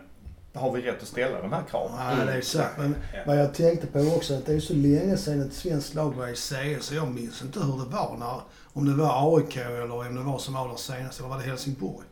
har 0.53 0.71
vi 0.71 0.81
rätt 0.81 1.01
att 1.01 1.07
ställa 1.07 1.41
de 1.41 1.53
här 1.53 1.63
kraven? 1.69 1.95
Ja, 2.19 2.25
det 2.25 2.31
är 2.33 2.41
sant. 2.41 2.67
Men 2.77 2.95
Ja. 3.13 3.19
vad 3.27 3.37
jag 3.39 3.53
tänkte 3.53 3.87
på 3.87 3.99
också 3.99 4.33
att 4.33 4.45
det 4.45 4.53
är 4.53 4.59
så 4.59 4.73
länge 4.73 5.17
sedan 5.17 5.41
ett 5.41 5.53
svenskt 5.53 5.93
lag 5.95 6.15
var 6.15 6.27
i 6.27 6.35
CS 6.35 6.85
så 6.85 6.95
jag 6.95 7.07
minns 7.13 7.41
inte 7.41 7.59
hur 7.59 7.77
det 7.85 7.89
var 7.95 8.17
när, 8.19 8.41
om 8.73 8.85
det 8.85 8.93
var 9.03 9.37
AIK 9.37 9.57
eller 9.57 9.91
om 10.07 10.15
det 10.15 10.21
var 10.23 10.37
som 10.39 10.53
var 10.53 10.67
där 10.69 10.75
senast, 10.75 11.19
eller 11.19 11.29
var 11.29 11.37
det 11.37 11.43
Helsingborg? 11.43 12.05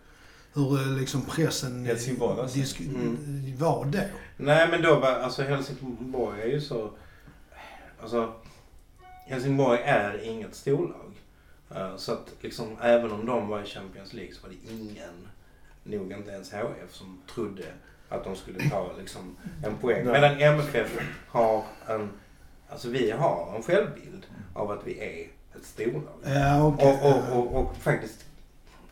Hur 0.57 0.81
eh, 0.81 0.97
liksom 0.99 1.21
pressen 1.21 1.85
Helsingborg 1.85 2.35
var 2.37 2.43
det. 2.43 2.53
disk- 2.53 2.79
Mm. 2.79 3.53
var 3.59 3.85
då. 3.85 3.99
Nej 4.37 4.67
men 4.71 4.81
då 4.81 4.99
var, 4.99 5.11
alltså 5.11 5.41
Helsingborg 5.43 6.41
är 6.41 6.47
ju 6.47 6.61
så... 6.61 6.91
Alltså 8.01 8.33
Helsingborg 9.25 9.79
är 9.85 10.23
inget 10.23 10.55
storlag. 10.55 11.11
Eh, 11.75 11.95
Så 11.97 12.11
att 12.13 12.33
liksom 12.41 12.77
även 12.81 13.11
om 13.11 13.25
de 13.25 13.47
var 13.47 13.61
i 13.61 13.65
Champions 13.65 14.13
League 14.13 14.33
så 14.33 14.41
var 14.47 14.49
det 14.49 14.71
ingen, 14.73 15.27
nog 15.83 16.11
inte 16.11 16.31
ens 16.31 16.51
HF, 16.51 16.91
som 16.93 17.21
trodde 17.33 17.63
att 18.09 18.23
de 18.23 18.35
skulle 18.35 18.69
ta 18.69 18.91
liksom 18.99 19.35
en 19.65 19.75
poäng. 19.77 20.05
Nej. 20.05 20.13
Medan 20.13 20.41
MFF 20.41 20.99
har 21.27 21.63
en, 21.87 22.09
alltså 22.69 22.89
vi 22.89 23.11
har 23.11 23.53
en 23.55 23.63
självbild 23.63 24.25
av 24.53 24.71
att 24.71 24.81
vi 24.87 24.99
är 24.99 25.27
ett 25.59 25.65
storlag. 25.65 26.03
Ja, 26.25 26.63
okej. 26.67 26.99
Och, 27.03 27.11
och, 27.11 27.37
och, 27.37 27.61
och 27.61 27.75
faktiskt, 27.77 28.25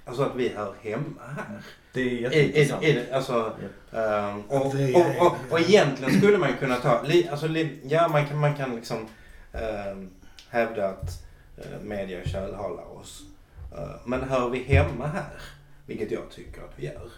alltså 0.05 0.23
att 0.23 0.35
vi 0.35 0.49
hör 0.49 0.73
hemma 0.81 1.21
här. 1.35 1.61
Det 1.93 2.01
är 2.01 2.05
I, 2.05 2.09
i, 2.09 2.21
jätteintressant. 2.21 2.83
i, 2.83 3.11
alltså, 3.11 3.53
ehm, 3.93 4.41
och, 4.41 4.65
och, 4.65 5.27
och, 5.27 5.37
och 5.49 5.59
egentligen 5.59 6.17
skulle 6.17 6.37
man 6.37 6.57
kunna 6.59 6.75
ta, 6.75 7.01
li, 7.01 7.27
alltså, 7.31 7.47
li, 7.47 7.79
ja 7.83 8.07
man 8.07 8.27
kan, 8.27 8.37
man 8.39 8.55
kan 8.55 8.75
liksom 8.75 9.07
ehm, 9.53 10.09
hävda 10.49 10.87
att 10.89 11.23
uh, 11.57 11.81
media 11.83 12.25
kölhalar 12.25 12.97
oss. 12.97 13.23
Eh, 13.77 13.95
men 14.05 14.23
hör 14.29 14.49
vi 14.49 14.63
hemma 14.63 15.07
här, 15.07 15.41
vilket 15.85 16.11
jag 16.11 16.29
tycker 16.31 16.61
att 16.61 16.73
vi 16.75 16.85
gör, 16.85 17.09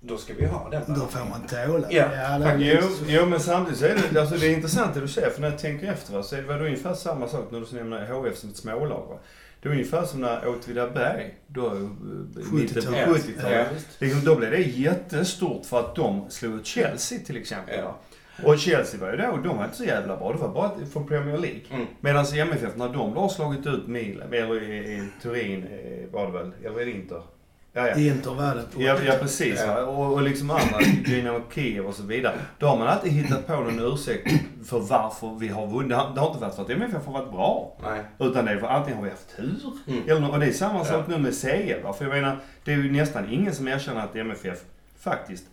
då 0.00 0.16
ska 0.16 0.34
vi 0.34 0.46
ha 0.46 0.68
den 0.70 0.82
Då 0.86 1.06
får 1.06 1.28
man 1.28 1.46
tåla 1.46 1.86
Ja, 1.90 2.38
det 2.38 2.44
är 2.44 2.58
Jo, 2.58 2.88
så. 2.88 3.04
jo, 3.08 3.26
men 3.26 3.40
samtidigt 3.40 3.80
så 3.80 3.86
är 3.86 3.98
det, 4.12 4.20
alltså 4.20 4.36
det 4.36 4.46
är 4.46 4.54
intressant 4.54 4.94
det 4.94 5.00
du 5.00 5.08
säger. 5.08 5.30
För 5.30 5.40
när 5.40 5.50
jag 5.50 5.58
tänker 5.58 5.92
efter 5.92 6.12
va, 6.12 6.22
så 6.22 6.36
är 6.36 6.42
det 6.42 6.48
väl 6.48 6.60
ungefär 6.62 6.94
samma 6.94 7.28
sak 7.28 7.48
när 7.50 7.60
du 7.60 7.76
nämner 7.76 8.06
HF 8.06 8.36
som 8.36 8.50
ett 8.50 8.56
smålag. 8.56 9.06
Va? 9.08 9.18
Det 9.62 9.68
är 9.68 9.72
ungefär 9.72 10.04
som 10.04 10.20
när 10.20 10.48
Åtvidaberg, 10.48 11.34
då 11.46 11.66
eh, 11.66 11.72
mitten 12.52 12.82
på 12.82 12.90
70-talet. 12.90 13.26
70-talet. 13.26 13.68
Ja. 13.70 13.78
Liksom, 13.98 14.24
då 14.24 14.36
blev 14.36 14.50
det 14.50 14.62
jättestort 14.62 15.66
för 15.66 15.80
att 15.80 15.94
de 15.94 16.30
slog 16.30 16.54
ut 16.54 16.66
Chelsea 16.66 17.18
till 17.18 17.36
exempel. 17.36 17.78
Ja. 17.78 17.98
Och 18.44 18.58
Chelsea 18.58 19.00
var 19.00 19.10
ju 19.10 19.16
då, 19.16 19.36
de 19.36 19.56
var 19.56 19.64
inte 19.64 19.76
så 19.76 19.84
jävla 19.84 20.16
bra. 20.16 20.32
Det 20.32 20.38
var 20.38 20.48
bara 20.48 20.86
från 20.92 21.06
Premier 21.06 21.38
League. 21.38 21.60
Mm. 21.70 21.86
Medan 22.00 22.26
MFF, 22.34 22.76
när 22.76 22.88
de 22.88 23.14
då 23.14 23.20
har 23.20 23.28
slagit 23.28 23.66
ut 23.66 23.86
Milan, 23.86 24.32
eller 24.32 24.62
i, 24.62 24.76
i 24.76 25.08
Turin 25.22 25.64
eh, 25.64 26.12
var 26.12 26.26
det 26.26 26.32
väl, 26.32 26.52
eller 26.64 26.84
det 26.84 26.90
Inter? 26.90 27.22
Ja, 27.74 27.88
ja. 27.88 27.96
Inter 27.96 28.30
var 28.34 28.54
det 28.54 28.62
på. 28.74 28.82
Ja, 28.82 28.96
ja 29.06 29.14
precis. 29.20 29.60
Ja. 29.66 29.84
Och, 29.84 30.12
och 30.12 30.22
liksom 30.22 30.50
andra, 30.50 30.78
Dynamo 31.06 31.40
Kiev 31.54 31.86
och 31.86 31.94
så 31.94 32.02
vidare. 32.02 32.34
Då 32.58 32.66
har 32.66 32.78
man 32.78 32.88
alltid 32.88 33.12
hittat 33.12 33.46
på 33.46 33.52
någon 33.56 33.92
ursäkt 33.92 34.30
för 34.66 34.78
varför 34.80 35.34
vi 35.40 35.48
har 35.48 35.66
vunnit. 35.66 35.88
Det 35.90 35.96
har 36.20 36.28
inte 36.28 36.40
varit 36.40 36.54
för 36.54 36.62
att 36.62 36.70
MFF 36.70 37.06
har 37.06 37.12
varit 37.12 37.30
bra. 37.30 37.76
Nej. 37.82 38.00
Utan 38.18 38.44
det 38.44 38.50
är 38.52 38.58
för 38.58 38.66
antingen 38.66 38.96
har 38.98 39.04
vi 39.04 39.10
haft 39.10 39.36
tur. 39.36 39.56
Mm. 39.86 40.02
Eller, 40.08 40.30
och 40.30 40.40
det 40.40 40.46
är 40.46 40.52
samma 40.52 40.84
sak 40.84 41.04
Ja. 41.08 41.16
nu 41.16 41.18
med 41.22 41.40
CL. 41.40 41.92
För 41.98 42.04
jag 42.04 42.08
menar, 42.14 42.36
det 42.64 42.72
är 42.72 42.76
ju 42.76 42.92
nästan 42.92 43.32
ingen 43.32 43.54
som 43.54 43.68
erkänner 43.68 44.00
att 44.00 44.16
MFF 44.16 44.58
faktiskt 44.98 45.44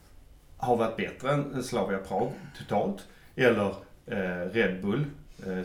har 0.58 0.76
varit 0.78 0.98
bättre 0.98 1.32
än 1.34 1.64
Slavia 1.64 1.98
Prag 1.98 2.32
totalt. 2.58 2.98
Eller 3.36 3.74
eh, 4.08 4.50
Red 4.54 4.82
Bull 4.82 5.06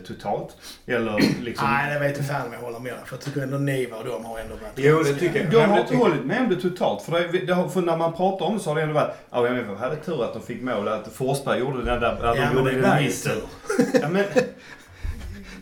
totalt. 0.07 0.57
Eller 0.87 1.41
liksom... 1.43 1.67
Nej, 1.69 1.93
det 1.93 1.99
vet 1.99 2.17
jag 2.17 2.27
fan 2.27 2.47
om 2.47 2.53
jag 2.53 2.59
håller 2.59 2.79
med. 2.79 2.93
För 3.05 3.15
jag 3.15 3.21
tycker 3.21 3.41
ändå 3.41 3.57
Niva 3.57 3.97
och 3.97 4.05
de 4.05 4.25
har 4.25 4.39
ändå 4.39 4.53
varit... 4.55 4.71
Jo, 4.75 4.99
det 5.03 5.13
tycker 5.13 5.39
jag. 5.39 5.51
De 5.51 5.57
men 5.57 5.69
har 5.69 5.75
det 5.75 5.81
inte 5.81 5.95
hållit 5.95 6.25
med 6.25 6.41
om 6.41 6.49
det 6.49 6.55
totalt. 6.61 7.01
För, 7.01 7.11
det, 7.11 7.45
det 7.45 7.53
har, 7.53 7.67
för 7.69 7.81
när 7.81 7.97
man 7.97 8.13
pratar 8.13 8.45
om 8.45 8.53
det 8.57 8.59
så 8.63 8.69
har 8.69 8.75
det 8.75 8.81
ändå 8.81 8.93
varit, 8.93 9.11
ja 9.31 9.47
MFF 9.47 9.79
hade 9.79 9.95
tur 9.95 10.23
att 10.23 10.33
de 10.33 10.41
fick 10.41 10.61
mål. 10.61 10.87
Att 10.87 11.07
Forsberg 11.13 11.59
gjorde 11.59 11.77
den 11.83 11.99
där, 12.01 12.25
att 12.25 12.37
Ja, 12.37 12.45
de 12.49 12.57
gjorde 12.57 12.71
det 12.71 12.81
den 12.81 12.89
var 12.91 12.99
ju 12.99 13.05
missen. 13.05 13.31
tur. 13.31 13.43
Ja, 14.01 14.09
men, 14.09 14.23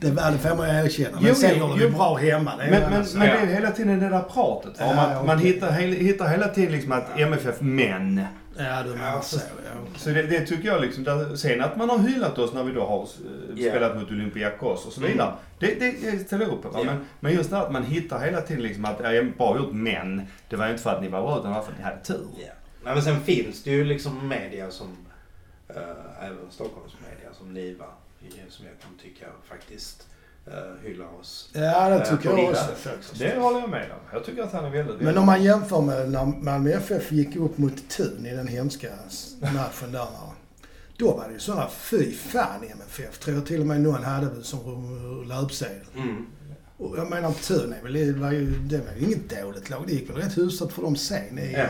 Det, 0.01 0.09
det 0.09 0.37
får 0.49 0.55
man 0.57 0.69
erkänna. 0.69 1.09
Jo, 1.11 1.19
Men 1.21 1.35
sen 1.35 1.51
jo, 1.59 1.67
var 1.67 1.75
vi 1.77 1.83
jo. 1.83 1.89
bra 1.89 2.15
hemma. 2.15 2.51
Det 2.57 2.63
men, 2.71 2.83
en 2.83 2.89
men, 2.91 3.05
men 3.15 3.27
det 3.27 3.33
är 3.33 3.45
hela 3.45 3.71
tiden 3.71 3.99
det 3.99 4.09
där 4.09 4.19
pratet. 4.21 4.79
va? 4.79 4.85
Om 4.85 4.97
Ja, 4.97 5.01
att 5.03 5.25
man 5.25 5.39
hittar, 5.39 5.71
hittar 5.71 6.27
hela 6.27 6.47
tiden 6.47 6.71
liksom 6.71 6.91
att 6.91 7.19
MFF 7.19 7.55
men. 7.61 8.25
Ja, 8.57 8.83
du 8.83 8.89
menar 8.89 9.11
Ja, 9.11 9.21
så. 9.21 9.39
Ja. 9.39 9.97
Så 9.97 10.09
det, 10.09 10.21
det 10.21 10.45
tycker 10.45 10.67
jag 10.67 10.81
liksom. 10.81 11.03
Där, 11.03 11.35
sen 11.35 11.61
att 11.61 11.77
man 11.77 11.89
har 11.89 11.97
hyllat 11.99 12.37
oss 12.37 12.53
när 12.53 12.63
vi 12.63 12.71
då 12.71 12.85
har 12.85 13.01
eh, 13.01 13.55
spelat 13.55 13.97
mot 13.97 14.11
Olympiakos 14.11 14.85
och 14.85 14.93
så 14.93 15.01
vidare. 15.01 15.33
Det, 15.59 15.79
det, 15.79 16.11
det 16.11 16.19
ställer 16.19 16.45
jag 16.45 16.53
upp 16.53 16.61
på. 16.61 16.83
Men, 16.83 17.05
men 17.19 17.33
just 17.33 17.49
det 17.49 17.57
att 17.57 17.71
man 17.71 17.83
hittar 17.83 18.19
hela 18.19 18.41
tiden 18.41 18.63
liksom 18.63 18.85
att, 18.85 18.99
ja, 19.03 19.23
bra 19.37 19.57
gjort 19.57 19.73
men. 19.73 20.21
Det 20.49 20.55
var 20.55 20.65
ju 20.65 20.71
inte 20.71 20.83
för 20.83 20.89
att 20.89 21.01
ni 21.01 21.07
var 21.07 21.21
bra 21.21 21.39
utan 21.39 21.51
det 21.51 21.57
var 21.57 21.65
för 21.65 21.71
att 21.71 21.77
ni 21.77 21.83
hade 21.83 22.03
tur. 22.03 22.27
Ja. 22.37 22.53
Nej, 22.83 22.93
men 22.93 23.03
sen 23.03 23.21
finns 23.21 23.63
det 23.63 23.71
ju 23.71 23.83
liksom 23.83 24.27
media 24.27 24.71
som, 24.71 24.97
eh, 25.69 26.25
även 26.25 26.51
Stockholmsmedia 26.51 27.33
som 27.33 27.53
Niva, 27.53 27.85
som 28.49 28.65
jag 28.65 28.79
kan 28.81 28.97
tycka 29.01 29.25
faktiskt 29.49 30.07
uh, 30.47 30.87
hyllar 30.87 31.19
oss. 31.19 31.49
Ja, 31.53 31.89
det 31.89 31.95
Eh, 31.95 32.17
tycker 32.17 32.29
jag 32.37 32.49
också 32.49 32.71
faktiskt. 32.75 33.19
Det 33.19 33.39
håller 33.39 33.59
jag 33.59 33.69
med 33.69 33.91
om. 33.91 33.97
Jag 34.11 34.25
tycker 34.25 34.43
att 34.43 34.53
han 34.53 34.65
är 34.65 34.69
väldigt... 34.69 35.01
Men 35.01 35.17
om 35.17 35.25
man 35.25 35.43
jämför 35.43 35.81
med 35.81 36.11
när 36.11 36.25
Malmö 36.25 36.71
FF 36.71 37.11
gick 37.11 37.35
upp 37.35 37.57
mot 37.57 37.89
Thun 37.89 38.25
i 38.25 38.35
den 38.35 38.47
hemska 38.47 38.87
matchen 39.41 39.91
där. 39.91 40.07
Då 40.97 41.11
var 41.11 41.27
det 41.27 41.33
ju 41.33 41.39
sådana, 41.39 41.69
fy 41.69 42.11
fan 42.11 42.63
MFF. 42.63 43.19
Tror 43.19 43.35
jag 43.35 43.45
till 43.45 43.61
och 43.61 43.67
med 43.67 43.81
någon 43.81 44.03
hade 44.03 44.43
som 44.43 45.25
löpsedel. 45.29 45.77
Mm. 45.95 46.25
Och 46.77 46.97
jag 46.97 47.09
menar 47.09 47.31
Thun 47.31 47.73
är 47.73 47.83
väl, 47.83 47.93
det 47.93 48.19
var 48.19 48.31
ju, 48.31 48.45
det 48.49 48.77
var 48.77 48.93
ju 48.97 49.05
inget 49.05 49.41
dåligt 49.41 49.69
lag. 49.69 49.83
Det 49.87 49.93
gick 49.93 50.09
väl 50.09 50.15
rätt 50.15 50.37
hyfsat 50.37 50.73
för 50.73 50.81
dem 50.81 50.95
sen 50.95 51.39
i 51.39 51.53
Ja. 51.53 51.65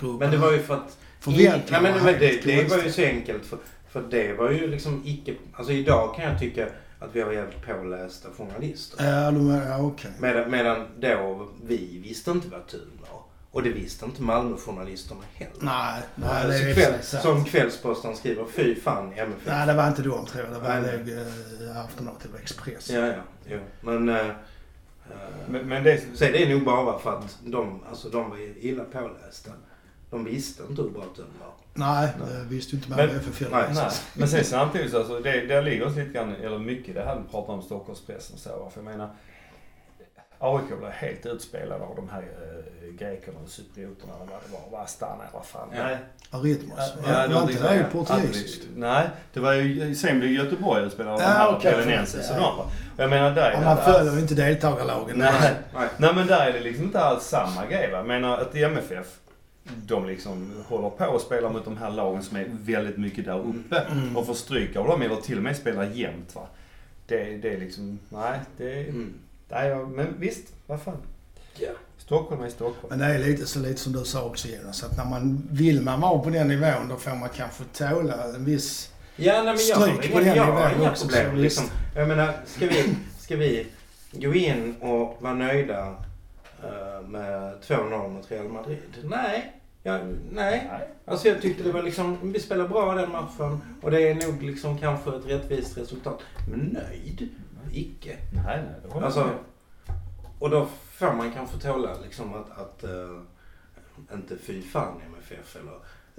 gruppen 0.00 0.18
Men 0.18 0.30
det 0.30 0.36
var 0.36 0.52
ju 0.52 0.62
för 0.62 0.74
att... 0.74 0.98
Förväntningarna 1.20 1.92
var 1.92 2.00
men 2.00 2.20
det, 2.20 2.44
det 2.44 2.70
var 2.70 2.78
ju 2.82 2.92
så 2.92 3.02
enkelt 3.02 3.44
för, 3.44 3.58
för 3.90 4.02
det 4.10 4.32
var 4.32 4.50
ju 4.50 4.66
liksom 4.66 5.02
icke... 5.04 5.34
Alltså 5.52 5.72
idag 5.72 6.14
kan 6.16 6.24
jag 6.24 6.40
tycka 6.40 6.66
att 7.00 7.10
vi 7.16 7.20
har 7.20 7.32
jävligt 7.32 7.66
pålästa 7.66 8.28
journalister. 8.38 9.04
Ja, 9.04 9.30
de 9.30 9.50
är, 9.50 9.68
ja 9.68 9.78
okej. 9.78 10.10
Medan, 10.20 10.50
medan 10.50 10.86
då 11.00 11.48
vi 11.64 11.98
visste 12.04 12.30
inte 12.30 12.48
vad 12.48 12.66
Thun 12.66 12.90
var. 13.00 13.22
Och 13.50 13.62
det 13.62 13.70
visste 13.70 14.04
inte 14.04 14.22
Malmöjournalisterna 14.22 15.20
heller. 15.34 15.52
Nej, 15.60 16.02
nej 16.14 16.46
det 16.48 16.54
är 16.58 16.68
och 16.70 16.74
kväll, 16.74 17.02
sant. 17.02 17.22
som 17.22 17.44
Kvällsposten 17.44 18.16
skriver, 18.16 18.44
fy 18.44 18.74
fan 18.80 19.12
MFF. 19.12 19.46
Nej, 19.46 19.66
det 19.66 19.74
var 19.74 19.88
inte 19.88 20.02
de 20.02 20.26
tror 20.26 20.44
jag. 20.44 20.54
Det 20.54 20.58
var 20.68 20.76
nog 20.80 21.18
eh, 21.70 21.84
Aftonbladet 21.84 22.24
eller 22.24 22.38
Express. 22.38 22.90
Ja, 22.90 23.06
ja. 23.06 23.22
Jo. 23.46 23.58
Men... 23.80 24.08
eh, 24.08 24.26
Men, 25.48 25.68
men 25.68 25.84
det... 25.84 26.00
så 26.14 26.24
är 26.24 26.32
det 26.32 26.48
nog 26.54 26.64
bara 26.64 26.98
för 26.98 27.18
att 27.18 27.38
de, 27.44 27.80
alltså, 27.88 28.08
de 28.08 28.30
var 28.30 28.38
illa 28.64 28.84
pålästa. 28.84 29.50
De 30.10 30.24
visste 30.24 30.62
inte 30.70 30.82
hur 30.82 30.90
bra 30.90 31.04
Thun 31.16 31.26
var. 31.40 31.52
Nej, 31.78 32.08
det 32.18 32.54
visste 32.54 32.76
inte 32.76 32.88
Men- 32.90 32.98
FF 33.10 33.40
nej. 33.40 33.50
heller. 33.50 33.74
Nej, 33.74 33.90
men 34.14 34.28
sen 34.28 34.44
samtidigt 34.44 34.90
så, 34.90 34.98
alltså, 34.98 35.20
det, 35.20 35.40
där 35.46 35.62
ligger 35.62 35.86
oss 35.86 35.96
lite 35.96 36.12
grann, 36.12 36.34
eller 36.44 36.58
mycket 36.58 36.94
det 36.94 37.02
här 37.04 37.16
vi 37.26 37.30
pratar 37.30 37.52
om 37.52 37.62
Stockholmspressen 37.62 38.34
och 38.34 38.40
så. 38.40 38.48
För 38.74 38.80
jag 38.80 38.84
menar, 38.84 39.10
AIK 40.38 40.78
blev 40.78 40.90
helt 40.90 41.26
utspelade 41.26 41.84
av 41.84 41.96
de 41.96 42.08
här 42.08 42.22
äh, 42.22 42.94
grekerna 42.98 43.38
och 43.44 43.48
cyprioterna 43.50 44.12
eller 44.14 44.26
vad 44.32 44.40
det 44.66 44.70
var. 44.76 44.82
Astana 44.82 45.24
vad 45.32 45.46
fan. 45.46 45.68
Ja. 45.76 45.82
Nej. 45.84 45.98
Aritmos. 46.30 46.78
Ja, 47.06 47.26
Ja, 47.30 47.40
var 47.40 47.50
inte 47.50 47.74
det 47.74 47.86
portugisiskt? 47.92 48.66
Nej, 48.76 49.06
det 49.32 49.40
var 49.40 49.52
ju, 49.52 49.94
sen 49.94 50.20
blev 50.20 50.32
Göteborg 50.32 50.84
utspelade 50.84 51.12
av 51.14 51.18
de 51.20 51.24
Ja, 51.24 51.30
här 51.30 51.56
okej, 51.56 51.72
Belenenses 51.76 52.28
förlåt. 52.28 52.42
och 52.52 52.58
Ja. 52.58 52.64
de. 52.64 52.96
Och 52.96 53.02
Jag 53.02 53.10
menar 53.10 53.30
där 53.30 53.50
Ja, 53.52 53.58
är 53.58 53.64
man 53.64 53.76
det 53.76 53.82
följer 53.82 54.12
ju 54.14 54.20
inte 54.20 54.34
deltagarlagen. 54.34 55.18
Nej. 55.18 55.32
Nej. 55.74 55.88
Nej 55.96 56.14
men 56.14 56.26
där 56.26 56.46
är 56.46 56.52
det 56.52 56.60
liksom 56.60 56.84
inte 56.84 57.00
alls 57.00 57.24
samma 57.24 57.66
grej 57.66 57.90
va. 57.90 57.96
Jag 57.98 58.06
menar 58.06 58.38
att 58.38 58.54
MFF, 58.56 59.06
de 59.86 60.06
liksom 60.06 60.64
håller 60.68 60.90
på 60.90 61.04
att 61.04 61.22
spela 61.22 61.50
mot 61.50 61.64
de 61.64 61.76
här 61.76 61.90
lagen 61.90 62.22
som 62.22 62.36
är 62.36 62.46
väldigt 62.50 62.96
mycket 62.96 63.24
där 63.24 63.38
uppe. 63.38 63.78
Mm. 63.78 64.16
Och 64.16 64.26
får 64.26 64.34
stryk 64.34 64.76
av 64.76 64.86
dem 64.86 65.02
eller 65.02 65.16
till 65.16 65.36
och 65.36 65.42
med 65.42 65.56
spelar 65.56 65.90
jämnt 65.90 66.34
va. 66.34 66.46
Det, 67.06 67.36
det 67.36 67.52
är 67.52 67.58
liksom, 67.58 67.98
nej 68.08 68.40
det 68.56 68.72
Mm. 68.80 69.14
nej, 69.48 69.76
men 69.76 70.06
visst, 70.18 70.46
vad 70.66 70.82
fan. 70.82 70.96
Ja. 71.58 71.70
Stockholm 71.98 72.42
är 72.42 72.48
Stockholm. 72.48 72.88
Men 72.88 72.98
det 72.98 73.04
är 73.04 73.18
lite 73.18 73.46
så 73.46 73.58
lite 73.58 73.80
som 73.80 73.92
du 73.92 74.04
sa 74.04 74.24
också 74.24 74.48
Jonas, 74.48 74.84
att 74.84 74.96
när 74.96 75.04
man 75.04 75.48
vill 75.50 75.82
man 75.82 76.00
vara 76.00 76.18
på 76.18 76.30
den 76.30 76.48
nivån 76.48 76.88
då 76.88 76.96
får 76.96 77.14
man 77.14 77.28
kanske 77.28 77.64
tåla 77.64 78.24
en 78.24 78.44
viss... 78.44 78.92
Ja, 79.16 79.32
nej, 79.32 79.42
men 79.42 79.46
jag 79.46 79.56
Stryk 79.58 80.12
har 80.12 80.12
på 80.12 80.18
den 80.18 80.36
jag 80.36 80.46
nivån 80.46 80.80
inga 80.80 80.90
också, 80.90 81.08
problem. 81.08 81.30
så 81.30 81.36
Liksom. 81.36 81.66
Jag 81.96 82.08
menar, 82.08 82.34
ska 82.46 82.66
vi, 82.66 82.94
ska 83.18 83.36
vi 83.36 83.66
gå 84.12 84.34
in 84.34 84.74
och 84.80 85.16
vara 85.20 85.34
nöjda 85.34 85.94
eh, 86.62 87.08
med 87.08 87.54
2-0 87.66 88.08
mot 88.08 88.30
Real 88.30 88.48
Madrid? 88.48 88.78
Nej. 89.04 89.52
Ja, 89.82 89.98
nej. 90.30 90.66
Nej. 90.70 90.88
Alltså 91.04 91.28
jag 91.28 91.42
tyckte 91.42 91.62
det 91.62 91.72
var 91.72 91.82
liksom, 91.82 92.32
vi 92.32 92.40
spelar 92.40 92.68
bra 92.68 92.94
den 92.94 93.10
matchen 93.12 93.60
och 93.82 93.90
det 93.90 94.08
är 94.08 94.14
nog 94.14 94.42
liksom 94.42 94.78
kanske 94.78 95.10
ett 95.16 95.26
rättvist 95.26 95.78
resultat. 95.78 96.20
Men 96.50 96.58
nöjd? 96.60 97.28
Icke. 97.72 98.16
Nej, 98.34 98.44
nej, 98.44 98.64
det 98.82 98.92
håller 98.92 99.06
Alltså, 99.06 99.30
och 100.38 100.50
då 100.50 100.68
får 100.92 101.12
man 101.12 101.32
kanske 101.32 101.58
tåla 101.58 101.90
liksom 102.04 102.34
att, 102.34 102.58
att 102.58 102.84
eh, 102.84 103.20
inte 104.14 104.36
fy 104.46 104.62
fan 104.62 105.00
MFF 105.06 105.56
eller 105.56 105.72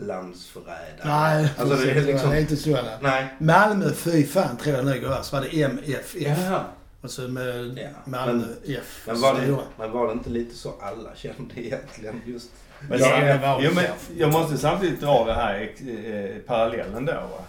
landsförrädare. 0.07 1.05
Nej, 1.05 1.49
Alltså 1.57 1.75
det 1.75 1.91
är 1.91 2.01
liksom, 2.01 2.29
det 2.29 2.37
är 2.37 2.41
inte 2.41 2.55
så. 2.57 2.69
där. 2.69 2.97
nej. 3.01 3.27
Malmö, 3.39 3.93
fy 3.93 4.23
fan 4.25 4.57
tror 4.57 4.75
jag 4.75 4.85
nog 4.85 5.03
var. 5.03 5.21
Så 5.21 5.35
var 5.35 5.43
det 5.51 5.61
MFF. 5.63 6.15
Jaha. 6.15 6.63
Och 7.01 7.11
så 7.11 7.21
med 7.27 7.77
Ja, 7.77 7.89
Malmö 8.05 8.43
F. 8.67 9.03
Men 9.07 9.21
var, 9.21 9.33
det, 9.33 9.57
men 9.77 9.91
var 9.91 10.07
det 10.07 10.13
inte 10.13 10.29
lite 10.29 10.55
så 10.55 10.73
alla 10.81 11.15
kände 11.15 11.53
egentligen? 11.55 12.21
Just 12.25 12.49
Men, 12.89 12.99
Ja, 12.99 13.05
ja, 13.25 13.33
det 13.33 13.37
var 13.37 13.61
jo, 13.61 13.71
men 13.75 13.85
jag 14.17 14.31
måste 14.31 14.57
samtidigt 14.57 15.01
dra 15.01 15.25
det 15.25 15.33
här 15.33 15.61
eh, 15.61 16.41
parallellen 16.47 17.05
då. 17.05 17.11
Va? 17.13 17.43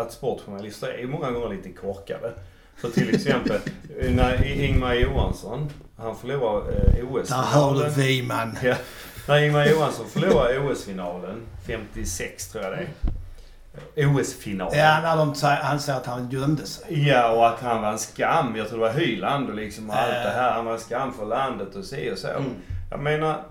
Att 0.00 0.12
sportjournalister 0.12 0.88
är 1.02 1.06
många 1.06 1.30
gånger 1.30 1.48
lite 1.48 1.68
korkade. 1.72 2.32
För 2.76 2.88
till 2.88 3.14
exempel 3.14 3.58
när 4.10 4.44
Ingmar 4.64 4.94
Johansson, 4.94 5.70
han 5.98 6.16
förlorar 6.16 6.58
eh, 6.58 6.74
Där 7.28 7.42
hör 7.42 7.74
du 7.74 7.80
OS-finalen. 7.80 7.92
Wiman. 7.94 8.58
Ja, 8.62 8.74
när 9.28 9.42
Ingmar 9.42 9.66
Johansson 9.66 10.06
förlorar 10.08 10.70
OS-finalen, 10.70 11.42
56 11.66 12.48
tror 12.48 12.64
jag 12.64 12.72
det 12.72 12.86
är. 13.96 14.06
OS-finalen. 14.06 14.78
Ja, 14.78 15.00
när 15.02 15.16
de 15.16 15.34
säger, 15.34 15.56
han 15.56 15.80
säger 15.80 15.98
att 15.98 16.06
han 16.06 16.30
gömde 16.30 16.66
sig. 16.66 17.08
Ja, 17.08 17.30
och 17.32 17.48
att 17.48 17.60
han 17.60 17.82
var 17.82 17.92
en 17.92 17.98
skam. 17.98 18.56
Jag 18.56 18.68
tror 18.68 18.78
det 18.78 18.84
var 18.84 18.92
Hyland 18.92 19.48
och 19.48 19.54
liksom 19.54 19.90
allt 19.90 20.08
Äh. 20.12 20.22
det 20.22 20.30
här. 20.30 20.52
Han 20.52 20.64
var 20.64 20.72
en 20.72 20.78
skam 20.80 21.12
för 21.12 21.26
landet 21.26 21.74
och 21.74 21.84
si 21.84 22.10
och 22.14 22.18
så. 22.18 22.28
Mm. 22.28 22.50
Jag 22.90 23.00
menar, 23.00 23.42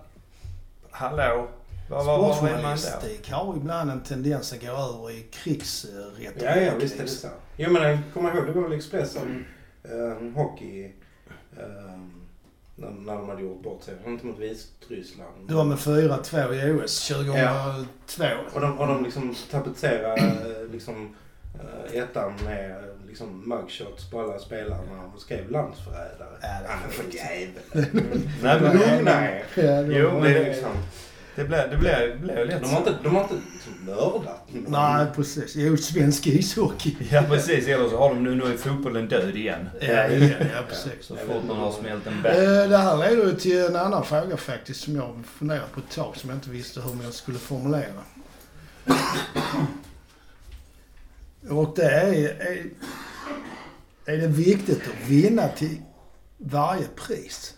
hallå? 0.94 1.48
Vad 1.90 2.06
då? 2.06 2.34
Sportjournalistik 2.34 3.32
har 3.32 3.58
ibland 3.58 3.92
en 3.92 4.04
tendens 4.04 4.54
att 4.54 4.62
gå 4.62 4.68
över 4.68 5.12
i 5.12 5.26
krigsretorik. 5.32 6.30
Ja, 6.42 6.56
ja, 6.56 6.72
visst 6.80 7.00
är 7.00 7.04
det 7.04 7.10
så. 7.10 7.28
Jo, 7.58 7.72
men 7.72 7.84
jag 7.84 8.00
kommer 8.14 8.36
ihåg, 8.36 8.46
det 8.46 8.52
var 8.52 8.62
väl 8.62 8.74
Expressen 8.78 9.46
eh, 9.84 10.34
hockey 10.36 10.86
eh, 11.58 12.00
när, 12.76 12.90
när 12.90 13.16
de 13.16 13.30
hade 13.30 13.42
gjort 13.42 13.64
bort 13.64 13.84
sig. 13.84 13.94
Inte 14.08 14.26
mot 14.26 14.40
Vitryssland. 14.40 15.48
Det 15.48 15.54
var 15.54 15.66
med 15.66 15.78
4-2 15.78 16.54
i 16.54 16.72
OS 16.72 17.08
2002. 17.08 18.24
Och 18.54 18.62
de, 18.62 18.80
och 18.80 18.88
de 18.88 19.04
liksom 19.04 19.36
tapetserade 19.52 20.22
eh, 20.22 20.72
liksom, 20.72 21.16
eh, 21.56 21.98
ettan 22.00 22.34
med 22.46 22.84
liksom 23.14 23.50
mugshots 23.50 24.10
på 24.10 24.22
alla 24.22 24.40
spelarna 24.40 25.04
och 25.16 25.22
skrev 25.22 25.52
landsförrädare. 25.52 26.38
Ja, 26.42 26.48
det 26.62 26.70
men 26.82 26.92
för 26.92 27.04
jävel. 27.18 27.54
Nej, 28.44 28.62
men 28.62 28.78
Lugna 28.78 29.30
er. 29.32 29.44
Jo, 30.00 30.10
var- 30.10 30.22
Det 30.28 30.38
är 30.38 30.46
liksom, 30.54 30.72
det 31.36 31.44
blev, 31.44 31.70
det 31.72 31.78
blev, 31.78 32.10
det 32.10 32.18
blev 32.18 32.46
lätt 32.48 32.62
de 32.62 32.70
har 32.70 32.78
inte, 32.78 32.94
de 33.04 33.16
har 33.16 33.22
inte 33.24 33.36
liksom 33.54 33.74
mördat 33.86 34.48
någon. 34.54 34.72
Nej, 34.72 35.06
precis. 35.16 35.56
Jo, 35.56 35.78
svensk 35.78 36.28
ishockey. 36.28 36.96
Ja, 37.12 37.24
precis. 37.30 37.68
Eller 37.68 37.90
så 37.90 37.98
har 37.98 38.10
de 38.10 38.24
nu, 38.24 38.36
nu 38.36 38.44
är 38.54 38.58
fotbollen 38.58 39.08
död 39.08 39.36
igen. 39.36 39.70
Ja, 39.82 39.88
ja, 39.88 40.12
ja 40.40 40.62
precis. 40.70 40.92
Så 41.06 41.16
fort 41.16 41.44
man 41.48 41.58
har 41.58 41.72
smält 41.72 42.08
en 42.08 42.22
bä. 42.22 42.30
Eh, 42.64 42.70
Det 42.70 42.78
här 42.78 42.98
leder 42.98 43.26
ju 43.26 43.36
till 43.36 43.66
en 43.66 43.76
annan 43.76 44.06
fråga 44.06 44.38
faktiskt 44.38 44.82
som 44.82 44.96
jag 44.96 45.24
funderat 45.38 45.72
på 45.74 45.80
ett 45.80 45.96
tag 45.96 46.18
som 46.18 46.30
jag 46.30 46.38
inte 46.38 46.50
visste 46.50 46.82
hur 46.82 47.04
jag 47.04 47.14
skulle 47.14 47.38
formulera. 47.40 48.04
Och 51.50 51.74
det 51.76 51.86
är, 51.86 52.14
är, 52.24 52.64
är 54.06 54.18
det 54.18 54.28
viktigt 54.28 54.82
att 54.82 55.10
vinna 55.10 55.48
till 55.48 55.82
varje 56.38 56.88
pris? 56.88 57.58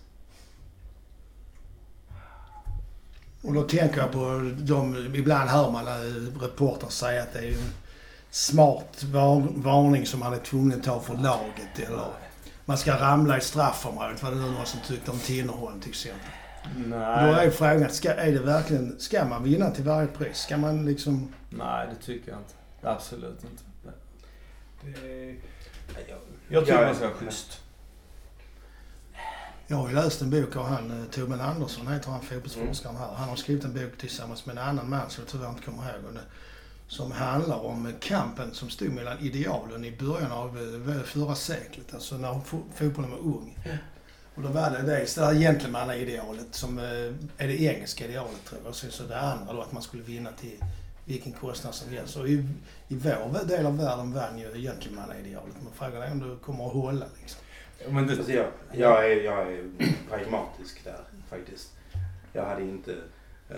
Och 3.42 3.54
då 3.54 3.64
tänker 3.64 3.98
jag 3.98 4.12
på 4.12 4.52
de, 4.58 4.96
ibland 5.16 5.50
hör 5.50 5.72
man 5.72 5.88
eh, 5.88 6.42
reportrar 6.42 6.90
säga 6.90 7.24
att 7.24 7.34
det 7.34 7.40
är 7.40 7.52
en 7.52 7.72
smart 8.30 9.04
var, 9.04 9.48
varning 9.56 10.06
som 10.06 10.20
man 10.20 10.34
är 10.34 10.38
tvungen 10.38 10.80
att 10.80 10.86
ta 10.86 11.00
för 11.00 11.14
laget 11.14 11.80
eller 11.88 12.08
man 12.66 12.78
ska 12.78 13.00
ramla 13.02 13.38
i 13.38 13.42
straffområdet. 13.42 14.24
Var 14.24 14.32
det 14.32 14.38
någon 14.38 14.66
som 14.66 14.80
tyckte 14.88 15.12
om 15.12 15.20
Tinnerholm 15.20 15.80
till 15.80 15.90
exempel. 15.90 16.30
Då 16.90 16.96
är 16.96 17.36
Nej, 17.36 17.52
frågan, 17.52 17.90
ska, 17.90 18.14
är 18.14 18.32
det 18.32 18.40
verkligen, 18.40 19.00
ska 19.00 19.26
man 19.26 19.44
vinna 19.44 19.72
till 19.72 19.84
varje 19.84 20.08
pris? 20.08 20.38
Ska 20.38 20.58
man 20.58 20.86
liksom... 20.86 21.34
nej, 21.50 21.88
det 21.90 22.06
tycker 22.06 22.32
jag 22.32 22.40
inte. 22.40 22.54
Absolut 22.82 23.44
inte. 23.44 23.64
Det, 24.82 25.36
Jag, 26.10 26.18
jag 26.50 26.66
tycker 26.66 26.86
man 26.86 26.96
ska 26.96 27.06
vara 27.06 27.16
schysst. 27.18 27.62
Jag 29.68 29.78
har 29.78 29.90
ju 29.90 29.96
läst 29.96 30.22
en 30.22 30.30
bok 30.30 30.56
av 30.56 30.66
han, 30.66 30.92
eh, 31.02 31.06
Torbjörn 31.12 31.42
Andersson 31.42 31.88
heter 31.88 32.10
han, 32.12 32.22
fotbollsforskaren 32.22 32.96
här. 32.96 33.14
Han 33.16 33.30
har 33.30 33.36
skrivit 33.36 33.64
en 33.64 33.74
bok 33.74 33.98
tillsammans 33.98 34.46
med 34.46 34.58
en 34.58 34.64
annan 34.64 34.90
man 34.90 35.10
som 35.10 35.24
jag 35.24 35.32
tyvärr 35.32 35.50
inte 35.50 35.62
kommer 35.64 35.84
ihåg. 35.84 36.14
nu, 36.14 36.20
Som 36.88 37.12
handlar 37.12 37.66
om 37.66 37.86
eh, 37.86 37.92
kampen 38.00 38.54
som 38.54 38.70
stod 38.70 38.90
mellan 38.92 39.20
idealen 39.20 39.86
i 39.86 39.92
början 39.98 40.32
av 40.32 40.58
eh, 40.90 41.02
förra 41.04 41.36
seklet. 41.36 41.94
Alltså 41.94 42.18
när 42.18 42.30
fo- 42.34 42.64
fotbollen 42.76 43.12
var 43.12 43.18
ung. 43.20 43.58
Och 44.36 44.42
då 44.42 44.50
var 44.50 44.70
det 44.72 44.82
dels 44.82 45.16
det 45.16 45.22
där 45.22 45.34
gentlemannaidealet 45.34 46.48
som 46.56 46.78
är 47.38 47.48
det 47.48 47.62
engelska 47.62 48.06
idealet 48.06 48.46
tror 48.46 48.62
jag. 48.64 48.70
Och 48.70 48.76
sen 48.76 48.92
så 48.92 49.04
det 49.04 49.20
andra 49.20 49.54
då 49.54 49.62
att 49.62 49.72
man 49.72 49.82
skulle 49.82 50.04
vinna 50.04 50.30
till 50.32 50.64
vilken 51.06 51.32
kostnad 51.32 51.76
som 51.76 51.90
helst. 51.90 52.18
Och 52.18 52.28
i, 52.28 52.34
i 52.88 52.96
vår 52.96 53.46
del 53.48 53.66
av 53.66 53.78
världen 53.78 54.14
vann 54.14 54.38
ju 54.38 54.62
gentlemannaidealet. 54.62 55.56
Men 55.64 55.74
frågan 55.74 56.02
är 56.02 56.12
om 56.12 56.20
det 56.30 56.36
kommer 56.46 56.68
att 56.68 56.74
hålla 56.74 57.06
liksom. 57.22 57.42
Men 57.90 58.10
Alltså 58.10 58.24
det, 58.24 58.34
jag, 58.34 58.48
jag, 58.72 59.12
är, 59.12 59.24
jag 59.24 59.54
är 59.54 59.70
pragmatisk 60.10 60.84
där 60.84 61.00
faktiskt. 61.30 61.72
Jag 62.34 62.46
hade 62.46 62.62
inte 62.62 62.92
eh, 63.50 63.58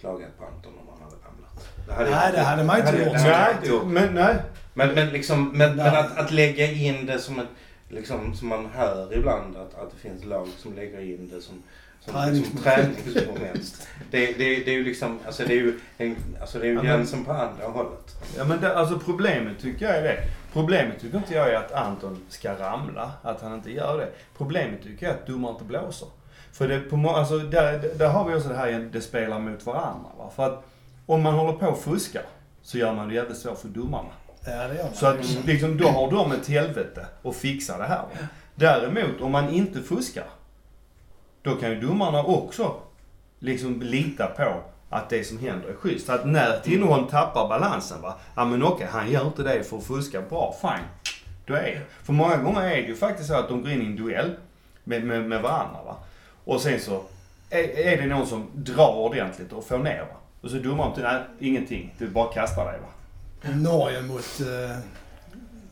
klagat 0.00 0.38
på 0.38 0.44
Anton 0.44 0.72
om 0.78 0.86
han 0.90 1.02
hade 1.02 1.16
ramlat. 1.16 1.68
Det 1.86 1.92
hade 1.92 2.10
jag 2.10 2.18
Nej, 2.18 2.32
det 2.32 2.40
hade 2.40 2.64
man 2.64 2.78
inte 2.78 2.92
det 2.92 3.04
gjort. 3.04 3.16
hade 3.16 3.28
jag 3.28 3.38
nej, 3.38 3.54
inte 3.56 3.68
gjort. 3.68 3.86
men 3.86 4.14
nej. 4.14 4.36
Men, 4.74 4.94
men, 4.94 5.08
liksom, 5.08 5.48
men, 5.48 5.76
Nej. 5.76 5.90
men 5.92 5.94
att, 6.04 6.18
att 6.18 6.30
lägga 6.30 6.72
in 6.72 7.06
det 7.06 7.18
som 7.18 7.38
ett, 7.38 7.48
liksom, 7.88 8.34
som 8.34 8.48
man 8.48 8.66
hör 8.66 9.14
ibland 9.14 9.56
att, 9.56 9.74
att 9.74 9.90
det 9.90 9.96
finns 9.96 10.24
lag 10.24 10.48
som 10.58 10.74
lägger 10.74 11.00
in 11.00 11.28
det 11.28 11.40
som, 11.40 11.62
Träningsmoment. 12.12 12.64
träningsmoment. 12.64 13.88
Det, 14.10 14.26
det, 14.26 14.64
det 14.64 14.70
är 14.70 14.74
ju 14.74 14.84
liksom, 14.84 15.18
alltså 15.26 15.44
det 15.44 15.52
är 15.52 15.56
ju, 15.56 15.80
en, 15.98 16.16
alltså 16.40 16.58
det 16.58 16.66
är 16.66 16.70
ju 16.70 16.80
gränsen 16.80 17.24
på 17.24 17.32
andra 17.32 17.66
hållet. 17.66 18.16
Ja, 18.36 18.44
men 18.44 18.60
det, 18.60 18.76
alltså 18.76 18.98
problemet 18.98 19.58
tycker 19.58 19.86
jag 19.86 19.96
är 19.96 20.02
det. 20.02 20.16
Problemet 20.52 21.00
tycker 21.00 21.16
inte 21.18 21.34
jag 21.34 21.48
är 21.48 21.54
att 21.54 21.72
Anton 21.72 22.18
ska 22.28 22.52
ramla, 22.52 23.12
att 23.22 23.42
han 23.42 23.54
inte 23.54 23.72
gör 23.72 23.98
det. 23.98 24.08
Problemet 24.36 24.82
tycker 24.82 25.06
jag 25.06 25.14
är 25.14 25.18
att 25.18 25.26
domaren 25.26 25.54
inte 25.54 25.64
blåser. 25.64 26.08
För 26.52 26.68
det, 26.68 26.80
på, 26.80 27.10
alltså, 27.10 27.38
där, 27.38 27.90
där 27.98 28.08
har 28.08 28.28
vi 28.28 28.34
också 28.34 28.48
det 28.48 28.56
här, 28.56 28.88
det 28.92 29.00
spelar 29.00 29.38
mot 29.38 29.66
varandra. 29.66 30.10
Va? 30.18 30.30
För 30.36 30.46
att 30.46 30.64
om 31.06 31.22
man 31.22 31.34
håller 31.34 31.52
på 31.52 31.66
och 31.66 31.78
fuskar 31.78 32.22
så 32.62 32.78
gör 32.78 32.94
man 32.94 33.08
det 33.08 33.14
jävligt 33.14 33.38
svårt 33.38 33.58
för 33.58 33.68
domarna. 33.68 34.08
Ja, 34.44 34.68
det 34.68 34.74
gör 34.74 34.84
man. 34.84 34.94
Så 34.94 35.06
att 35.06 35.46
liksom, 35.46 35.78
då 35.78 35.88
har 35.88 36.10
de 36.10 36.32
ett 36.32 36.48
helvete 36.48 37.06
och 37.22 37.36
fixar 37.36 37.78
det 37.78 37.84
här. 37.84 38.02
Va? 38.02 38.26
Däremot 38.54 39.20
om 39.20 39.32
man 39.32 39.48
inte 39.48 39.82
fuskar, 39.82 40.24
då 41.42 41.56
kan 41.56 41.70
ju 41.70 41.80
domarna 41.80 42.22
också 42.22 42.74
liksom 43.38 43.82
lita 43.82 44.26
på 44.26 44.60
att 44.90 45.10
det 45.10 45.24
som 45.24 45.38
händer 45.38 45.68
är 45.68 45.74
schysst. 45.74 46.08
Att 46.08 46.26
när 46.26 46.60
Tinnerholm 46.60 47.06
tappar 47.06 47.48
balansen, 47.48 48.02
va, 48.02 48.14
ja 48.36 48.44
men 48.44 48.62
okej, 48.62 48.86
han 48.90 49.10
gör 49.10 49.26
inte 49.26 49.42
det 49.42 49.64
för 49.64 49.76
att 49.76 49.84
fuska 49.84 50.22
bra, 50.22 50.54
fine. 50.60 51.14
Då 51.46 51.54
är 51.54 51.62
det. 51.62 51.80
För 52.02 52.12
många 52.12 52.36
gånger 52.36 52.62
är 52.62 52.82
det 52.82 52.88
ju 52.88 52.96
faktiskt 52.96 53.28
så 53.28 53.34
att 53.34 53.48
de 53.48 53.62
går 53.62 53.70
in 53.70 53.82
i 53.82 53.86
en 53.86 53.96
duell 53.96 54.36
med, 54.84 55.04
med, 55.04 55.28
med 55.28 55.42
varandra. 55.42 55.82
Va? 55.82 55.96
Och 56.44 56.60
sen 56.60 56.80
så 56.80 57.02
är, 57.50 57.78
är 57.78 58.02
det 58.02 58.06
någon 58.06 58.26
som 58.26 58.46
drar 58.54 58.94
ordentligt 58.96 59.52
och 59.52 59.64
får 59.64 59.78
ner. 59.78 60.00
Va? 60.00 60.16
Och 60.40 60.50
så 60.50 60.56
domaren, 60.56 60.92
nej 60.96 61.22
ingenting, 61.38 61.94
du 61.98 62.08
bara 62.08 62.32
kastar 62.32 62.64
dig. 62.64 62.80
Va? 62.80 62.88
Norge 63.54 64.02
mot... 64.02 64.40
Eh, 64.40 64.78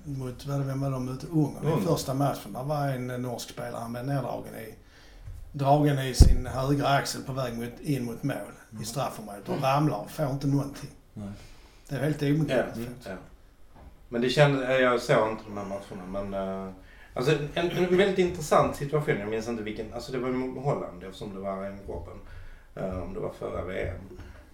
mot 0.05 0.47
vem 0.47 0.81
var 0.81 0.91
de 0.91 1.07
mot? 1.07 1.25
Ungern. 1.25 1.83
I 1.83 1.87
första 1.87 2.15
matchen. 2.15 2.53
Där 2.53 2.63
var 2.63 2.89
en 2.89 3.07
norsk 3.07 3.51
spelare. 3.51 3.81
Han 3.81 3.93
blev 3.93 4.07
neddragen 4.07 4.55
i... 4.55 4.75
Dragen 5.57 5.99
i 5.99 6.15
sin 6.15 6.47
högra 6.47 6.89
axel 6.89 7.23
på 7.23 7.33
väg 7.33 7.59
mot, 7.59 7.81
in 7.81 8.05
mot 8.05 8.23
mål 8.23 8.37
i 8.83 8.85
straffområdet. 8.85 9.49
Och 9.49 9.63
ramlar 9.63 9.99
och 9.99 10.11
får 10.11 10.31
inte 10.31 10.47
någonting. 10.47 10.91
Nej. 11.15 11.29
Det 11.89 11.95
är 11.97 12.01
helt 12.01 12.23
Ja, 12.23 12.29
obegripligt. 12.35 13.07
ja. 13.07 13.13
Men 14.09 14.21
det 14.21 14.29
kände, 14.31 14.79
jag 14.81 15.01
såg 15.01 15.31
inte 15.31 15.43
de 15.45 15.57
här 15.57 15.65
matcherna 15.65 16.07
men 16.29 16.35
eh, 16.67 16.73
Alltså 17.15 17.33
en, 17.55 17.71
en 17.71 17.97
väldigt 17.97 18.19
intressant 18.19 18.77
situation, 18.77 19.19
jag 19.19 19.29
minns 19.29 19.49
inte 19.49 19.63
vilken, 19.63 19.95
alltså 19.95 20.13
det 20.13 20.19
var 20.19 20.29
i 20.29 20.61
Holland 20.61 21.05
eftersom 21.05 21.35
det 21.35 21.41
var 21.41 21.65
en 21.65 21.79
Robben. 21.87 22.17
Uh, 22.77 23.03
om 23.03 23.15
det 23.15 23.21
var 23.21 23.33
förra 23.39 23.65
VM. 23.65 23.97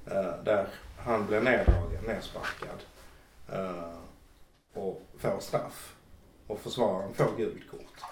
eh, 0.07 0.45
där 0.45 0.67
han 0.99 1.27
blev 1.27 1.45
neddragen, 1.45 2.05
nedsparkad. 2.07 2.79
eh, 3.53 3.93
och 4.75 5.03
får 5.19 5.41
straff. 5.41 5.95
Och 6.47 6.61
försvararen 6.61 7.15
får 7.15 7.37
gult 7.37 7.71
kort. 7.71 8.03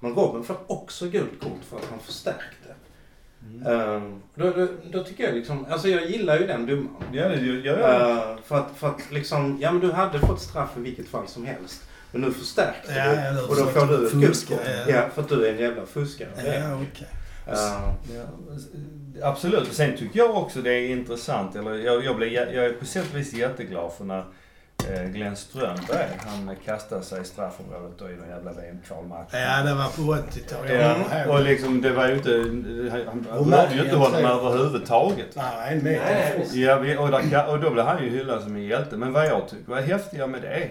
Men 0.00 0.14
Robben 0.14 0.44
får 0.44 0.56
också 0.66 1.06
gult 1.08 1.40
kort 1.40 1.60
för 1.70 1.76
att 1.76 1.84
han 1.90 1.98
förstärkte. 1.98 2.68
Eh, 3.66 4.02
då, 4.34 4.50
då, 4.50 4.66
då 4.92 5.04
tycker 5.04 5.24
jag 5.24 5.34
liksom, 5.34 5.66
alltså 5.70 5.88
jag 5.88 6.10
gillar 6.10 6.38
ju 6.40 6.46
den 6.46 6.66
domaren. 6.66 6.88
Ja, 7.12 7.28
det 7.28 7.36
gör 7.40 7.78
jag. 7.78 8.10
Eh, 8.10 8.36
för, 8.44 8.58
att, 8.58 8.68
för 8.76 8.88
att 8.88 9.10
liksom, 9.12 9.58
ja 9.60 9.72
men 9.72 9.80
du 9.80 9.92
hade 9.92 10.18
fått 10.18 10.40
straff 10.40 10.70
i 10.76 10.80
vilket 10.80 11.08
fall 11.08 11.28
som 11.28 11.46
helst. 11.46 11.82
Men 12.12 12.20
nu 12.20 12.32
förstärkte 12.32 12.92
Ja, 12.94 13.04
du. 13.10 13.38
ja, 13.38 13.42
och 13.48 13.56
då 13.56 13.64
får 13.66 13.86
du 13.86 14.06
ett 14.06 14.12
gult 14.12 14.26
fuska, 14.26 14.54
kort. 14.56 14.64
ja. 14.88 14.94
Ja, 14.94 15.08
för 15.14 15.22
att 15.22 15.28
du 15.28 15.46
är 15.46 15.52
en 15.52 15.58
jävla 15.58 15.86
fuskare. 15.86 16.28
Ja, 16.36 16.74
okej. 16.74 17.08
Eh, 17.46 17.54
Ja, 18.14 19.28
absolut. 19.28 19.68
Och 19.68 19.74
sen 19.74 19.96
tycker 19.96 20.18
jag 20.18 20.36
också 20.36 20.62
det 20.62 20.72
är 20.72 20.88
intressant, 20.90 21.56
eller 21.56 21.74
jag, 21.74 22.04
jag, 22.04 22.16
blir, 22.16 22.32
jag 22.32 22.64
är 22.66 22.72
på 22.72 22.84
sätt 22.84 23.06
och 23.12 23.18
vis 23.18 23.32
jätteglad 23.32 23.92
för 23.92 24.04
när 24.04 24.18
eh, 24.18 24.24
Glenn 25.12 25.36
Strömberg, 25.36 26.08
han 26.26 26.56
kastade 26.64 27.02
sig 27.02 27.22
i 27.22 27.24
straffområdet 27.24 27.98
då 27.98 28.10
i 28.10 28.16
någon 28.16 28.28
jävla 28.28 28.52
VM-kvalmatch. 28.52 29.32
Ja, 29.32 29.62
det 29.64 29.74
var 29.74 29.84
på 29.84 30.22
80-talet. 30.22 30.72
Jag 30.72 31.26
Ja, 31.26 31.32
och 31.32 31.44
liksom 31.44 31.82
det 31.82 31.90
var 31.90 32.08
ju 32.08 32.14
inte, 32.14 32.30
han 33.30 33.50
rörde 33.50 33.74
ju 33.74 33.84
inte 33.84 33.96
honom 33.96 34.24
överhuvudtaget. 34.24 35.36
Nej, 35.36 35.72
en 35.72 35.84
meter. 35.84 36.44
Ja, 36.52 36.76
och, 36.98 37.10
där, 37.10 37.48
och 37.50 37.60
då 37.60 37.70
blev 37.70 37.84
han 37.84 38.04
ju 38.04 38.10
hyllad 38.10 38.42
som 38.42 38.56
en 38.56 38.62
hjälte. 38.62 38.96
Men 38.96 39.12
vad 39.12 39.26
jag 39.26 39.48
tycker 39.48 39.70
var 39.70 39.80
häftiga 39.80 40.26
med 40.26 40.42
det, 40.42 40.68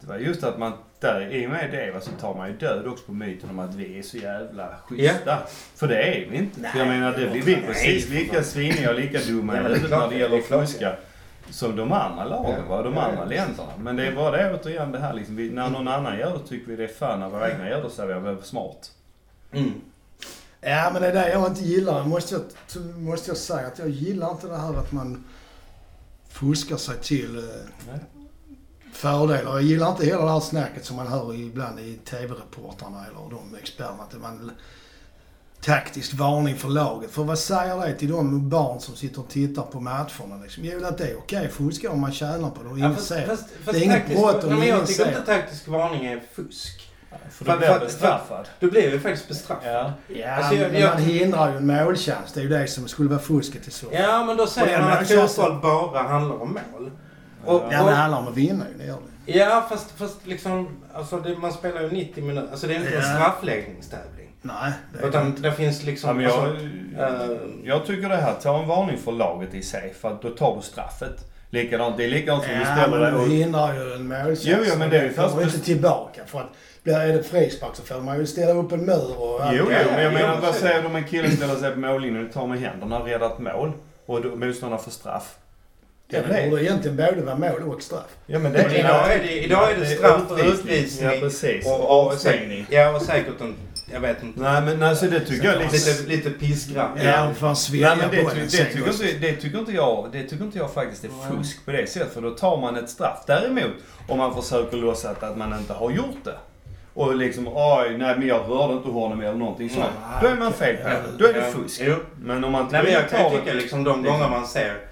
det 0.00 0.06
var 0.06 0.16
just 0.16 0.44
att 0.44 0.58
man 0.58 0.72
där, 1.00 1.34
i 1.34 1.46
och 1.46 1.50
med 1.50 1.70
det 1.70 1.90
va, 1.90 2.00
så 2.00 2.10
tar 2.20 2.34
man 2.34 2.48
ju 2.48 2.56
död 2.56 2.86
också 2.86 3.04
på 3.04 3.12
myten 3.12 3.50
om 3.50 3.58
att 3.58 3.74
vi 3.74 3.98
är 3.98 4.02
så 4.02 4.16
jävla 4.16 4.68
schyssta. 4.86 5.38
För 5.76 5.86
det 5.86 6.02
är 6.02 6.30
vi 6.30 6.36
inte. 6.36 6.60
Nej, 6.60 6.70
För 6.72 6.78
jag 6.78 6.88
menar, 6.88 7.12
det, 7.12 7.40
vi, 7.44 7.54
är 7.54 7.66
precis 7.66 8.08
lika 8.08 8.42
sviniga 8.42 8.90
och 8.90 9.00
lika 9.00 9.18
dumma 9.18 9.56
Ja, 9.56 9.60
i 9.60 9.62
huvudet 9.62 9.90
när 9.90 10.08
det 10.08 10.16
gäller 10.16 10.38
att 10.38 10.46
klart 10.46 10.68
fuska. 10.68 10.96
Som 11.50 11.76
de 11.76 11.92
andra 11.92 12.24
lagen 12.24 12.60
Ja. 12.68 12.76
va, 12.76 12.82
de 12.82 12.94
Ja, 12.94 13.02
andra 13.02 13.18
ja, 13.22 13.24
länderna. 13.24 13.72
Men 13.78 13.96
det 13.96 14.06
är 14.06 14.14
bara 14.14 14.36
det 14.36 14.54
återigen 14.60 14.92
det 14.92 14.98
här 14.98 15.12
liksom. 15.14 15.36
Vi, 15.36 15.50
när 15.50 15.70
någon 15.70 15.88
annan 15.88 16.18
gör 16.18 16.38
det 16.38 16.48
tycker 16.48 16.66
vi 16.66 16.76
det 16.76 16.84
är 16.84 16.88
fan. 16.88 17.20
När 17.20 17.28
våra 17.28 17.50
egna 17.52 17.68
gör 17.68 17.82
det 17.82 17.90
så 17.90 18.02
är 18.02 18.06
vi 18.06 18.20
väl 18.20 18.42
smart. 18.42 18.90
Mm. 19.52 19.72
Ja, 20.60 20.90
men 20.92 21.02
det 21.02 21.08
är 21.08 21.12
det 21.14 21.32
jag 21.32 21.46
inte 21.46 21.60
gillar. 21.64 22.04
Måste 22.04 22.34
jag, 22.34 22.42
måste 22.98 23.30
jag 23.30 23.36
säga 23.36 23.66
att 23.66 23.78
jag 23.78 23.88
gillar 23.88 24.30
inte 24.30 24.46
det 24.46 24.56
här 24.56 24.74
att 24.74 24.92
man 24.92 25.24
fuskar 26.28 26.76
sig 26.76 26.96
till 27.02 27.38
eh, 27.38 27.44
Nej. 27.90 27.98
fördelar. 28.92 29.52
Jag 29.52 29.62
gillar 29.62 29.90
inte 29.90 30.06
hela 30.06 30.24
det 30.24 30.30
här 30.30 30.40
snacket 30.40 30.84
som 30.84 30.96
man 30.96 31.06
hör 31.06 31.34
ibland 31.34 31.80
i 31.80 31.94
TV-reportrarna 32.04 33.04
eller 33.06 33.30
de 33.30 33.54
experterna. 33.62 34.02
Att 34.02 34.20
man 34.20 34.50
taktisk 35.64 36.14
varning 36.14 36.56
för 36.56 36.68
laget. 36.68 37.10
För 37.10 37.22
vad 37.24 37.38
säger 37.38 37.86
det 37.86 37.92
till 37.94 38.10
de 38.10 38.48
barn 38.48 38.80
som 38.80 38.96
sitter 38.96 39.20
och 39.20 39.28
tittar 39.28 39.62
på 39.62 39.80
matcherna? 39.80 40.36
Liksom? 40.42 40.64
Jo, 40.64 40.84
att 40.86 40.98
det 40.98 41.04
är 41.10 41.16
okej 41.18 41.46
att 41.46 41.52
fuska 41.52 41.90
om 41.90 42.00
man 42.00 42.12
tjänar 42.12 42.50
på 42.50 42.62
det 42.62 42.68
och 42.68 42.78
Ja, 42.78 42.84
ingen 42.84 42.94
fast, 42.94 43.08
ser. 43.08 43.26
fast, 43.26 43.44
fast 43.64 43.78
Det 43.78 43.78
är 43.78 43.82
inget 43.84 44.06
brott 44.06 44.44
om 44.44 44.52
ingen 44.52 44.68
Jag 44.68 44.86
tycker 44.86 45.04
ser. 45.04 45.08
inte 45.10 45.22
taktisk 45.26 45.68
varning 45.68 46.06
är 46.06 46.22
fusk. 46.32 46.84
För 47.30 47.44
då 47.44 47.56
blir 47.56 47.68
jag 47.68 47.80
bestraffad. 47.80 48.48
Du 48.60 48.70
blir 48.70 48.90
ju 48.90 49.00
faktiskt 49.00 49.28
bestraffad. 49.28 49.72
Ja. 49.74 49.92
Ja, 50.08 50.30
Alltså, 50.34 50.54
jag- 50.54 50.72
men 50.72 50.80
jag- 50.80 50.94
man 50.94 51.02
hindrar 51.02 51.50
ju 51.50 51.56
en 51.56 51.66
målchans. 51.66 52.32
Det 52.34 52.40
är 52.40 52.44
ju 52.44 52.48
det 52.50 52.66
som 52.66 52.88
skulle 52.88 53.08
vara 53.08 53.18
fusket 53.20 53.68
i 53.68 53.70
så. 53.70 53.86
Ja, 53.92 54.24
men 54.24 54.36
då 54.36 54.46
säger 54.46 54.82
man 54.82 54.92
att 54.92 55.08
fotboll 55.10 55.58
bara 55.62 56.02
handlar 56.02 56.42
om 56.42 56.58
mål. 56.72 56.90
Och, 57.44 57.54
Ja, 57.54 57.68
Ja, 57.72 57.76
men 57.78 57.86
det 57.86 57.94
handlar 57.94 58.18
om 58.18 58.28
att 58.28 58.36
vinna 58.36 58.64
ju. 58.72 58.78
Det 58.78 58.84
gör 58.86 58.98
det. 59.26 59.38
ja, 59.38 59.66
fast, 59.70 59.90
fast 59.96 60.26
liksom, 60.26 60.68
alltså 60.94 61.20
det, 61.20 61.36
man 61.38 61.52
spelar 61.52 61.80
ju 61.80 61.90
90 61.90 62.24
minuter. 62.24 62.50
Alltså 62.50 62.66
det 62.66 62.74
är 62.74 62.76
inte 62.78 62.88
en 62.96 63.02
Ja. 63.02 63.14
straffläggningstävling. 63.14 64.17
Nej, 64.42 64.72
det 64.92 65.04
är 65.04 65.08
Utan 65.08 65.34
det 65.42 65.52
finns 65.52 65.84
liksom... 65.84 66.20
Ja, 66.20 66.30
jag, 66.30 66.48
alltså, 67.04 67.32
eh, 67.34 67.38
jag 67.64 67.86
tycker 67.86 68.08
det 68.08 68.16
här, 68.16 68.34
ta 68.42 68.62
en 68.62 68.68
varning 68.68 68.98
för 68.98 69.12
laget 69.12 69.54
i 69.54 69.62
sig 69.62 69.94
för 70.00 70.08
att 70.08 70.22
då 70.22 70.28
tar 70.30 70.56
du 70.56 70.62
straffet. 70.62 71.24
Likadant, 71.50 71.96
det 71.96 72.04
är 72.04 72.08
likadant 72.08 72.44
som 72.44 72.52
du 72.52 72.58
Ja, 72.60 72.64
ställer 72.76 72.88
men 72.90 73.00
dig 73.00 73.10
du 73.12 73.18
och... 73.18 73.26
hindrar 73.28 73.74
ju 73.74 73.92
en 73.92 74.08
målchans. 74.08 74.44
Jo, 74.44 74.56
jo, 74.68 74.74
men 74.78 74.90
det 74.90 74.98
är 74.98 75.02
ju 75.04 75.12
fast- 75.12 75.40
inte 75.40 75.60
tillbaka. 75.60 76.20
För 76.26 76.38
att 76.40 76.46
är 76.84 77.08
det 77.12 77.22
frispark 77.22 77.70
så 77.76 77.82
får 77.82 78.00
man 78.00 78.18
ju 78.18 78.26
ställa 78.26 78.52
upp 78.52 78.72
en 78.72 78.84
mur 78.84 79.20
och 79.22 79.44
allt. 79.44 79.56
Jo, 79.58 79.64
jo, 79.68 79.72
Ja, 79.72 79.84
men 79.94 80.02
jag 80.04 80.12
ja, 80.12 80.18
menar 80.18 80.40
vad 80.40 80.54
säger 80.54 80.80
du 80.82 80.86
om 80.86 80.96
en 80.96 81.04
kille 81.04 81.30
ställer 81.30 81.56
sig 81.56 81.70
på 81.72 81.78
mållinjen 81.80 82.26
och 82.26 82.32
tar 82.32 82.46
med 82.46 82.60
händerna 82.60 82.98
och 82.98 83.06
räddar 83.06 83.26
ett 83.26 83.38
mål 83.38 83.72
och 84.06 84.22
då- 84.22 84.36
motståndaren 84.36 84.82
får 84.84 84.90
straff? 84.90 85.34
Ja, 86.10 86.20
det 86.28 86.50
borde 86.50 86.62
egentligen 86.64 86.96
både 86.96 87.20
vara 87.22 87.36
mål 87.36 87.62
och 87.62 87.82
straff. 87.82 88.16
Ja, 88.26 88.38
men 88.38 88.52
Men 88.52 88.70
idag 88.74 89.12
är 89.12 89.18
det, 89.18 89.44
idag 89.44 89.70
är 89.72 89.76
det 89.80 89.86
straff 89.86 90.30
och 90.30 90.38
utvisning. 90.38 91.10
Ja, 91.10 91.16
precis. 91.20 91.66
Och, 91.66 91.72
Och 91.74 91.80
och, 92.00 92.06
avstängning. 92.12 92.66
ja, 92.70 92.90
och 92.96 93.02
säkert 93.02 93.40
en... 93.40 93.54
Jag 93.92 94.00
vet 94.00 94.22
inte. 94.22 94.40
Nej, 94.40 94.62
men 94.62 94.82
alltså 94.82 95.06
det 95.06 95.20
tycker 95.20 95.44
jag 95.44 95.54
är 95.54 95.72
lite... 95.72 96.08
Lite, 96.08 96.30
piskrapp. 96.30 96.90
Ja, 97.02 97.54
svälja 97.54 97.94
Nej, 97.94 97.98
men 97.98 98.10
det, 98.10 98.30
ty, 98.30 98.40
det, 98.40 98.64
tycker 98.64 98.90
inte, 98.90 99.26
det, 99.26 99.32
tycker 99.32 99.58
inte 99.58 99.72
jag, 99.72 100.08
det 100.12 100.22
tycker 100.22 100.44
inte 100.44 100.58
jag 100.58 100.72
faktiskt 100.72 101.04
är 101.04 101.08
fusk 101.30 101.64
på 101.64 101.72
det 101.72 101.90
sättet. 101.90 102.14
För 102.14 102.20
då 102.20 102.30
tar 102.30 102.60
man 102.60 102.76
ett 102.76 102.90
straff. 102.90 103.24
Däremot, 103.26 103.72
om 104.08 104.18
man 104.18 104.42
försöker 104.42 104.76
låtsas 104.76 105.22
att 105.22 105.38
man 105.38 105.58
inte 105.58 105.72
har 105.72 105.90
gjort 105.90 106.24
det. 106.24 106.38
Och 106.94 107.16
liksom, 107.16 107.48
oj, 107.48 107.96
nej 107.98 108.18
men 108.18 108.28
jag 108.28 108.40
rörde 108.48 108.72
inte 108.72 108.88
honom 108.88 109.20
eller 109.20 109.34
någonting 109.34 109.70
sånt. 109.70 109.86
Då 110.22 110.28
är 110.28 110.36
man 110.36 110.52
fel 110.52 110.76
på 110.76 110.88
det. 110.88 111.02
Då 111.18 111.26
är 111.26 111.32
det 111.32 111.52
fusk. 111.52 111.82
Men 112.22 112.44
om 112.44 112.52
man 112.52 112.68
Nej, 112.70 112.82
men 112.84 112.92
jag 112.92 113.10
kan 113.10 113.30
tycka 113.30 113.52
liksom 113.52 113.84
de 113.84 114.02
gånger 114.02 114.28
man 114.28 114.46
ser 114.46 114.87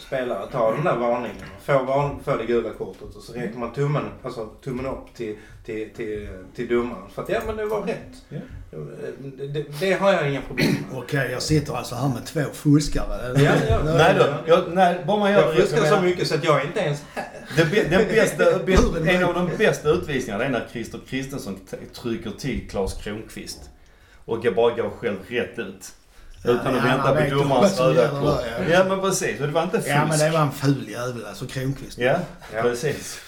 spelare 0.00 0.46
ta 0.52 0.72
den 0.72 0.84
där 0.84 0.96
varningen 0.96 1.44
och 1.56 1.62
får 1.62 1.84
varning 1.84 2.20
för 2.24 2.38
det 2.38 2.44
gula 2.44 2.70
kortet 2.70 3.16
och 3.16 3.22
så 3.22 3.32
räcker 3.32 3.58
man 3.58 3.72
tummen, 3.72 4.04
alltså 4.22 4.46
tummen 4.64 4.86
upp 4.86 5.14
till, 5.14 5.36
till, 5.64 5.90
till, 5.96 6.28
till 6.54 6.68
domaren. 6.68 7.10
För 7.14 7.22
att 7.22 7.28
ja 7.28 7.40
men 7.46 7.56
det 7.56 7.66
var 7.66 7.82
rätt. 7.82 8.22
Ja. 8.28 8.38
Det, 9.38 9.46
det, 9.46 9.80
det 9.80 9.92
har 9.92 10.12
jag 10.12 10.30
inga 10.30 10.42
problem 10.42 10.72
med. 10.72 10.98
Okej, 10.98 11.28
jag 11.32 11.42
sitter 11.42 11.74
alltså 11.74 11.94
här 11.94 12.08
med 12.08 12.26
två 12.26 12.44
fuskare. 12.52 13.42
Ja, 13.42 13.52
ja. 13.68 13.82
Nej 13.84 14.14
då, 14.18 14.34
jag, 14.46 14.64
nej, 14.72 15.04
bara 15.06 15.16
man 15.16 15.32
gör 15.32 15.42
Jag 15.42 15.54
fuskar 15.54 15.84
så 15.84 16.00
mycket 16.02 16.28
så 16.28 16.34
att 16.34 16.44
jag 16.44 16.60
är 16.60 16.66
inte 16.66 16.80
ens 16.80 17.04
här. 17.14 17.24
Det, 17.56 17.90
den 17.90 18.08
bästa, 18.08 18.58
bästa, 18.66 19.10
en 19.10 19.24
av 19.24 19.34
de 19.34 19.50
bästa 19.58 19.88
utvisningarna 19.90 20.44
är 20.44 20.48
när 20.48 20.66
Christer 20.72 21.00
Kristensson 21.08 21.60
trycker 21.92 22.30
till 22.30 22.68
Klas 22.70 22.94
Kronqvist. 22.94 23.70
Och 24.24 24.38
jag 24.42 24.54
bara 24.54 24.74
går 24.74 24.90
själv 24.90 25.16
rätt 25.28 25.58
ut. 25.58 25.92
Utan 26.52 26.74
Ja, 26.74 26.80
att 26.80 26.84
vänta 26.84 27.30
på 27.30 27.34
domarens 27.34 27.80
röda 27.80 28.08
kort. 28.08 28.40
ja. 28.58 28.64
Ja 28.72 28.84
men 28.88 29.00
precis, 29.00 29.40
och 29.40 29.46
det 29.46 29.52
var 29.52 29.62
inte 29.62 29.76
fusk. 29.78 29.90
Ja, 29.90 30.06
men 30.08 30.18
det 30.18 30.30
var 30.30 30.40
en 30.40 30.52
ful 30.52 30.88
jävel 30.88 31.26
alltså, 31.28 31.46
Kronqvist. 31.46 31.98
Ja, 31.98 32.16
Ja. 32.54 32.62
precis. 32.62 33.20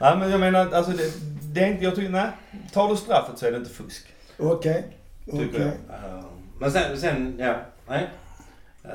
Nej 0.00 0.16
men 0.16 0.30
jag 0.30 0.40
menar, 0.40 0.72
alltså 0.72 0.92
det, 0.92 1.12
det 1.54 1.60
är 1.60 1.66
inte, 1.66 1.84
jag 1.84 1.94
tycker, 1.94 2.10
nej. 2.10 2.28
Tar 2.72 2.88
du 2.88 2.96
straffet 2.96 3.38
så 3.38 3.46
är 3.46 3.50
det 3.52 3.56
inte 3.58 3.70
fusk. 3.70 4.06
Okej. 4.38 4.86
Tycker 5.24 5.46
Okej. 5.48 5.60
jag. 5.88 5.96
Eh, 5.96 6.24
Men 6.60 6.72
sen, 6.72 6.96
sen 7.00 7.36
ja, 7.38 7.54
nej. 7.88 8.08
Eh, 8.84 8.90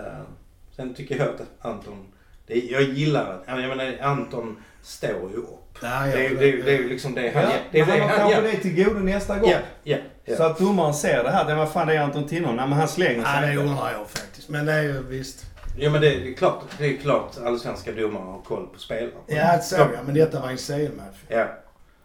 Sen 0.75 0.93
tycker 0.93 1.17
jag 1.17 1.27
att 1.27 1.41
Anton, 1.65 2.05
det, 2.47 2.53
jag 2.59 2.81
gillar 2.84 3.31
att, 3.34 3.43
jag 3.47 3.57
menar 3.77 3.97
Anton 4.01 4.57
står 4.81 5.09
ju 5.31 5.38
upp. 5.38 5.77
Ja, 5.81 5.88
Det, 6.05 6.09
ja, 6.09 6.17
är 6.17 6.29
ju- 6.29 6.38
det, 6.38 6.43
är 6.45 6.51
ju- 6.51 6.61
det 6.63 6.71
är 6.71 6.77
ju 6.77 6.89
liksom 6.89 7.15
det 7.15 7.31
han 7.34 7.43
Ja, 7.43 7.49
gör. 7.49 7.59
Det 7.71 7.79
är 7.79 7.86
men 7.86 7.95
det 7.95 8.01
han 8.01 8.09
har 8.11 8.17
han 8.19 8.31
kanske 8.31 8.51
det 8.51 8.57
till 8.57 8.84
godo 8.86 8.99
nästa 8.99 9.39
gång. 9.39 9.49
Ja, 9.49 9.57
ja, 9.84 9.97
ja. 10.26 10.36
Så 10.38 10.43
att 10.43 10.57
domaren 10.59 10.93
ser 10.93 11.24
det 11.24 11.32
här. 11.32 11.45
Det, 11.45 11.55
vad 11.55 11.71
fan 11.71 11.88
det 11.88 11.93
är 11.95 11.99
Anton 12.01 12.28
Tinnerholm? 12.28 12.57
Nej 12.57 12.67
men 12.67 12.78
han 12.78 12.88
slänger 12.88 13.19
Ja, 13.21 13.26
sig 13.34 13.41
det 13.41 13.51
inte. 13.53 13.63
undrar 13.65 13.91
jag 13.91 14.09
faktiskt. 14.09 14.49
Men 14.49 14.65
det 14.65 14.74
är 14.74 14.82
ju 14.84 15.03
visst. 15.03 15.45
Jo 15.78 15.91
men 15.91 16.01
det 16.01 16.15
är 16.15 16.34
klart, 16.34 16.61
det 16.78 16.86
är 16.86 16.97
klart 16.97 17.38
allsvenska 17.45 17.91
domare 17.91 18.24
har 18.24 18.41
koll 18.41 18.67
på 18.74 18.80
spelare. 18.80 19.11
Ja, 19.28 19.57
det 19.57 19.63
såg 19.63 19.80
jag. 19.80 20.05
Men 20.05 20.13
detta 20.15 20.39
var 20.41 20.49
en 20.49 20.57
CL-match. 20.57 21.15
Ja, 21.28 21.47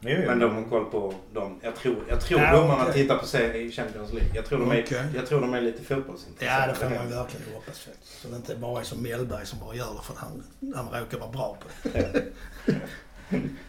Jo, 0.01 0.11
jo. 0.11 0.27
men 0.27 0.39
de 0.39 0.55
har 0.55 0.63
koll 0.63 0.85
på 0.85 1.15
dem. 1.35 1.61
Jag 1.63 1.77
tror, 1.77 1.97
jag 2.09 2.21
tror 2.21 2.41
Ja, 2.41 2.53
domarna 2.57 2.83
okej. 2.83 2.93
tittar 3.03 3.19
på 3.19 3.27
sig 3.27 3.67
i 3.67 3.71
Champions 3.73 4.13
League. 4.13 4.31
Jag 4.35 4.45
tror 4.47 4.59
de 4.59 4.71
är, 4.73 4.85
jag 5.15 5.27
tror 5.27 5.41
de 5.41 5.55
är 5.55 5.61
lite 5.61 5.85
fotbollsintresserade. 5.85 6.61
Ja, 6.63 6.67
det 6.69 6.75
får 6.75 6.85
man 6.85 7.09
ju 7.11 7.15
verkligen 7.17 7.55
hoppas 7.55 7.79
faktiskt. 7.79 8.21
Så 8.23 8.29
det 8.29 8.37
inte 8.37 8.55
bara 8.57 8.81
är 8.81 8.85
som 8.85 9.03
Mellberg 9.03 9.47
som 9.47 9.59
bara 9.59 9.75
gör 9.75 9.87
det 9.97 10.03
för 10.05 10.13
att 10.13 10.19
han, 10.19 10.45
han 10.75 11.01
råkar 11.01 11.19
vara 11.19 11.31
bra 11.31 11.57
på 11.83 11.89
det. 11.89 12.25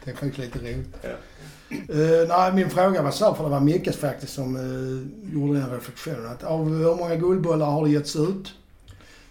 det 0.03 0.11
är 0.11 0.15
faktiskt 0.15 0.37
lite 0.37 0.59
roligt. 0.59 0.87
Ja. 1.01 1.09
Uh, 1.71 2.27
nej, 2.27 2.53
min 2.53 2.69
fråga 2.69 3.01
var 3.01 3.11
så, 3.11 3.33
för 3.35 3.43
det 3.43 3.49
var 3.49 3.59
Mickes 3.59 3.97
faktiskt 3.97 4.33
som 4.33 4.55
uh, 4.55 5.33
gjorde 5.35 5.59
den 5.59 5.69
reflektionen. 5.71 6.25
Att 6.31 6.43
av 6.43 6.69
hur 6.69 6.95
många 6.95 7.15
guldbollar 7.15 7.65
har 7.65 7.85
det 7.85 7.91
getts 7.91 8.15
ut? 8.15 8.53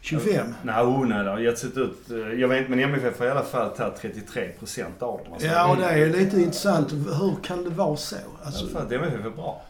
25? 0.01 0.55
Nej, 0.63 0.83
oh, 0.85 1.07
nej, 1.07 1.25
det 1.25 1.31
har 1.31 1.39
getts 1.39 1.65
ut. 1.65 2.11
eh, 2.11 2.17
Jag 2.41 2.49
vet 2.49 2.59
inte, 2.59 2.71
men 2.71 2.81
MFF 2.81 3.19
har 3.19 3.27
i 3.27 3.31
alla 3.31 3.43
fall 3.43 3.71
tagit 3.71 3.97
33 4.01 4.49
procent 4.59 5.03
av 5.03 5.19
dem. 5.25 5.33
Alltså, 5.33 5.49
Ja, 5.49 5.71
och 5.71 5.77
det 5.77 5.85
är 5.85 6.07
lite 6.07 6.37
intressant. 6.41 6.93
Hur 6.93 7.37
kan 7.43 7.65
det 7.65 7.71
vara 7.71 7.97
så? 7.97 8.17
Alltså, 8.17 8.25
Alltså, 8.45 8.67
för 8.69 8.87
att 8.87 8.93
MFF 8.93 9.27
är 9.27 9.31
bra. 9.31 9.63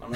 Ja, 0.00 0.06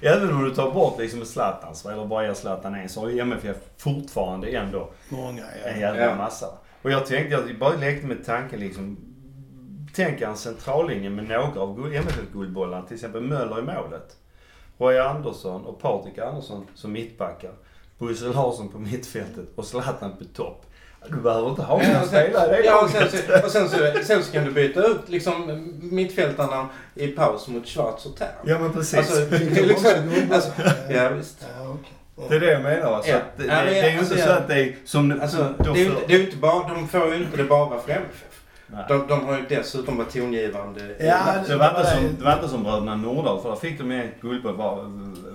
Även 0.14 0.34
om 0.34 0.44
du 0.44 0.50
tar 0.54 0.70
bort 0.70 0.98
liksom 1.00 1.24
Zlatans, 1.24 1.86
eller 1.86 2.06
bara 2.06 2.26
ger 2.26 2.34
Zlatan 2.34 2.74
en, 2.74 2.88
så 2.88 3.00
har 3.00 3.08
ju 3.08 3.18
MFF 3.20 3.56
fortfarande 3.76 4.48
ändå 4.48 4.90
många, 5.08 5.42
en 5.64 5.80
ja. 5.80 5.86
jävla 5.86 6.02
Ja. 6.02 6.14
massa. 6.16 6.46
Och 6.82 6.90
jag 6.90 7.06
tänkte, 7.06 7.34
jag 7.48 7.58
bara 7.58 7.76
lekte 7.76 8.06
med 8.06 8.26
tanken 8.26 8.60
liksom. 8.60 8.96
Tänk 9.94 10.20
er 10.20 10.26
en 10.26 10.36
centrallinje 10.36 11.10
med 11.10 11.24
några 11.28 11.60
av 11.60 11.76
guld- 11.76 11.94
MFF-guldbollarna. 11.94 12.86
Till 12.86 12.94
exempel 12.94 13.20
Möller 13.22 13.58
i 13.58 13.62
målet. 13.62 14.16
Roy 14.78 14.98
Andersson 14.98 15.64
och 15.64 15.80
Patrik 15.82 16.18
Andersson 16.18 16.66
som 16.74 16.92
mittbackar. 16.92 17.50
Bosse 17.98 18.24
Larsson 18.24 18.68
på 18.68 18.78
mittfältet 18.78 19.44
och 19.54 19.64
Zlatan 19.64 20.12
på 20.18 20.24
topp. 20.24 20.66
Du 21.08 21.16
behöver 21.16 21.48
inte 21.48 21.62
ha 21.62 21.76
några 21.76 22.04
spelare 22.06 22.46
det 22.56 22.64
ja, 22.64 22.82
och 22.84 22.90
sen, 22.90 23.08
så, 23.10 23.44
och 23.44 23.50
sen, 23.50 23.68
så, 23.68 23.76
sen 24.04 24.22
så 24.22 24.32
kan 24.32 24.44
du 24.44 24.50
byta 24.50 24.86
ut 24.86 25.00
liksom 25.08 25.68
mittfältarna 25.82 26.68
i 26.94 27.08
paus 27.08 27.48
mot 27.48 27.66
Schwarz 27.66 28.06
och 28.06 28.16
Tern. 28.16 28.28
Ja 28.44 28.58
men 28.58 28.72
precis. 28.72 28.98
Alltså, 28.98 29.20
är 29.20 29.38
de 29.54 29.62
liksom, 29.62 29.90
alltså, 30.32 30.50
ja 30.90 31.08
visst. 31.08 31.46
Ja, 31.58 31.68
okej. 31.68 32.28
det 32.28 32.36
är 32.36 32.40
det 32.40 32.52
jag 32.52 32.62
menar. 32.62 32.90
va. 32.90 33.02
Så 33.02 33.10
Ja. 33.10 33.16
att 33.16 33.36
det, 33.38 33.44
Ja, 33.44 33.64
det, 33.64 33.70
det 33.70 33.80
är 33.80 33.92
ju 33.92 33.98
alltså, 33.98 34.14
inte 34.14 34.26
så 34.26 34.32
att 34.32 34.48
det 34.48 34.54
är 34.54 34.76
som... 34.84 35.20
Alltså, 35.22 35.38
är 35.58 35.76
inte, 35.78 35.96
det 36.06 36.14
är 36.14 36.18
ju 36.18 36.24
inte 36.24 36.36
bara, 36.36 36.74
de 36.74 36.88
får 36.88 37.14
ju 37.14 37.22
inte 37.22 37.36
det 37.36 37.44
bara 37.44 37.80
för 37.80 37.92
MFF. 37.92 38.33
De, 38.88 39.06
de 39.08 39.24
har 39.26 39.36
ju 39.38 39.44
dessutom 39.48 39.96
varit 39.96 40.12
tongivande. 40.12 40.80
Ja, 41.00 41.34
Det 41.48 41.56
var, 41.56 41.68
inte 41.68 41.90
som, 41.90 42.16
det 42.18 42.24
var 42.24 42.32
inte 42.32 42.48
som 42.48 42.62
bröderna 42.62 42.96
Nordahl 42.96 43.42
för 43.42 43.48
där 43.48 43.56
fick 43.56 43.78
de 43.78 43.90
en 43.90 44.08
guldboll 44.20 44.56
bara 44.56 44.90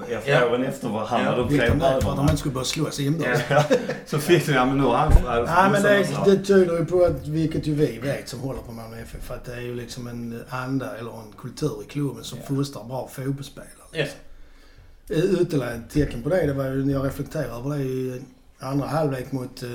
efter 0.09 0.31
Ja. 0.31 0.45
åren 0.49 0.63
efter 0.63 0.89
varandra. 0.89 1.33
Ja. 1.37 1.43
De 1.43 1.57
tre 1.57 1.67
de 1.69 1.73
det 1.73 1.79
för 1.79 1.85
att 1.87 1.99
de 1.99 2.05
bröderna. 2.05 2.21
inte 2.23 2.37
skulle 2.37 2.53
börja 2.53 2.65
slåss 2.65 2.99
inbördes? 2.99 3.41
Ja. 3.49 3.63
Så 4.05 4.19
fick 4.19 4.45
de, 4.45 4.53
ja 4.53 4.65
men 4.65 4.77
nu 4.77 4.83
har 4.83 4.95
han... 4.97 5.11
Nej 5.45 5.69
men 5.71 5.83
det, 5.83 6.31
det 6.31 6.45
tyder 6.45 6.79
ju 6.79 6.85
på 6.85 7.03
att, 7.03 7.27
vilket 7.27 7.67
ju 7.67 7.73
vi 7.73 7.99
vet 7.99 8.29
som 8.29 8.39
håller 8.39 8.59
på 8.61 8.71
Malmö 8.71 8.97
FF, 9.01 9.31
att 9.31 9.45
det 9.45 9.53
är 9.53 9.61
ju 9.61 9.75
liksom 9.75 10.07
en 10.07 10.43
anda 10.49 10.97
eller 10.97 11.11
en 11.11 11.33
kultur 11.41 11.81
i 11.85 11.89
klubben 11.89 12.23
som 12.23 12.37
Ja. 12.39 12.55
fostrar 12.55 12.83
bra 12.83 13.09
fotbollsspelare. 13.13 13.69
Ja. 13.91 14.05
Ytterligare 15.41 15.73
ett 15.73 15.89
tecken 15.89 16.23
på 16.23 16.29
det, 16.29 16.45
det 16.47 16.53
var 16.53 16.65
ju 16.65 16.85
när 16.85 16.93
jag 16.93 17.05
reflekterade 17.05 17.49
över 17.55 17.69
det 17.77 17.83
i 17.83 18.21
andra 18.59 18.87
halvlek 18.87 19.31
mot 19.31 19.63
eh, 19.63 19.69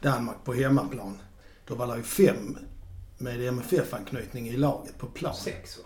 Danmark 0.00 0.36
på 0.44 0.52
hemmaplan. 0.54 1.18
Då 1.70 1.76
var 1.76 1.86
det 1.86 1.96
ju 1.96 2.02
fem 2.02 2.58
med 3.18 3.40
MFF-anknytning 3.48 4.48
i 4.48 4.56
laget 4.56 4.98
på 4.98 5.06
plan. 5.06 5.34
Sex 5.34 5.78
va? 5.78 5.84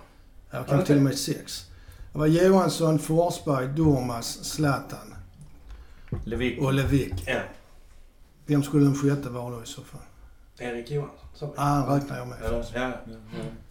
Ja, 0.50 0.58
Ja, 0.58 0.64
kanske 0.64 0.86
till 0.86 0.96
och 0.96 1.02
med 1.02 1.18
sex. 1.18 1.70
Det 2.12 2.18
var 2.18 2.26
Johansson, 2.26 2.98
Forsberg, 2.98 3.68
Durmaz, 3.68 4.44
Zlatan 4.44 5.14
Levik. 6.24 6.60
och 6.60 6.74
Levik. 6.74 7.12
Ja. 7.26 7.40
Vem 8.46 8.62
skulle 8.62 8.84
den 8.84 8.94
sjätte 8.96 9.28
vara 9.28 9.56
då 9.56 9.62
i 9.62 9.66
så 9.66 9.82
fall? 9.82 10.00
Erik 10.58 10.90
Johansson. 10.90 11.18
Så. 11.34 11.54
Ah, 11.56 11.64
han 11.64 12.00
räknar 12.00 12.18
jag 12.18 12.28
med. 12.28 12.38
Först. 12.38 12.72
ja. 12.74 12.92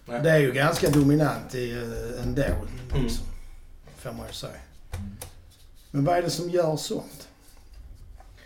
Nej. 0.05 0.21
Det 0.23 0.29
är 0.29 0.39
ju 0.39 0.51
ganska 0.51 0.89
dominant 0.89 1.55
i, 1.55 1.71
eh, 1.71 2.23
ändå. 2.23 2.43
Mm. 2.43 3.03
Liksom, 3.03 3.25
Får 3.97 4.11
man 4.11 4.27
ju 4.27 4.33
säga. 4.33 4.59
Men 5.91 6.05
vad 6.05 6.17
är 6.17 6.21
det 6.21 6.29
som 6.29 6.49
gör 6.49 6.75
sånt? 6.75 7.27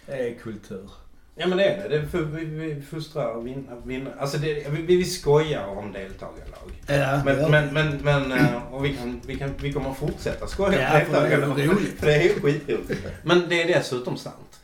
Det 0.05 0.29
är 0.29 0.39
kultur. 0.39 0.89
Ja 1.39 1.47
men 1.47 1.57
det 1.57 1.63
är 1.65 1.89
det. 1.89 1.99
det 1.99 2.07
för, 2.07 2.21
vi, 2.21 2.45
vi 2.45 2.81
fostrar 2.81 3.27
och 3.35 3.47
vinna, 3.47 3.75
vinna. 3.85 4.09
Alltså 4.19 4.37
det, 4.37 4.69
vi, 4.69 4.81
vi 4.81 5.03
skojar 5.05 5.65
om 5.67 5.91
deltagarlag. 5.91 6.71
Ja, 6.87 7.21
Men, 7.25 7.51
men, 7.51 7.73
men, 7.73 7.97
men 8.03 8.31
eh, 8.31 8.73
och 8.73 8.85
vi, 8.85 8.93
kan, 8.97 9.21
vi, 9.25 9.35
kan, 9.35 9.53
vi 9.61 9.73
kommer 9.73 9.93
fortsätta 9.93 10.47
skoja 10.47 10.81
Ja, 10.81 10.99
om 10.99 11.05
för 11.05 11.21
det 11.21 11.27
är 11.27 11.29
deltagarlag. 11.39 11.67
roligt. 11.77 11.99
För 11.99 12.05
det 12.07 12.13
är 12.15 12.23
ju 12.23 12.29
skitroligt. 12.41 13.01
Men 13.23 13.49
det 13.49 13.61
är 13.63 13.67
dessutom 13.67 14.17
sant. 14.17 14.59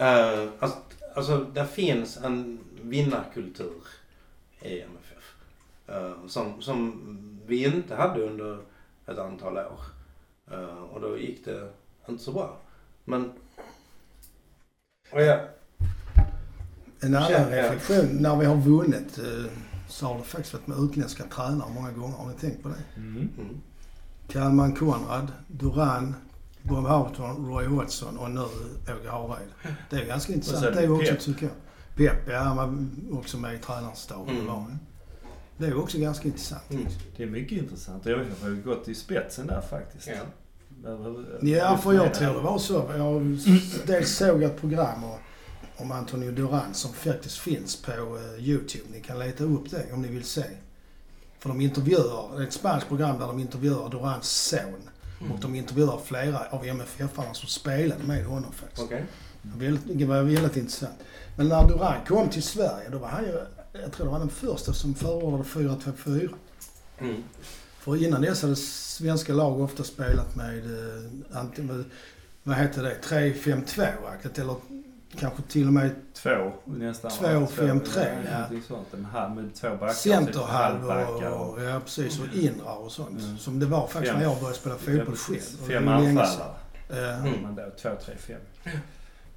Uh, 0.00 0.48
alltså, 0.58 0.78
alltså, 1.14 1.38
där 1.38 1.64
finns 1.64 2.16
en 2.16 2.58
vinnarkultur 2.82 3.82
i 4.62 4.80
MFF. 4.80 5.34
eh, 5.88 6.26
som, 6.28 6.62
som 6.62 7.00
vi 7.46 7.64
inte 7.64 7.94
hade 7.94 8.20
under 8.22 8.58
ett 9.06 9.18
antal 9.18 9.56
år. 9.58 9.80
Eh, 10.50 10.82
och 10.92 11.00
då 11.00 11.18
gick 11.18 11.44
det 11.44 11.68
inte 12.08 12.24
så 12.24 12.32
bra. 12.32 12.56
Men... 13.04 13.32
Och 15.10 15.22
ja, 15.22 15.40
En 17.06 17.14
annan 17.14 17.50
reflektion. 17.50 18.06
När 18.10 18.36
vi 18.36 18.46
har 18.46 18.56
vunnit 18.56 19.18
eh, 19.18 19.50
så 19.88 20.06
har 20.06 20.18
det 20.18 20.24
faktiskt 20.24 20.52
varit 20.54 20.66
med 20.66 20.78
utländska 20.78 21.24
tränare 21.24 21.68
många 21.74 21.90
gånger. 21.90 22.16
Har 22.16 22.28
ni 22.28 22.34
tänkt 22.34 22.62
på 22.62 22.68
det? 22.68 23.00
Mm. 23.00 23.28
mm. 23.38 23.60
Kalman 24.28 24.74
Konrad, 24.74 25.32
Duran, 25.46 26.14
Bob 26.62 26.86
Houghton, 26.86 27.46
Roy 27.46 27.66
Hodgson 27.66 28.18
och 28.18 28.30
nu 28.30 28.40
Åge 28.40 29.10
Hareide. 29.10 29.52
Det 29.90 29.96
är 29.96 30.06
ganska 30.06 30.32
intressant 30.32 30.74
det 30.74 30.82
är 30.82 30.92
också 30.92 31.12
Pep. 31.12 31.20
tycker 31.20 31.46
jag. 31.46 31.54
Pep, 31.96 32.28
ja 32.28 32.38
han 32.38 32.56
var 32.56 32.86
också 33.18 33.38
med 33.38 33.54
i 33.54 33.58
tränarstaben. 33.58 34.34
Mm. 34.34 34.46
var. 34.46 34.66
Det 35.56 35.66
är 35.66 35.78
också 35.78 35.98
ganska 35.98 36.28
intressant. 36.28 36.70
Mm. 36.70 36.86
Det 37.16 37.22
är 37.22 37.26
mycket 37.26 37.58
intressant. 37.58 38.06
Jag 38.06 38.18
har 38.42 38.48
ju 38.48 38.62
gått 38.62 38.88
i 38.88 38.94
spetsen 38.94 39.46
där 39.46 39.60
faktiskt. 39.60 40.06
Ja. 40.08 40.14
Ja, 41.40 41.76
för 41.76 41.92
jag 41.92 42.14
tror 42.14 42.34
det 42.34 42.40
var 42.40 42.58
så. 42.58 42.90
Jag 42.96 43.38
dels 43.86 44.16
såg 44.16 44.42
ett 44.42 44.60
program 44.60 45.04
och- 45.04 45.20
om 45.76 45.92
Antonio 45.92 46.30
Duran 46.30 46.74
som 46.74 46.92
faktiskt 46.92 47.38
finns 47.38 47.76
på 47.76 47.92
eh, 47.92 48.48
Youtube. 48.48 48.84
Ni 48.92 49.00
kan 49.00 49.18
leta 49.18 49.44
upp 49.44 49.70
det 49.70 49.92
om 49.92 50.02
ni 50.02 50.08
vill 50.08 50.24
se. 50.24 50.44
För 51.38 51.48
de 51.48 51.60
intervjuar, 51.60 52.36
det 52.36 52.42
är 52.42 52.46
ett 52.46 52.52
spanskt 52.52 52.88
program 52.88 53.18
där 53.18 53.26
de 53.26 53.38
intervjuar 53.38 53.88
Durans 53.88 54.30
son. 54.30 54.88
Och 55.32 55.40
de 55.40 55.54
intervjuar 55.54 56.00
flera 56.04 56.40
av 56.50 56.64
MFF-arna 56.66 57.34
som 57.34 57.48
spelade 57.48 58.04
med 58.04 58.24
honom 58.24 58.52
faktiskt. 58.52 58.82
Väldigt, 59.42 59.98
det 59.98 60.04
var 60.04 60.22
väldigt 60.22 60.56
intressant. 60.56 60.98
Men 61.36 61.48
när 61.48 61.68
Duran 61.68 62.04
kom 62.06 62.28
till 62.28 62.42
Sverige, 62.42 62.88
då 62.88 62.98
var 62.98 63.08
han 63.08 63.24
ju, 63.24 63.40
jag 63.72 63.92
tror 63.92 64.06
det 64.06 64.12
var 64.12 64.18
den 64.18 64.30
första 64.30 64.72
som 64.72 64.94
förordade 64.94 65.42
4-2-4. 65.42 66.34
Mm. 66.98 67.22
För 67.78 68.04
innan 68.04 68.22
dess 68.22 68.42
hade 68.42 68.56
svenska 68.56 69.32
lag 69.32 69.60
ofta 69.60 69.84
spelat 69.84 70.36
med, 70.36 70.58
eh, 70.58 71.44
med, 71.56 71.84
vad 72.42 72.56
heter 72.56 72.82
det, 72.82 72.98
3-5-2-aktigt 73.02 74.40
eller 74.40 74.56
kanske 75.18 75.42
till 75.42 75.66
och 75.66 75.72
med 75.72 75.90
Två 76.14 76.52
nästan. 76.64 77.10
Två, 77.10 77.46
fem, 77.46 77.80
tre, 77.80 78.06
ja. 78.32 78.46
ja. 78.50 78.60
Sånt. 78.68 78.94
En 78.94 79.04
halv 79.04 79.34
med 79.34 79.54
två 79.54 79.68
backar. 79.70 79.86
typ 79.88 79.96
centerhalv 79.96 80.88
halvbackar 80.88 81.30
och, 81.30 81.62
ja 81.62 81.80
precis, 81.80 82.20
och 82.20 82.26
inrar 82.34 82.76
och 82.76 82.92
sånt. 82.92 83.20
Mm. 83.22 83.38
Som 83.38 83.58
det 83.60 83.66
var 83.66 83.86
faktiskt 83.86 84.12
Fem- 84.12 84.22
när 84.22 84.28
jag 84.28 84.36
började 84.38 84.56
spela 84.58 84.74
Ja, 84.74 84.78
fotboll 84.98 85.16
själv. 85.16 85.38
Och 85.62 85.68
Fem 85.68 85.88
anfallare. 85.88 86.26
sedan. 86.26 87.24
Eh. 87.26 87.42
Men 87.42 87.54
då 87.54 87.62
två, 87.82 87.90
tre, 88.04 88.14
fem. 88.16 88.40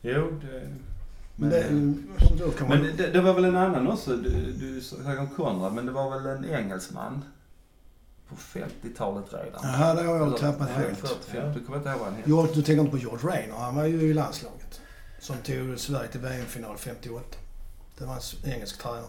Jo, 0.01 0.39
det... 0.41 0.61
Men 1.39 1.49
det, 1.49 1.65
man... 1.71 2.69
Men 2.69 2.97
det, 2.97 3.07
det 3.07 3.21
var 3.21 3.33
väl 3.33 3.45
en 3.45 3.55
annan 3.55 3.87
också, 3.87 4.15
du, 4.15 4.51
du 4.51 4.81
sa 4.81 4.95
om 5.19 5.27
Konrad, 5.35 5.73
men 5.73 5.85
det 5.85 5.91
var 5.91 6.19
väl 6.19 6.25
en 6.37 6.45
engelsman 6.53 7.23
på 8.29 8.35
50-talet 8.35 9.25
redan? 9.33 9.59
Jaha, 9.63 9.93
det 9.95 10.03
har 10.03 10.15
jag 10.15 10.27
Eller- 10.27 10.37
tappat 10.37 10.69
helt. 10.69 10.97
45, 10.99 11.53
du 11.53 11.59
kommer 11.65 11.77
inte 11.77 11.89
ihåg 11.89 11.99
vad 11.99 12.07
han 12.07 12.15
hette? 12.15 12.53
Du 12.55 12.61
tänker 12.61 12.79
inte 12.81 12.91
på 12.91 12.97
George 12.97 13.27
Rayner. 13.29 13.55
Han 13.55 13.75
var 13.75 13.85
ju 13.85 14.01
i 14.01 14.13
landslaget. 14.13 14.66
Som 15.19 15.37
tog 15.37 15.79
Sverige 15.79 16.07
till 16.07 16.19
VM-final 16.19 16.77
58. 16.77 17.25
Det 17.97 18.05
var 18.05 18.13
en 18.45 18.51
engelsk 18.53 18.81
tränare. 18.81 19.03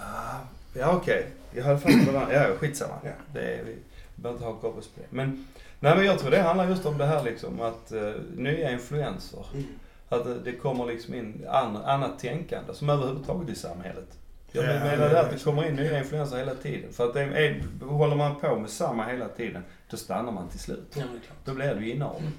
Ah, 0.00 0.38
Ja, 0.74 0.96
okej. 0.96 1.26
Jag 1.54 1.64
hade 1.64 1.78
fått 1.78 1.90
det 2.06 2.12
där. 2.12 2.32
Ja, 2.32 2.56
skitsamma. 2.56 2.94
Ja. 3.04 3.10
Det 3.32 3.40
är, 3.40 3.64
vi 3.64 3.76
behöver 4.14 4.38
inte 4.38 4.44
haka 4.54 4.66
upp 4.66 4.78
oss 4.78 4.88
på 4.88 5.00
det. 5.00 5.06
Men, 5.10 5.46
nej, 5.80 5.96
men 5.96 6.04
jag 6.06 6.18
tror 6.18 6.30
det 6.30 6.42
handlar 6.42 6.68
just 6.68 6.86
om 6.86 6.98
det 6.98 7.06
här 7.06 7.22
liksom 7.22 7.60
att 7.60 7.92
uh, 7.92 8.14
nya 8.36 8.70
influenser. 8.72 9.46
Mm. 9.54 9.66
Att 10.08 10.24
det, 10.24 10.40
det 10.40 10.52
kommer 10.52 10.86
liksom 10.86 11.14
in 11.14 11.46
an, 11.48 11.76
annat 11.76 12.18
tänkande 12.18 12.74
som 12.74 12.90
överhuvudtaget 12.90 13.48
i 13.48 13.54
samhället. 13.54 14.18
Jag 14.52 14.64
Ja, 14.64 14.68
menar 14.68 14.96
det 14.96 15.08
det 15.08 15.20
att 15.20 15.30
det 15.30 15.44
kommer 15.44 15.68
in 15.68 15.74
nya 15.76 15.98
influenser 15.98 16.36
hela 16.36 16.54
tiden. 16.54 16.92
För 16.92 17.08
att 17.08 17.14
det 17.14 17.20
är, 17.22 17.62
håller 17.84 18.16
man 18.16 18.40
på 18.40 18.56
med 18.58 18.70
samma 18.70 19.04
hela 19.06 19.28
tiden, 19.28 19.62
då 19.90 19.96
stannar 19.96 20.32
man 20.32 20.48
till 20.48 20.60
slut. 20.60 20.86
Ja, 20.94 21.00
men 21.04 21.08
det 21.14 21.18
är 21.18 21.20
klart. 21.26 21.38
Då 21.44 21.54
blir 21.54 21.74
det 21.74 21.80
ju 21.80 21.90
inavel. 21.92 22.20
Mm. 22.20 22.32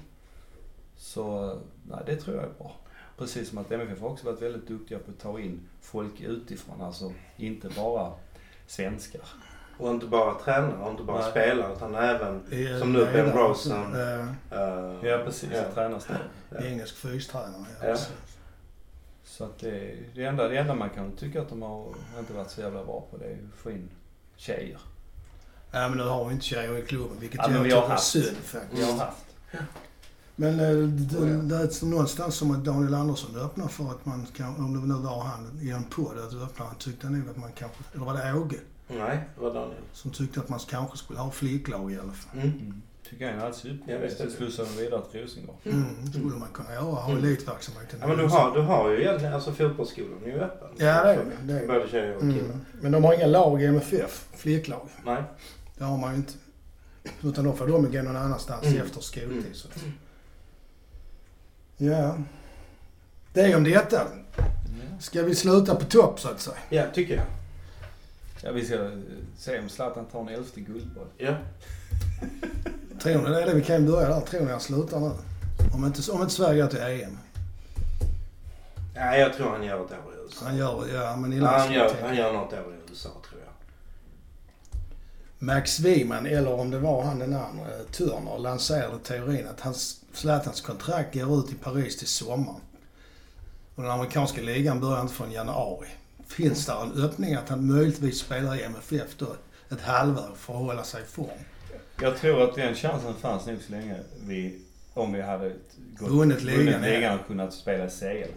Så, 0.96 1.56
nej 1.88 1.98
det 2.06 2.16
tror 2.16 2.36
jag 2.36 2.44
är 2.44 2.52
bra. 2.58 2.76
Precis 3.20 3.48
som 3.48 3.58
att 3.58 3.72
MFF 3.72 4.00
har 4.00 4.08
också 4.08 4.26
varit 4.26 4.42
väldigt 4.42 4.66
duktiga 4.68 4.98
på 4.98 5.10
att 5.10 5.18
ta 5.18 5.40
in 5.40 5.60
folk 5.80 6.20
utifrån. 6.20 6.80
Alltså 6.82 7.12
inte 7.36 7.68
bara 7.68 8.12
svenskar. 8.66 9.20
Och 9.78 9.90
inte 9.90 10.06
bara 10.06 10.34
tränare 10.34 10.82
och 10.84 10.90
inte 10.90 11.02
bara 11.02 11.20
Nej. 11.20 11.30
spelare 11.30 11.72
utan 11.76 11.94
även 11.94 12.34
Eh, 12.52 12.78
Som 12.78 12.92
nu, 12.92 13.04
Ben. 13.04 13.32
Rosen. 13.32 13.94
Uh, 13.94 14.28
Ja 15.02 15.22
precis, 15.24 15.50
Ja. 15.54 15.62
tränarstab. 15.74 16.16
Ja. 16.50 16.58
engelsk 16.58 16.96
fystränare. 16.96 17.64
Ja. 17.82 17.88
Ja. 17.88 17.96
Så 19.24 19.44
att 19.44 19.58
det, 19.58 19.96
det, 20.14 20.24
enda, 20.24 20.48
det 20.48 20.56
enda 20.58 20.74
man 20.74 20.90
kan 20.90 21.12
tycka 21.12 21.40
att 21.42 21.48
de 21.48 21.62
har 21.62 21.94
inte 22.18 22.32
varit 22.32 22.50
så 22.50 22.60
jävla 22.60 22.84
bra 22.84 23.06
på 23.10 23.16
det 23.16 23.24
är 23.24 23.32
att 23.54 23.60
få 23.62 23.70
in 23.70 23.90
tjejer. 24.36 24.78
Ja, 25.70 25.88
men 25.88 25.98
nu 25.98 26.04
har 26.04 26.24
vi 26.24 26.32
inte 26.34 26.46
tjejer 26.46 26.78
i 26.78 26.82
klubben, 26.82 27.16
vilket 27.20 27.40
Ja, 27.42 27.48
men 27.48 27.56
jag 27.56 27.62
vi 27.64 27.70
har 27.70 27.80
tycker 27.80 27.86
är 27.86 27.90
haft. 27.94 28.06
synd 28.06 28.36
faktiskt. 28.36 28.82
Vi 28.82 28.92
har 28.92 28.98
haft. 28.98 29.24
Men 30.40 30.60
eh, 30.60 30.88
det, 30.88 31.42
det 31.48 31.56
är 31.56 31.86
någonstans 31.86 32.34
som 32.34 32.50
att 32.50 32.64
Daniel 32.64 32.94
Andersson 32.94 33.36
öppnar 33.36 33.68
för 33.68 33.84
att 33.84 34.06
man 34.06 34.26
kan, 34.36 34.56
om 34.56 34.72
det 34.80 34.94
nu 34.94 35.00
var 35.02 35.20
han 35.24 35.58
i 35.62 35.70
en 35.70 35.84
podd, 35.84 36.18
att 36.18 36.34
öppna, 36.34 36.64
han 36.64 36.74
tyckte 36.74 37.08
nog 37.10 37.28
att 37.30 37.36
man 37.36 37.50
kanske, 37.58 37.78
eller 37.94 38.04
var 38.04 38.14
det 38.14 38.34
Åge, 38.34 38.56
Nej, 38.88 39.28
det 39.34 39.40
var 39.42 39.54
Daniel. 39.54 39.80
som 39.92 40.10
tyckte 40.10 40.40
att 40.40 40.48
man 40.48 40.58
kanske 40.68 40.96
skulle 40.98 41.18
ha 41.18 41.30
flicklag 41.30 41.92
i 41.92 41.98
alla 41.98 42.12
fall. 42.12 42.40
Mm. 42.40 42.52
Mm. 42.60 42.82
Tycker 43.10 43.24
jag 43.24 43.34
är 43.34 43.38
alldeles 43.38 43.64
utmärkt. 43.64 44.04
visst 44.04 44.20
är 44.20 44.24
Så 44.24 44.30
det. 44.30 44.36
slussar 44.36 44.64
de 44.64 44.82
vidare 44.82 45.02
till 45.12 45.20
Rosengård. 45.22 45.56
Mm, 45.64 46.06
skulle 46.12 46.24
man 46.24 46.48
kunna 46.54 46.72
göra, 46.72 46.82
ha 46.84 47.10
Mm. 47.10 47.24
elitverksamheten. 47.24 47.98
Ja, 48.02 48.06
men 48.06 48.16
du 48.18 48.24
har, 48.26 48.54
du 48.54 48.60
har 48.60 48.90
ju 48.90 49.00
egentligen, 49.00 49.34
alltså 49.34 49.52
fotbollsskolan 49.52 50.18
är 50.24 50.28
ju 50.28 50.40
öppen. 50.40 50.68
Ja, 50.76 50.84
det 51.04 51.10
är 51.10 51.16
det. 51.16 51.24
det. 51.42 51.52
är 51.52 51.60
det. 51.60 51.66
Både 51.66 51.88
tjejer 51.88 52.14
och 52.14 52.20
killar. 52.20 52.44
Mm. 52.44 52.60
Men 52.80 52.92
de 52.92 53.04
har 53.04 53.14
inga 53.14 53.26
lag 53.26 53.62
i 53.62 53.66
MFF, 53.66 54.28
flicklag. 54.36 54.88
Nej. 55.04 55.22
Det 55.78 55.84
har 55.84 55.98
man 55.98 56.10
ju 56.10 56.16
inte. 56.16 56.32
Utan 57.22 57.44
då 57.44 57.52
får 57.52 57.66
de 57.66 57.92
gå 57.92 58.02
någon 58.02 58.16
annanstans 58.16 58.66
Mm. 58.66 58.80
efter 58.82 59.00
skoltid. 59.00 59.44
Så. 59.52 59.68
Ja. 61.82 62.16
Det 63.32 63.40
är 63.40 63.56
om 63.56 63.64
detta. 63.64 64.06
Ska 64.98 65.22
vi 65.22 65.34
sluta 65.34 65.74
på 65.74 65.84
topp 65.84 66.20
så 66.20 66.28
att 66.28 66.40
säga? 66.40 66.56
Ja, 66.68 66.84
tycker 66.94 67.14
jag. 67.16 67.24
ja, 68.42 68.52
vi 68.52 68.64
ska 68.64 68.90
se 69.38 69.58
om 69.58 69.68
Zlatan 69.68 70.04
tar 70.04 70.20
en 70.20 70.28
elfte 70.28 70.60
guldboll. 70.60 71.06
Ja. 71.18 71.34
Tror 73.02 73.22
ni 73.22 73.30
det? 73.30 73.42
är 73.42 73.46
det? 73.46 73.54
Vi 73.54 73.62
kan 73.62 73.86
börja 73.86 74.08
där. 74.08 74.20
Tror 74.20 74.44
ni 74.44 74.50
han 74.50 74.60
slutar 74.60 75.00
nu? 75.00 75.10
Om 75.74 75.84
inte, 75.84 76.12
om 76.12 76.22
inte 76.22 76.34
Sverige 76.34 76.62
går 76.62 76.68
till 76.68 76.80
EM. 76.80 77.18
ja, 78.94 79.16
jag 79.16 79.34
tror 79.34 79.50
han 79.50 79.64
gör 79.64 79.84
ett 79.84 79.92
år 79.92 80.14
i 80.14 80.24
USA. 80.24 80.44
Han 80.44 80.56
gör 80.56 80.86
ja, 80.94 81.16
men 81.16 81.32
i 81.32 81.36
Ja, 81.38 81.46
han, 81.46 81.72
gör, 81.72 81.94
han 82.02 82.16
gör 82.16 82.32
något 82.32 82.52
år 82.52 82.58
i 82.58 82.90
USA, 82.90 83.08
tror 83.08 83.22
jag. 83.29 83.29
Max 85.42 85.80
Wiman, 85.80 86.26
eller 86.26 86.52
om 86.52 86.70
det 86.70 86.78
var 86.78 87.02
han 87.02 87.18
den 87.18 87.34
andra, 87.34 87.64
eh, 87.64 87.86
Turner, 87.90 88.38
lanserade 88.38 88.98
teorin 88.98 89.46
att 89.46 89.60
hans, 89.60 90.04
Zlatans 90.12 90.60
kontrakt 90.60 91.14
går 91.14 91.38
ut 91.38 91.52
i 91.52 91.54
Paris 91.54 91.98
till 91.98 92.06
sommaren. 92.06 92.60
Och 93.74 93.82
den 93.82 93.92
amerikanska 93.92 94.42
ligan 94.42 94.80
börjar 94.80 95.00
inte 95.00 95.14
förrän 95.14 95.32
januari. 95.32 95.88
Finns 96.26 96.66
där 96.66 96.82
en 96.82 97.04
öppning 97.04 97.34
att 97.34 97.48
han 97.48 97.66
möjligtvis 97.66 98.18
spelar 98.18 98.56
i 98.56 98.62
MFF 98.62 99.16
då 99.18 99.26
ett 99.70 99.80
halvår 99.80 100.34
för 100.36 100.52
att 100.52 100.58
hålla 100.58 100.84
sig 100.84 101.02
i 101.02 101.06
form? 101.06 101.28
Jag 102.00 102.16
tror 102.16 102.42
att 102.42 102.54
den 102.54 102.74
chansen 102.74 103.14
fanns 103.14 103.46
nog 103.46 103.58
så 103.66 103.72
länge 103.72 103.96
vi, 104.26 104.58
om 104.94 105.12
vi 105.12 105.22
hade 105.22 105.48
gått, 105.98 106.10
Vunnit 106.10 106.42
ligan, 106.42 106.82
ligan 106.82 107.18
och 107.18 107.26
kunnat 107.26 107.54
spela 107.54 107.88
CL. 107.88 108.06
Mm. 108.06 108.28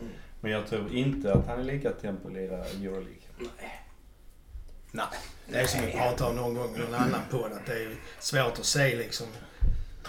Men 0.41 0.51
jag 0.51 0.67
tror 0.67 0.95
inte 0.95 1.33
att 1.33 1.47
han 1.47 1.59
är 1.59 1.63
lika 1.63 1.91
tempolera 1.91 2.65
Euroleague. 2.65 3.23
Nej. 3.39 3.82
Det 5.47 5.59
är 5.59 5.67
som 5.67 5.85
vi 5.85 5.91
pratade 5.91 6.29
om 6.29 6.35
någon 6.35 6.55
gång 6.55 6.75
i 6.75 6.79
någon 6.79 6.93
annan 6.93 7.21
podd, 7.31 7.51
att 7.51 7.65
det 7.65 7.73
är 7.73 7.95
svårt 8.19 8.59
att 8.59 8.65
se 8.65 8.95
liksom 8.95 9.27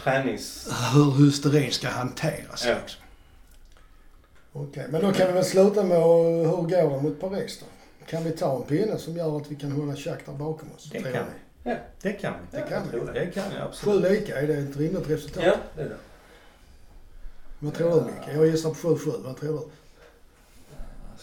Tränings... 0.02 0.68
hur 0.94 1.24
hysterin 1.24 1.72
ska 1.72 1.88
hanteras. 1.88 2.64
Ja. 2.66 2.74
Liksom. 2.82 3.00
Okej, 4.52 4.86
men 4.90 5.02
då 5.02 5.12
kan 5.12 5.26
vi 5.26 5.32
väl 5.32 5.44
sluta 5.44 5.82
med 5.82 5.98
att, 5.98 6.46
hur 6.46 6.56
går 6.56 6.90
det 6.96 7.02
mot 7.02 7.20
Paris 7.20 7.60
då? 7.60 7.66
Kan 8.06 8.24
vi 8.24 8.30
ta 8.30 8.56
en 8.56 8.62
pinne 8.62 8.98
som 8.98 9.16
gör 9.16 9.36
att 9.36 9.50
vi 9.50 9.56
kan 9.56 9.72
hålla 9.72 9.96
Shakhtar 9.96 10.32
bakom 10.32 10.68
oss? 10.76 10.90
Det 10.92 11.02
kan 11.02 11.24
vi. 11.64 11.76
Det 12.02 12.12
kan 12.12 12.34
vi. 12.50 12.58
Det 12.58 12.68
kan 12.68 12.82
vi. 12.92 12.98
Det 13.12 13.26
kan 13.26 13.44
vi 13.50 13.56
Sju 13.56 13.62
absolut. 13.62 14.10
lika, 14.12 14.40
är 14.40 14.46
det 14.46 14.54
ett 14.54 14.76
rimligt 14.76 15.10
resultat? 15.10 15.44
Ja, 15.44 15.56
det 15.76 15.82
är 15.82 15.88
det. 15.88 15.96
Vad 17.58 17.74
tror 17.74 17.90
du 17.90 18.06
Micke? 18.06 18.36
Jag 18.36 18.46
gissar 18.46 18.70
på 18.70 18.96
7-7. 18.96 19.22
Vad 19.24 19.36
tror 19.36 19.52
du? 19.58 19.68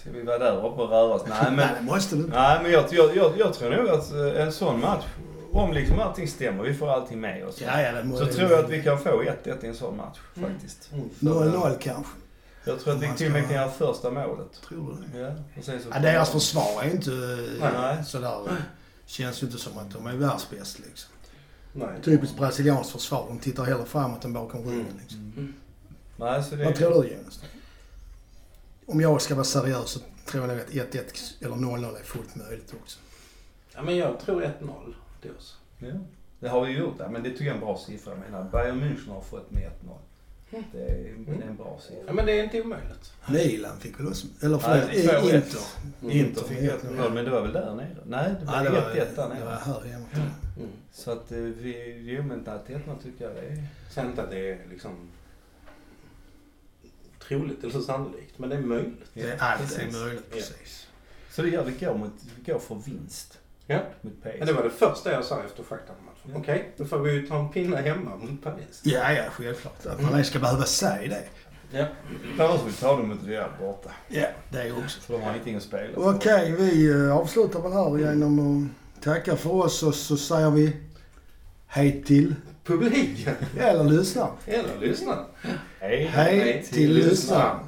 Ska 0.02 0.12
vi 0.12 0.22
vara 0.22 0.38
där 0.38 0.58
uppe 0.58 0.82
och 0.82 0.90
röra 0.90 1.14
oss? 1.14 1.22
Nej 1.28 1.38
men, 1.44 1.56
Nej, 1.56 1.70
det 1.80 1.86
måste 1.86 2.16
du 2.16 2.22
inte. 2.22 2.38
nej, 2.40 2.60
men 2.64 2.72
jag, 2.72 2.86
jag, 2.92 3.16
jag, 3.16 3.34
jag 3.40 3.54
tror 3.54 3.70
nog 3.70 3.90
att 3.90 4.12
eh, 4.14 4.42
en 4.44 4.52
sån 4.52 4.80
match, 4.82 5.06
om 5.52 5.74
liksom 5.74 6.00
allting 6.00 6.28
stämmer, 6.28 6.64
vi 6.64 6.74
får 6.74 6.90
allting 6.90 7.20
med 7.22 7.46
oss. 7.48 7.62
Ja, 7.62 7.82
ja, 7.82 7.92
det 7.92 8.18
Så 8.18 8.24
det- 8.24 8.34
tror 8.34 8.52
jag 8.52 8.60
att 8.66 8.70
vi 8.70 8.84
kan 8.84 9.00
få 9.00 9.10
1-1 9.24 9.66
i 9.66 9.68
en 9.68 9.76
sån 9.76 9.98
match 9.98 10.18
faktiskt. 10.42 10.90
Mm. 10.94 11.10
0-0 11.20 11.78
kanske. 11.80 12.12
Jag 12.66 12.80
tror 12.80 12.94
att 12.96 13.02
vi 13.02 13.10
till 13.18 13.26
och 13.28 13.32
med 13.34 13.44
kan 13.44 13.54
göra 13.54 13.72
första 13.72 14.12
målet. 14.12 14.62
Tror 14.68 14.98
du 15.12 15.20
det? 15.20 15.24
Ja, 15.26 15.32
och 15.58 15.64
sen 15.64 15.80
så 15.82 15.88
Ja, 15.94 16.00
deras 16.00 16.30
försvar 16.30 16.84
är 16.84 16.90
inte 16.92 17.12
eh, 17.12 17.72
Nej. 17.82 18.06
sådär... 18.06 18.38
Känns 19.06 19.44
ju 19.44 19.48
inte 19.48 19.60
som 19.60 19.78
att 19.78 19.92
de 19.92 20.08
är 20.08 20.14
världsbäst 20.14 20.80
liksom. 20.80 21.12
Nej. 21.74 21.88
Typiskt 22.04 22.38
brasilianskt 22.38 22.92
försvar. 22.92 23.26
De 23.28 23.40
tittar 23.40 23.64
hellre 23.64 23.86
framåt 23.86 24.26
än 24.26 24.34
bakom 24.34 24.64
ryggen 24.70 24.86
liksom. 25.02 25.34
Mm. 25.38 25.54
Nej, 26.18 26.44
så 26.44 26.56
det... 26.56 26.64
Vad 26.66 26.76
tror 26.76 27.04
du 27.04 27.10
Jonas? 27.10 27.44
Om 28.86 29.02
jag 29.02 29.22
ska 29.22 29.36
vara 29.36 29.44
seriös 29.46 29.90
så 29.90 30.00
tror 30.26 30.44
jag 30.44 30.48
nog 30.50 30.60
att 30.60 30.70
1-1 30.94 31.44
eller 31.46 31.56
0-0 31.56 32.00
är 32.00 32.04
fullt 32.04 32.36
möjligt 32.36 32.74
också. 32.82 33.00
Ja, 33.76 33.82
men 33.82 33.98
jag 33.98 34.20
tror 34.20 34.42
1-0 34.42 34.94
till 35.22 35.32
oss. 35.38 35.58
Ja, 35.80 35.88
det 36.40 36.48
har 36.50 36.66
vi 36.66 36.72
gjort. 36.78 36.96
Ja, 37.00 37.10
men 37.10 37.24
det 37.24 37.30
tycker 37.30 37.46
jag 37.46 37.52
är 37.52 37.56
en 37.56 37.66
bra 37.66 37.78
siffra. 37.78 38.12
Jag 38.12 38.20
menar, 38.32 38.50
Bayern 38.52 38.82
München 38.84 39.10
har 39.14 39.22
fått 39.22 39.52
med 39.52 39.64
1-0. 39.64 39.98
Det 40.72 40.80
är, 40.80 41.16
det 41.18 41.32
är 41.44 41.48
en 41.48 41.56
bra 41.56 41.78
Ja, 41.78 41.82
siffra. 41.82 42.14
men 42.14 42.26
det 42.26 42.40
är 42.40 42.44
inte 42.44 42.62
omöjligt. 42.62 43.14
Milan 43.30 43.80
fick 43.80 44.00
väl 44.00 44.08
också... 44.08 44.28
Eller 44.42 44.58
förlåt, 44.58 44.90
är 44.90 45.22
2-1. 45.22 45.36
Inter. 45.36 46.18
Inte 46.18 46.44
fick 46.44 46.58
Inter. 46.60 46.78
1-0, 46.90 47.14
men 47.14 47.26
det 47.26 47.32
var 47.32 47.42
väl 47.42 47.54
där 47.54 47.76
nere? 47.76 47.98
Nej, 48.06 48.36
det 48.40 48.46
var 48.46 48.54
Ja, 48.58 48.64
det 48.64 48.70
var, 48.70 48.82
1-1 48.82 48.94
där 48.96 49.06
det 49.16 49.18
var 49.18 49.30
nere. 49.30 49.60
här 49.66 49.82
hemma. 49.92 50.06
Mm. 50.58 50.70
Så 50.92 51.12
att 51.12 51.32
eh, 51.32 51.38
vi, 51.38 51.96
jo 52.18 52.24
men 52.24 52.48
att 52.48 52.68
1-0 52.70 52.80
tycker 53.04 53.26
jag 53.26 53.36
det 53.36 53.42
är... 53.42 53.64
Sen 53.92 54.20
att 54.20 54.30
det 54.30 54.52
är 54.52 54.58
liksom 54.70 54.92
troligt 57.40 57.64
eller 57.64 57.80
sannolikt, 57.82 58.40
men 58.40 58.50
det 58.50 58.56
är 58.56 58.60
möjligt. 58.62 59.06
Det 59.14 59.22
är 59.22 59.38
allt 59.40 59.62
är 59.62 59.66
precis. 59.66 59.94
möjligt, 60.02 60.24
Ja. 60.30 60.36
precis. 60.36 60.88
Så 61.32 61.42
det 61.42 61.50
gör 61.50 61.64
vi 61.64 61.86
går, 61.86 61.94
mot, 61.98 62.12
vi 62.46 62.52
går 62.52 62.60
för 62.60 62.76
vinst 62.76 63.38
Ja. 63.68 63.80
mot. 64.02 64.14
Men 64.38 64.48
det 64.48 64.54
var 64.54 64.64
det 64.64 64.70
första 64.70 65.12
jag 65.12 65.26
sa 65.26 65.44
efter 65.44 65.64
faktamatchen. 65.64 66.32
Ja. 66.34 66.38
Okej, 66.38 66.72
då 66.78 66.86
får 66.86 67.00
vi 67.00 67.12
ju 67.12 67.28
ta 67.28 67.40
en 67.40 67.50
pinne 67.50 67.78
hemma 67.78 68.16
mot 68.16 68.44
Paris. 68.44 68.82
Ja, 68.84 69.14
ja, 69.14 69.24
självklart. 69.32 69.86
Att 69.86 70.02
man 70.02 70.12
inte 70.18 70.24
ska 70.30 70.40
behöva 70.40 70.64
säga 70.64 71.10
det. 71.10 71.24
Ja. 71.78 71.86
Annars 72.40 72.60
får 72.60 72.68
vi 72.68 72.74
ta 72.74 72.98
dem 72.98 73.08
mot 73.10 73.24
Real 73.26 73.50
borta. 73.60 73.90
Ja, 74.08 74.28
det 74.50 74.62
är 74.62 74.78
också. 74.84 75.02
För 75.02 75.14
de 75.14 75.22
har 75.22 75.32
ingenting 75.32 75.56
att 75.56 75.64
spela. 75.64 75.90
Okej, 75.98 76.52
vi 76.52 76.90
eh, 76.92 77.18
avslutar 77.18 77.62
väl 77.62 77.72
här 77.72 77.98
genom 77.98 78.40
att 78.98 79.04
tacka 79.04 79.36
för 79.36 79.50
oss 79.54 79.84
och 79.84 79.96
så 79.96 80.18
säger 80.18 80.52
vi 80.52 80.76
hej 81.68 82.04
till, 82.04 82.36
Publiken! 82.64 83.36
eller 83.60 83.84
lyssna. 83.84 84.28
Eller 84.46 84.80
lyssna. 84.80 85.26
Hej, 85.80 86.06
Hej 86.06 86.66
till 86.72 86.94
lyssnaren. 86.94 87.60